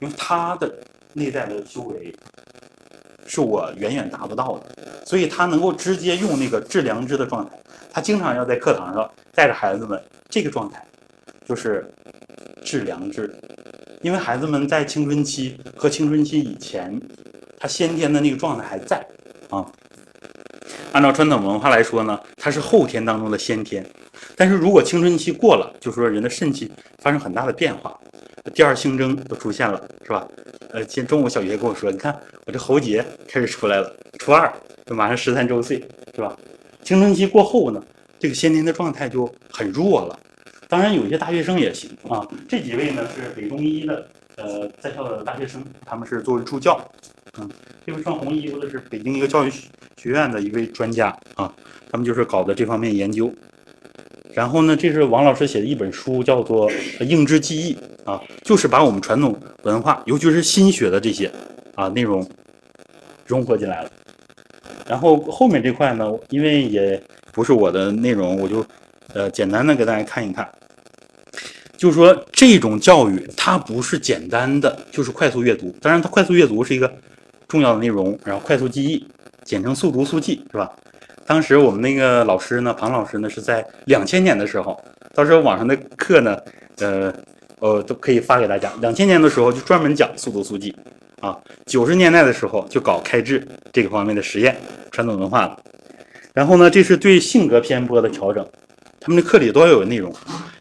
[0.00, 0.72] 因为他的
[1.12, 2.14] 内在的修为
[3.26, 7.58] 是我远远达不到的，所以他能够直接用那个致良知的状态，
[7.92, 10.84] 他经常要在课堂上带着孩子们这个状态，
[11.46, 11.88] 就是
[12.64, 13.32] 致良知。
[14.02, 16.98] 因为孩子们在青春期和青春期以前，
[17.58, 19.06] 他先天的那个状态还在
[19.50, 19.64] 啊。
[20.92, 23.84] 按照传统文化来说呢，他是后天当中的先天。
[24.34, 27.96] 但是如果青春期过了，就说人的肾气发生很大的变化，
[28.54, 30.26] 第二性征都出现了，是吧？
[30.70, 34.50] 呃，今天中午小学跟我说，你看我这喉结开始出来了，初二
[34.86, 35.84] 就马上十三周岁，
[36.14, 36.36] 是吧？
[36.82, 37.82] 青春期过后呢，
[38.18, 40.18] 这个先天的状态就很弱了。
[40.68, 46.80] 当然有些大学生也行啊，这几位呢是北中医的呃在校的大学生，他们是作为助教，
[47.38, 47.50] 嗯，
[47.84, 49.50] 这位穿红衣服的是北京一个教育
[49.96, 51.52] 学院的一位专家啊，
[51.90, 53.32] 他们就是搞的这方面研究。
[54.32, 56.70] 然后呢，这是王老师写的一本书，叫做
[57.04, 57.74] 《应知记忆》
[58.10, 61.30] 啊，就是把我们传统文化，尤其是心学的这些
[61.74, 62.26] 啊内容
[63.26, 63.90] 融合进来了。
[64.86, 67.00] 然后后面这块呢，因为也
[67.32, 68.64] 不是我的内容，我就
[69.14, 70.48] 呃简单的给大家看一看。
[71.76, 75.74] 就是说，这种教育它不是简单的，就是快速阅读。
[75.80, 76.92] 当然，它快速阅读是一个
[77.48, 79.06] 重要的内容，然后快速记忆，
[79.44, 80.70] 简称速读速记，是吧？
[81.30, 84.76] 当时我们那个老师呢，庞老师呢，是在两千年的时候，
[85.14, 86.36] 到时候网上的课呢，
[86.78, 87.14] 呃，
[87.60, 88.72] 呃，都可以发给大家。
[88.80, 90.74] 两千年的时候就专门讲速读速记，
[91.20, 95.56] 啊，九十年代的时候就搞开智这个方面的实验，传统文化了。
[96.34, 98.44] 然后呢，这是对性格偏颇的调整，
[98.98, 100.12] 他们的课里都要有内容，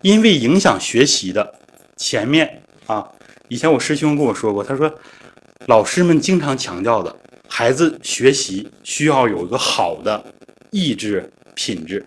[0.04, 1.52] 因为影响学习的。
[1.98, 3.04] 前面啊，
[3.48, 4.94] 以前我师兄跟我说过，他说，
[5.66, 7.16] 老师们经常强调的，
[7.48, 10.24] 孩子学习需要有一个好的。
[10.72, 12.06] 意志品质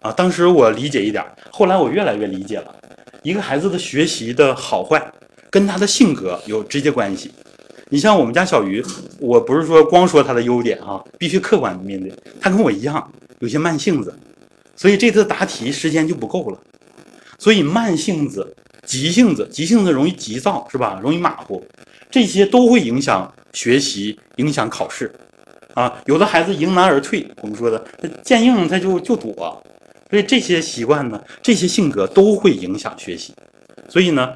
[0.00, 2.74] 啊，当时我理解一点，后来我越来越理解了。
[3.22, 5.12] 一个孩子的学习的好坏，
[5.50, 7.32] 跟他的性格有直接关系。
[7.90, 8.84] 你像我们家小鱼，
[9.18, 12.12] 我不是说光说他的优点啊，必须客观的面对。
[12.40, 14.14] 他跟我一样，有些慢性子，
[14.76, 16.60] 所以这次答题时间就不够了。
[17.38, 18.54] 所以慢性子、
[18.84, 21.00] 急性子、急性子容易急躁，是吧？
[21.02, 21.66] 容易马虎，
[22.10, 25.12] 这些都会影响学习，影响考试。
[25.78, 27.80] 啊，有的孩子迎难而退，我们说的
[28.24, 29.32] 见硬他就就躲，
[30.10, 33.32] 所以这些习惯呢，这些性格都会影响学习，
[33.88, 34.32] 所以呢，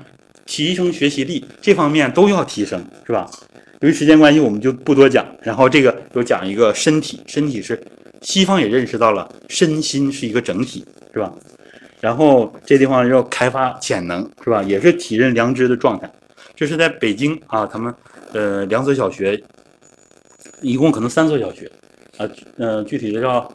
[0.47, 3.28] 提升学习力这方面都要提升，是吧？
[3.81, 5.27] 由于时间关系，我们就不多讲。
[5.43, 7.82] 然后这个就讲一个身体，身体是
[8.20, 11.35] 西方也认识到了身心是一个整体，是吧？
[11.98, 14.62] 然后这地方要开发潜能，是吧？
[14.62, 16.09] 也是体认良知的状态。
[16.55, 17.93] 这是在北京啊，他们
[18.32, 19.43] 呃两所小学。
[20.62, 21.70] 一共可能三所小学，
[22.16, 23.52] 啊，嗯，具体的叫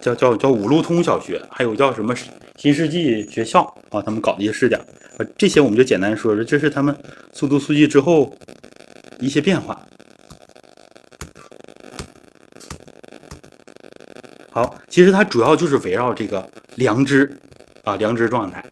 [0.00, 2.14] 叫叫叫五路通小学，还有叫什么
[2.56, 4.80] 新世纪学校啊，他们搞的一些试点，
[5.18, 6.96] 啊，这些我们就简单说说，这是他们
[7.32, 8.34] 速读速记之后
[9.18, 9.80] 一些变化。
[14.50, 16.44] 好，其实它主要就是围绕这个
[16.74, 17.30] 良知
[17.84, 18.64] 啊，良知状态。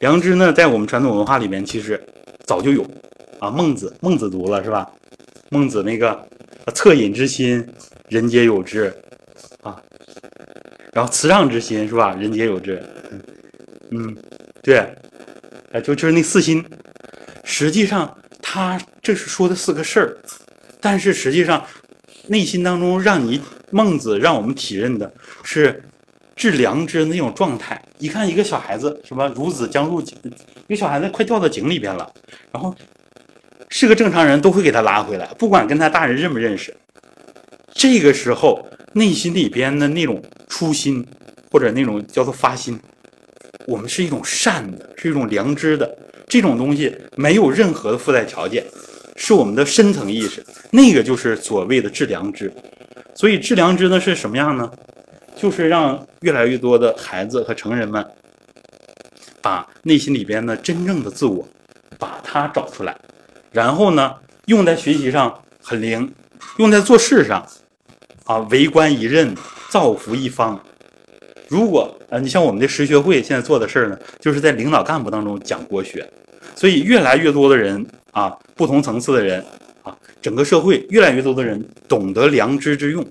[0.00, 2.02] 良知呢，在我们传统文化里面其实
[2.44, 2.84] 早就有
[3.38, 4.90] 啊，孟子，孟子读了是吧？
[5.52, 6.28] 孟子那个
[6.66, 7.66] 恻隐之心，
[8.08, 8.94] 人皆有之，
[9.62, 9.82] 啊，
[10.92, 12.14] 然后慈让之心是吧？
[12.14, 12.80] 人皆有之，
[13.90, 14.16] 嗯，
[14.62, 14.78] 对，
[15.72, 16.64] 哎，就就是那四心，
[17.42, 20.16] 实际上他这是说的四个事儿，
[20.80, 21.66] 但是实际上
[22.28, 25.12] 内心当中让你孟子让我们体认的
[25.42, 25.82] 是
[26.36, 27.84] 致良知的那种状态。
[27.98, 30.16] 一看一个小孩子什么孺子将入井，
[30.68, 32.08] 一个小孩子快掉到井里边了，
[32.52, 32.72] 然后。
[33.70, 36.76] 是个正常人都会给他拉回来，不管跟他大人认不认识。
[37.72, 41.06] 这个时候内心里边的那种初心，
[41.50, 42.78] 或者那种叫做发心，
[43.66, 48.64] 我们是一种善的，是一种良知的这种东西，没有任何的附带条件，
[49.16, 52.52] 是我们的深层意识，那个就是所谓的致良知。
[53.14, 54.68] 所以致良知呢是什么样呢？
[55.36, 58.04] 就是让越来越多的孩子和成人们，
[59.40, 61.46] 把内心里边的真正的自我，
[61.98, 62.94] 把它找出来。
[63.52, 64.14] 然后呢，
[64.46, 66.12] 用在学习上很灵，
[66.58, 67.44] 用在做事上，
[68.24, 69.34] 啊，为官一任，
[69.68, 70.60] 造福一方。
[71.48, 76.08] 如果啊，你像我们的实学会现在做的事儿呢，就是在领导干部当中讲国学，
[76.54, 79.44] 所以越来越多的人啊，不同层次的人
[79.82, 83.04] 啊，整个社会越来越多的人懂得良知之用。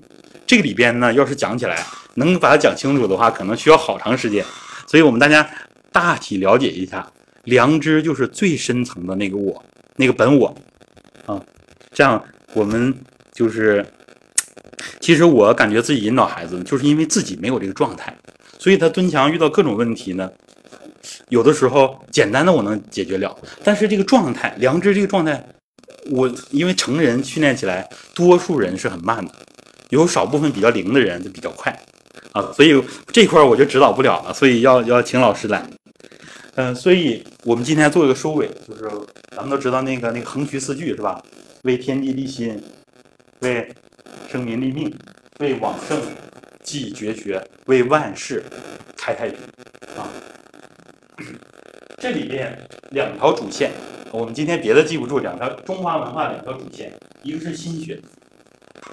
[0.46, 1.84] 这个里边呢，要是讲起来
[2.14, 4.42] 能把它讲清楚的话，可能需要好长时间。
[4.86, 5.48] 所以我们大家
[5.92, 7.06] 大体了解一下，
[7.44, 9.62] 良知就是最深层的那个我。
[10.00, 10.46] 那个本我，
[11.26, 11.38] 啊，
[11.92, 12.24] 这样
[12.54, 12.94] 我们
[13.34, 13.84] 就是，
[14.98, 18.16] 其实我感觉自己引导孩子，就是因为自己没有这个状态，
[18.58, 20.30] 所以他蹲墙遇到各种问题呢，
[21.28, 25.46] 有的时候简单的我能解决了，但是这个状态，良知这个状态，
[26.10, 29.34] 我因为成人训练起来，多数人是很慢的，
[29.90, 31.78] 有少部分比较灵的人就比较快，
[32.32, 32.82] 啊，所以
[33.12, 35.62] 这块我就指导不了了，所以要要请老师来。
[36.60, 38.82] 嗯，所以我们今天做一个收尾，就是
[39.34, 41.18] 咱们都知道那个那个横渠四句是吧？
[41.62, 42.62] 为天地立心，
[43.40, 43.66] 为
[44.30, 44.94] 生民立命，
[45.38, 45.98] 为往圣
[46.62, 48.44] 继绝学，为万世
[48.94, 49.38] 开太平
[49.96, 50.04] 啊。
[51.96, 52.54] 这里边
[52.90, 53.70] 两条主线，
[54.12, 56.92] 我们今天别的记不住，两条中华文化两条主线，
[57.22, 57.98] 一个是心学，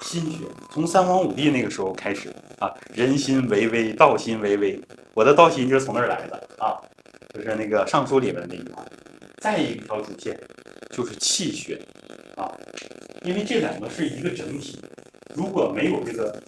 [0.00, 0.38] 心学
[0.72, 4.80] 从三皇五帝那个时候开始啊，人心为微，道心为微，
[5.12, 6.72] 我的道心就是从那儿来的啊。
[7.34, 8.82] 就是那个《尚书》里面的那一块，
[9.38, 10.38] 再一条主线
[10.90, 11.80] 就是气血
[12.36, 12.50] 啊，
[13.22, 14.80] 因为这两个是一个整体，
[15.34, 16.42] 如果没有这个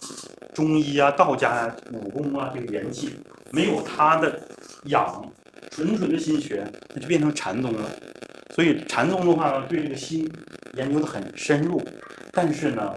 [0.54, 3.14] 中医啊、道家啊、武功啊这个元气，
[3.52, 4.40] 没有它的
[4.84, 5.22] 养，
[5.70, 7.90] 纯纯的心学，那就变成禅宗了。
[8.54, 10.28] 所以禅宗的话呢，对这个心
[10.74, 11.80] 研究的很深入，
[12.32, 12.96] 但是呢，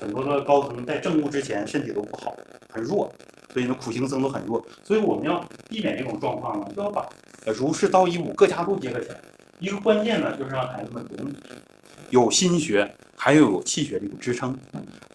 [0.00, 2.36] 很多的高僧在证悟之前身体都不好，
[2.68, 3.12] 很弱，
[3.52, 4.64] 所以呢苦行僧都很弱。
[4.84, 7.08] 所以我们要避免这种状况呢，就要把
[7.46, 9.16] 儒释道一武各家都结合起来。
[9.58, 11.30] 一个关键呢，就是让孩子们懂
[12.10, 14.56] 有心学，还有有气血这个支撑。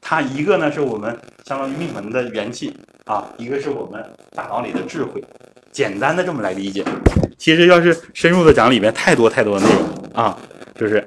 [0.02, 2.74] 它一个呢是我们相当于命门的元气
[3.06, 5.24] 啊，一个是我们大脑里的智慧。
[5.72, 6.84] 简单的这么来理解，
[7.38, 10.36] 其实要是深入的讲，里面太多太多的内容啊，
[10.76, 11.06] 就是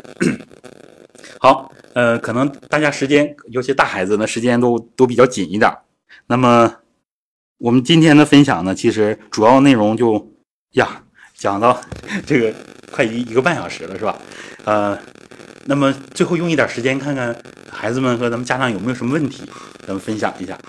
[1.40, 5.76] 好，呃，可能大家时间，尤其大孩子呢，时间都都比较紧一点。
[6.26, 6.72] 那么
[7.59, 10.30] 我们今天的分享呢，其实主要内容就
[10.72, 11.02] 呀，
[11.40, 11.80] 讲到
[12.26, 12.54] 这个
[12.92, 14.18] 快一一个半小时了，是吧？
[14.64, 14.96] 呃，
[15.64, 17.34] 那么最后用一点时间，看看
[17.70, 19.42] 孩子们和咱们家长有没有什么问题，
[19.86, 20.58] 咱们分享一下。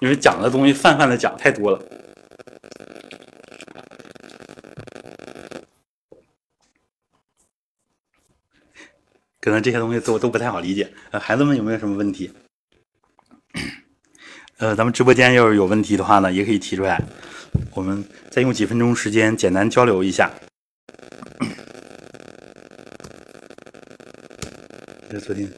[0.00, 1.82] 因为讲的东西泛泛的讲太多了，
[9.40, 10.90] 可能这些东西都都不太好理解。
[11.10, 12.32] 呃，孩子们有没有什么问题？
[14.56, 16.98] 呃，咱们直播间要是有问题的话呢，也可以提出来，
[17.74, 20.30] 我们再用几分钟时间简单交流一下。
[25.10, 25.48] 这昨天。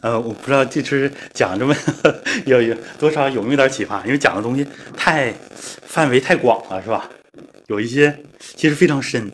[0.00, 1.74] 呃，我不知道这次讲这么
[2.46, 4.04] 有有多少有没有点启发？
[4.06, 4.64] 因为讲的东西
[4.96, 7.10] 太范围太广了，是吧？
[7.66, 9.30] 有一些其实非常深，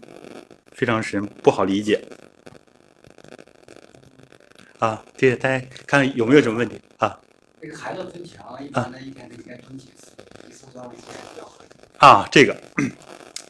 [0.73, 2.03] 非常深，不好理解。
[4.79, 7.21] 啊，对，大家看有没有什么问题啊？
[7.61, 10.13] 这个孩子蹲墙，一般的一天应该蹲几次？
[11.99, 12.57] 啊，这个。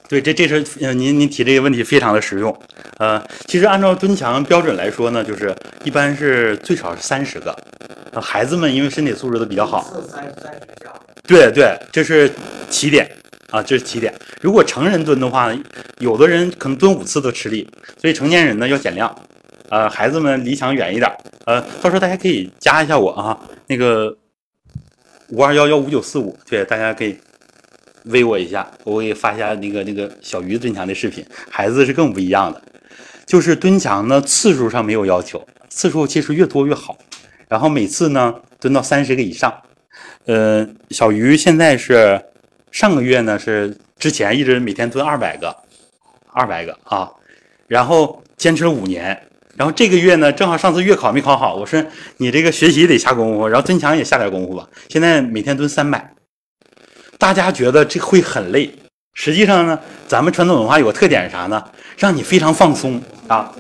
[0.06, 2.56] 对，这这是呃，您您提这个问题非常的实用，
[2.98, 5.52] 呃，其实按照蹲墙标准来说呢，就是
[5.82, 7.56] 一般是最少是三十个，
[8.12, 9.90] 呃，孩子们因为身体素质都比较好，
[11.26, 12.31] 对对，这是
[12.68, 13.10] 起点
[13.51, 14.14] 啊，这是起点。
[14.43, 15.51] 如果成人蹲的话，
[15.98, 17.66] 有的人可能蹲五次都吃力，
[17.98, 19.12] 所以成年人呢要减量，
[19.70, 21.10] 呃，孩子们离墙远一点，
[21.47, 23.36] 呃，到时候大家可以加一下我啊，
[23.66, 24.14] 那个
[25.30, 27.18] 五二幺幺五九四五，对，大家可以。
[28.09, 31.24] 微我一下，我给发一下那个那个小鱼蹲墙的视频。
[31.48, 32.62] 孩子是更不一样的，
[33.24, 36.98] 就是蹲墙呢次数上没有要求，次数其实越多越好。
[37.48, 39.51] 然后每次呢蹲到三十个以上。
[40.26, 42.22] 呃，小鱼现在是
[42.70, 45.56] 上个月呢是之前一直每天蹲二百个，
[46.34, 47.10] 二百个啊，
[47.66, 49.18] 然后坚持了五年。
[49.56, 51.82] 然后这个月呢正好上次月考没考好，我说
[52.16, 54.68] 你这个学习得下功夫，然后蹲墙也下点功夫吧。
[54.89, 56.12] 现在每天蹲三百。
[57.16, 58.70] 大家觉得这会很累，
[59.14, 61.64] 实际上呢，咱们传统文化有个特点是啥呢？
[61.97, 63.55] 让你非常放松啊。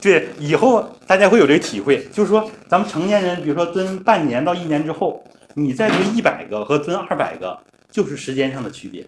[0.00, 5.24] 对，以后大家会有这个体会，就是说，咱们成年人，比如说蹲半年到一年之后，
[5.54, 7.56] 你再蹲一百个和蹲二百个，
[7.90, 9.06] 就是时间上的区别，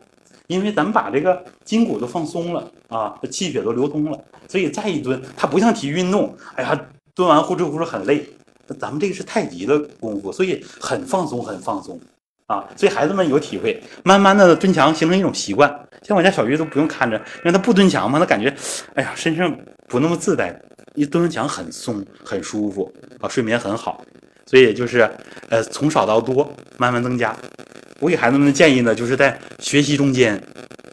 [0.48, 4.18] 因为咱们把这个筋骨都放松了啊，气血都流通了，
[4.48, 8.28] 所以再一蹲，它不像体育运动，哎呀，蹲完呼哧呼哧很累。
[8.78, 11.98] 咱们这个是太极的功夫，所以很放松，很放松。
[12.46, 15.70] 啊，所以孩子们有体会，慢慢的蹲墙形成一种习惯。
[16.02, 18.54] 像我家小鱼都不用看着，因为他不蹲墙嘛，他感觉，
[18.94, 19.54] 哎呀，身上
[19.86, 20.58] 不那么自在，
[20.94, 24.02] 一蹲墙很松，很舒服啊，睡眠很好。
[24.46, 25.10] 所以就是，
[25.50, 27.36] 呃，从少到多，慢慢增加。
[28.00, 30.40] 我给孩子们的建议呢，就是在学习中间，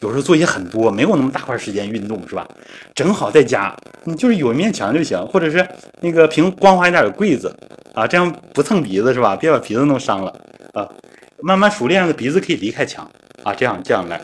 [0.01, 2.47] 有时候作业很多，没有那么大块时间运动，是吧？
[2.95, 3.75] 正好在家，
[4.05, 5.67] 你就是有一面墙就行，或者是
[6.01, 7.55] 那个平光滑一点的柜子
[7.93, 9.35] 啊，这样不蹭鼻子，是吧？
[9.35, 10.33] 别把鼻子弄伤了
[10.73, 10.89] 啊。
[11.41, 13.07] 慢慢熟练了，鼻子可以离开墙
[13.43, 14.19] 啊，这样这样来，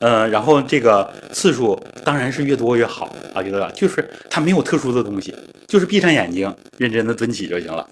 [0.00, 5.34] 呃，然后这个次数当然是越多越好啊，觉得就是它没有特殊的东西，
[5.66, 7.86] 就是闭上眼睛认真的蹲起就行了。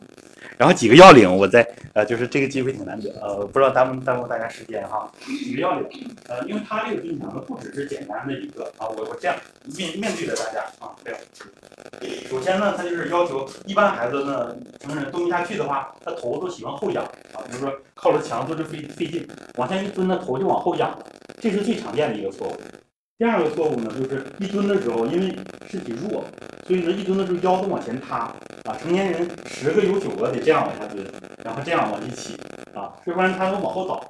[0.56, 5.10] 然后几个要领，我在呃，就是这个机会挺难得，呃，不知道耽误耽误大家时间哈。
[5.44, 5.88] 几个要领，
[6.28, 9.36] 呃，因为他这个蹲墙呢，不只是简单的一个啊，我我这样
[9.76, 11.20] 面面对着大家啊，这样。
[12.28, 19.26] 首先呢，他就是要求一般孩子呢，成人蹲不下去的话，他头都喜欢后仰啊，比如说靠着墙坐着费费劲，
[19.56, 21.06] 往下一蹲，呢头就往后仰了，
[21.40, 22.56] 这是最常见的一个错误。
[23.24, 25.34] 第二个错误呢，就是一蹲的时候，因为
[25.66, 26.22] 身体弱，
[26.66, 28.30] 所以呢一蹲的时候腰都往前塌
[28.64, 28.76] 啊。
[28.78, 31.02] 成年人十个有九个得这样往下蹲，
[31.42, 32.38] 然后这样往一起
[32.74, 34.06] 啊，要不然他都往后倒。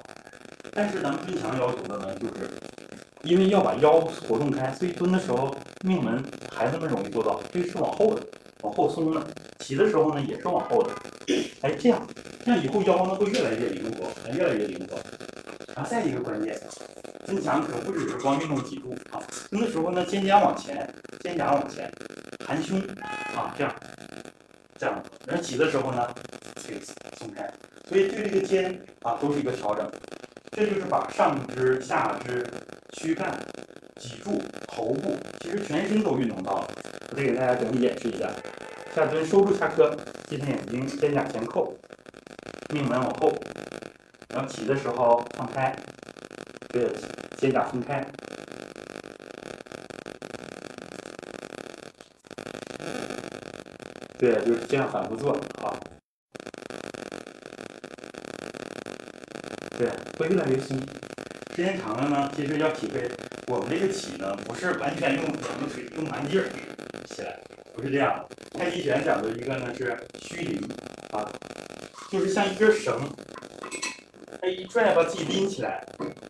[0.73, 2.51] 但是咱们蹲墙要求的呢，就是
[3.23, 5.49] 因为要把腰活动开，所以蹲的时候
[5.85, 6.21] 命门
[6.53, 8.21] 孩子们容易做到，这是往后的，
[8.63, 9.25] 往后松的。
[9.59, 10.89] 起的时候呢也是往后的，
[11.61, 12.05] 哎，这样
[12.43, 14.97] 这样以后腰呢会越来越灵活，越来越灵活。
[15.73, 16.59] 然后再一个关键。
[17.25, 19.19] 增强可不只是光运动脊柱啊，
[19.49, 20.87] 蹲的时候呢，肩胛往前，
[21.21, 21.91] 肩胛往前，
[22.45, 22.79] 含胸
[23.35, 23.75] 啊，这样，
[24.77, 26.07] 这样，然后起的时候呢，
[26.55, 26.79] 可以
[27.17, 27.51] 松开，
[27.89, 29.89] 所以对这个肩啊都是一个调整。
[30.51, 32.45] 这就是把上肢、下肢、
[32.93, 33.37] 躯干、
[33.99, 36.67] 脊柱、头部，其实全身都运动到了。
[37.09, 38.29] 我再给大家整体演示一下：
[38.95, 39.93] 下蹲，收住下颌，
[40.29, 41.75] 闭上眼睛，肩胛前扣，
[42.73, 43.33] 命门往后，
[44.29, 45.75] 然后起的时候放开，
[46.75, 46.85] 对，
[47.37, 48.05] 肩胛分开。
[54.19, 55.31] 对，就是这样反复做，
[55.61, 55.73] 好。
[59.77, 59.89] 对，
[60.19, 60.77] 会越来越松。
[61.55, 63.09] 时间长了呢，其实要体会
[63.47, 66.49] 我们这个起呢，不是完全用两个腿用蛮劲儿
[67.05, 67.39] 起来，
[67.73, 68.59] 不是这样的。
[68.59, 70.61] 太极拳讲的一个呢是虚灵
[71.13, 71.23] 啊，
[72.11, 72.99] 就是像一根绳，
[74.47, 75.83] 一拽把自己拎起来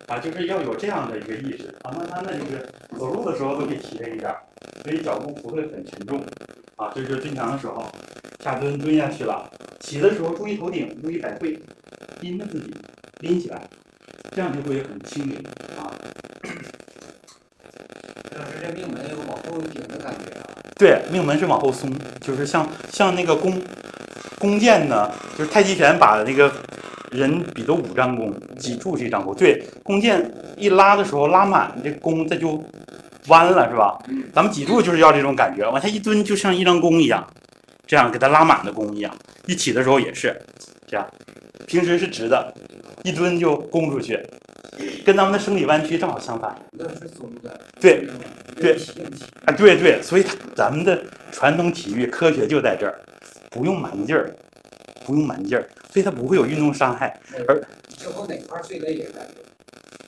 [0.07, 1.91] 啊，就是要有这样的一个意识啊。
[1.91, 2.67] 慢慢的就是
[2.97, 4.33] 走路的时候都可以提着一点，
[4.83, 6.23] 所以脚步不会很沉重
[6.75, 6.91] 啊。
[6.93, 7.85] 这就是蹲墙的时候，
[8.43, 11.59] 下蹲蹲下去了，起的时候注意头顶，注意摆会，
[12.21, 12.73] 拎着自己。
[13.21, 13.61] 拎起来，
[14.35, 15.37] 这样就会很轻盈
[15.77, 15.87] 啊。
[18.35, 20.43] 老师，这命门有往后顶的感觉啊？
[20.77, 21.89] 对，命门是往后松，
[22.19, 23.59] 就是像像那个弓
[24.37, 26.53] 弓箭呢，就是太极拳把那个
[27.15, 29.33] 人比作五张弓，脊柱是一张弓。
[29.35, 32.63] 对，弓箭一拉的时候拉满，这弓它就
[33.27, 33.97] 弯了，是吧？
[34.33, 37.25] 咱们脊柱就是要这种感觉，往下一蹲就像一张弓一样，
[37.87, 39.15] 这样给它拉满的弓一样。
[39.47, 40.35] 一起的时候也是
[40.87, 41.07] 这样，
[41.65, 42.53] 平时是直的。
[43.03, 44.19] 一蹲就弓出去，
[45.05, 46.55] 跟咱们的生理弯曲正好相反。
[47.79, 48.07] 对，
[48.59, 48.73] 对，
[49.45, 50.25] 啊，对对，所以
[50.55, 50.99] 咱们的
[51.31, 52.99] 传统体育科学就在这儿，
[53.51, 54.35] 不用蛮劲儿，
[55.05, 57.17] 不用蛮劲儿，所以它不会有运动伤害。
[57.47, 57.57] 而
[57.87, 58.97] 之后哪块最累？
[58.97, 59.35] 感觉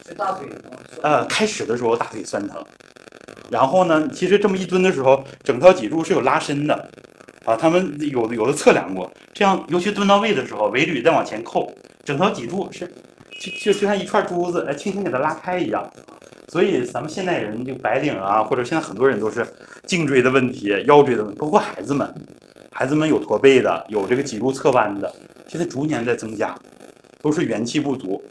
[0.05, 0.77] 是大腿吗？
[1.01, 2.61] 呃，开始的时候大腿酸疼，
[3.49, 6.89] 然后呢，其实这么一蹲的时候，整条脊柱是有拉伸的。
[7.45, 11.73] 啊，他们有的有的测量过，这样尤其蹲到位的时候，尾闾再往前扣，
[12.03, 12.85] 整条脊柱是
[13.39, 15.89] 就就就像一串珠子，哎轻轻给它拉开一样。
[16.49, 19.47] 所以咱们现代人就白领啊，或者现在很多人都是
[19.85, 22.14] 颈椎的问题、腰椎的问题，包括孩子们，
[22.77, 25.11] 孩子们有驼背的，有这个脊柱侧弯的，
[25.47, 26.55] 现在逐年在增加，
[27.23, 28.23] 都是元气不足。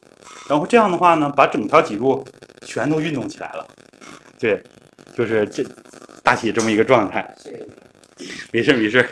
[0.48, 2.24] 然后这样的话呢，把整条脊柱
[2.64, 3.66] 全都运动起来了。
[4.38, 4.62] 对，
[5.16, 5.64] 就是这
[6.22, 7.34] 大体这么一个状态。
[8.52, 9.04] 没事没事，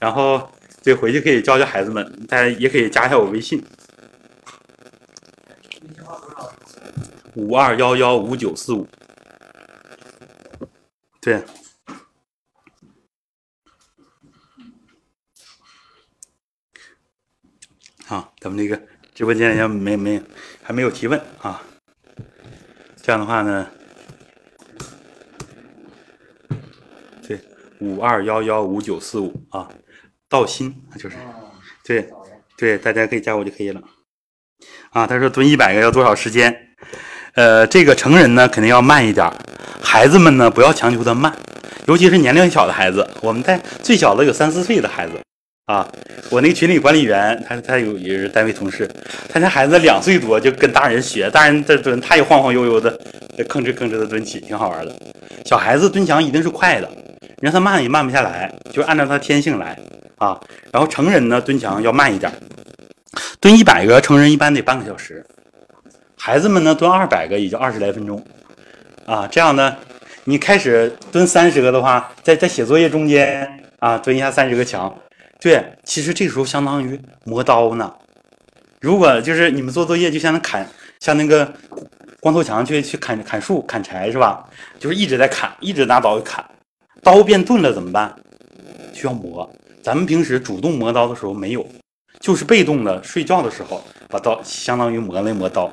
[0.00, 0.50] 然后
[0.82, 3.64] 对回去可以教教孩子们，大家也可以加一下我微信，
[7.34, 8.84] 五二幺幺五九四五，
[11.20, 11.40] 对，
[18.08, 18.80] 好，咱们这个
[19.16, 20.22] 直播间也没没
[20.62, 21.60] 还没有提问啊，
[23.02, 23.66] 这样的话呢。
[27.26, 27.40] 对
[27.80, 29.68] 五二幺幺五九四五啊，
[30.28, 31.16] 道心就是，
[31.84, 32.08] 对
[32.56, 33.82] 对，大家可以加我就可以了。
[34.90, 36.56] 啊，他说蹲一百个要多少时间？
[37.34, 39.28] 呃，这个成人呢肯定要慢一点，
[39.82, 41.36] 孩子们呢不要强求他慢，
[41.88, 43.04] 尤其是年龄小的孩子。
[43.20, 45.14] 我们带最小的有三四岁的孩子
[45.66, 45.84] 啊，
[46.30, 48.88] 我那个群里管理员他他有也是单位同事，
[49.28, 52.96] 他家孩子两岁多就跟大人学，大人在蹲，他也晃晃悠悠的
[53.48, 54.94] 吭哧吭哧的蹲起，挺好玩的。
[55.44, 56.88] 小孩子蹲墙一定是快的。
[57.38, 59.76] 你让他慢也慢不下来，就按照他天性来
[60.18, 60.40] 啊。
[60.72, 62.32] 然后成人呢蹲墙要慢一点，
[63.40, 65.26] 蹲一百个成人一般得半个小时，
[66.16, 68.24] 孩子们呢蹲二百个也就二十来分钟
[69.04, 69.26] 啊。
[69.28, 69.76] 这样呢，
[70.22, 73.46] 你开始蹲三十个的话，在在写作业中间
[73.80, 74.96] 啊蹲一下三十个墙，
[75.46, 77.94] 对，其实这时候相当于磨刀呢。
[78.80, 80.68] 如果就是你们做作业，就像那砍
[80.98, 81.54] 像那个
[82.18, 84.44] 光头强去去砍砍树砍柴是吧？
[84.80, 86.44] 就是一直在砍，一直拿刀砍。
[87.00, 88.12] 刀变钝了怎么办？
[88.92, 89.48] 需要磨。
[89.84, 91.64] 咱们平时主动磨刀的时候没有，
[92.18, 95.70] 就是被动的睡觉的时候把刀相当于磨了磨刀。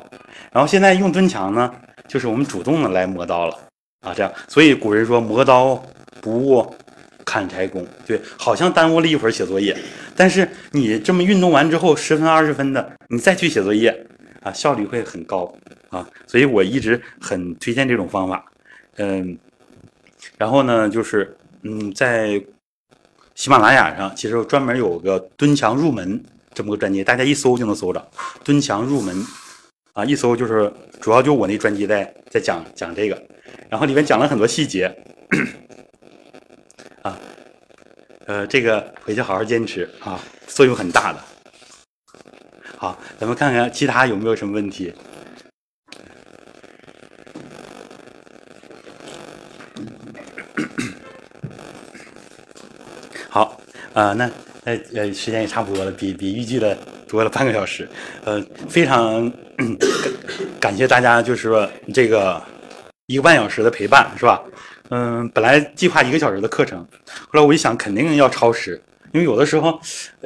[0.52, 1.74] 然后现在用蹲墙呢，
[2.08, 3.58] 就是我们主动的来磨刀了
[4.02, 4.14] 啊。
[4.14, 5.84] 这样，所以古人说磨刀
[6.22, 6.76] 不误
[7.26, 7.86] 砍柴工。
[8.06, 9.78] 对，好像耽误了一会儿写作业，
[10.16, 14.06] 但是你这么运动完之后，十分二十分的，你再去写作业
[14.42, 15.54] 啊，效率会很高
[15.90, 16.08] 啊。
[16.28, 18.46] 所以我一直很推荐这种方法。
[18.98, 19.38] 嗯。
[20.38, 22.42] 然后呢，就是嗯，在
[23.36, 26.24] 喜马拉雅上，其实专门有个蹲墙入门
[26.54, 28.08] 这么个专辑，大家一搜就能搜着。
[28.44, 29.16] 蹲墙入门
[29.94, 30.72] 啊，一搜就是
[31.02, 33.22] 主要就我那专辑在在讲讲这个，
[33.70, 34.90] 然后里面讲了很多细节
[37.04, 37.20] 啊，
[38.28, 41.20] 呃，这个回去好好坚持啊，作用很大的。
[42.78, 44.94] 好，咱们看看其他有没有什么问题。
[53.30, 53.60] 好，
[53.94, 54.32] 啊，那
[54.64, 56.74] 那呃，时间也差不多了，比比预计的
[57.06, 57.90] 多了半个小时，
[58.24, 59.30] 呃，非常
[60.58, 62.42] 感感谢大家，就是说这个
[63.08, 64.42] 一个半小时的陪伴，是吧？
[64.90, 68.82] 嗯，本来计划一个小时的课程，后来我一想，肯定要超时，
[69.12, 69.80] 因为有的时候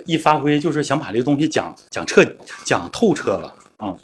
[0.06, 2.26] 一发挥就是想把这个东西讲讲彻、
[2.64, 3.96] 讲透彻了啊、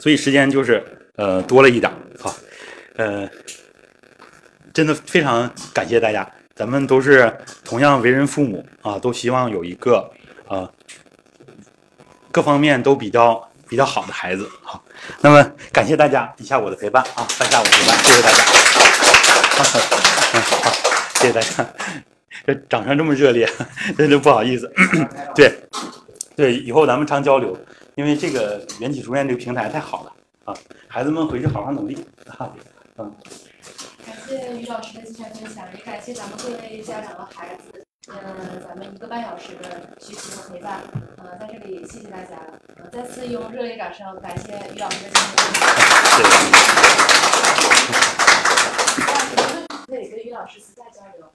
[0.00, 0.82] 所以时间就是
[1.16, 2.34] 呃多了一点，好，
[2.96, 3.28] 呃，
[4.72, 7.30] 真的非常感谢大家，咱们都是
[7.64, 10.10] 同样为人父母啊，都希望有一个
[10.46, 10.70] 啊
[12.30, 14.46] 各方面都比较比较好的孩子。
[14.60, 14.84] 好，
[15.22, 15.42] 那么
[15.72, 18.44] 感谢大家一下午的陪伴啊，半下午陪伴，谢谢大家。
[20.44, 20.70] 好，
[21.14, 21.66] 谢谢大家。
[22.46, 23.50] 这掌声这么热烈，
[23.96, 24.70] 真的不好意思。
[25.34, 25.58] 对，
[26.36, 27.58] 对，以后咱们常交流，
[27.94, 30.12] 因为这个缘起书院这个平台太好了
[30.44, 30.52] 啊，
[30.86, 31.96] 孩子们回去好好努力
[32.26, 32.52] 啊。
[32.98, 33.10] 嗯，
[34.04, 40.82] 感谢于老师的精彩分享，也感谢咱们各位家长和孩子，嗯咱们一个半小时的学习和陪伴
[41.18, 42.36] 嗯在这里谢谢大家
[42.90, 45.10] 再次用热烈掌声感谢于老师的
[49.86, 51.30] 可以跟于老师私下交流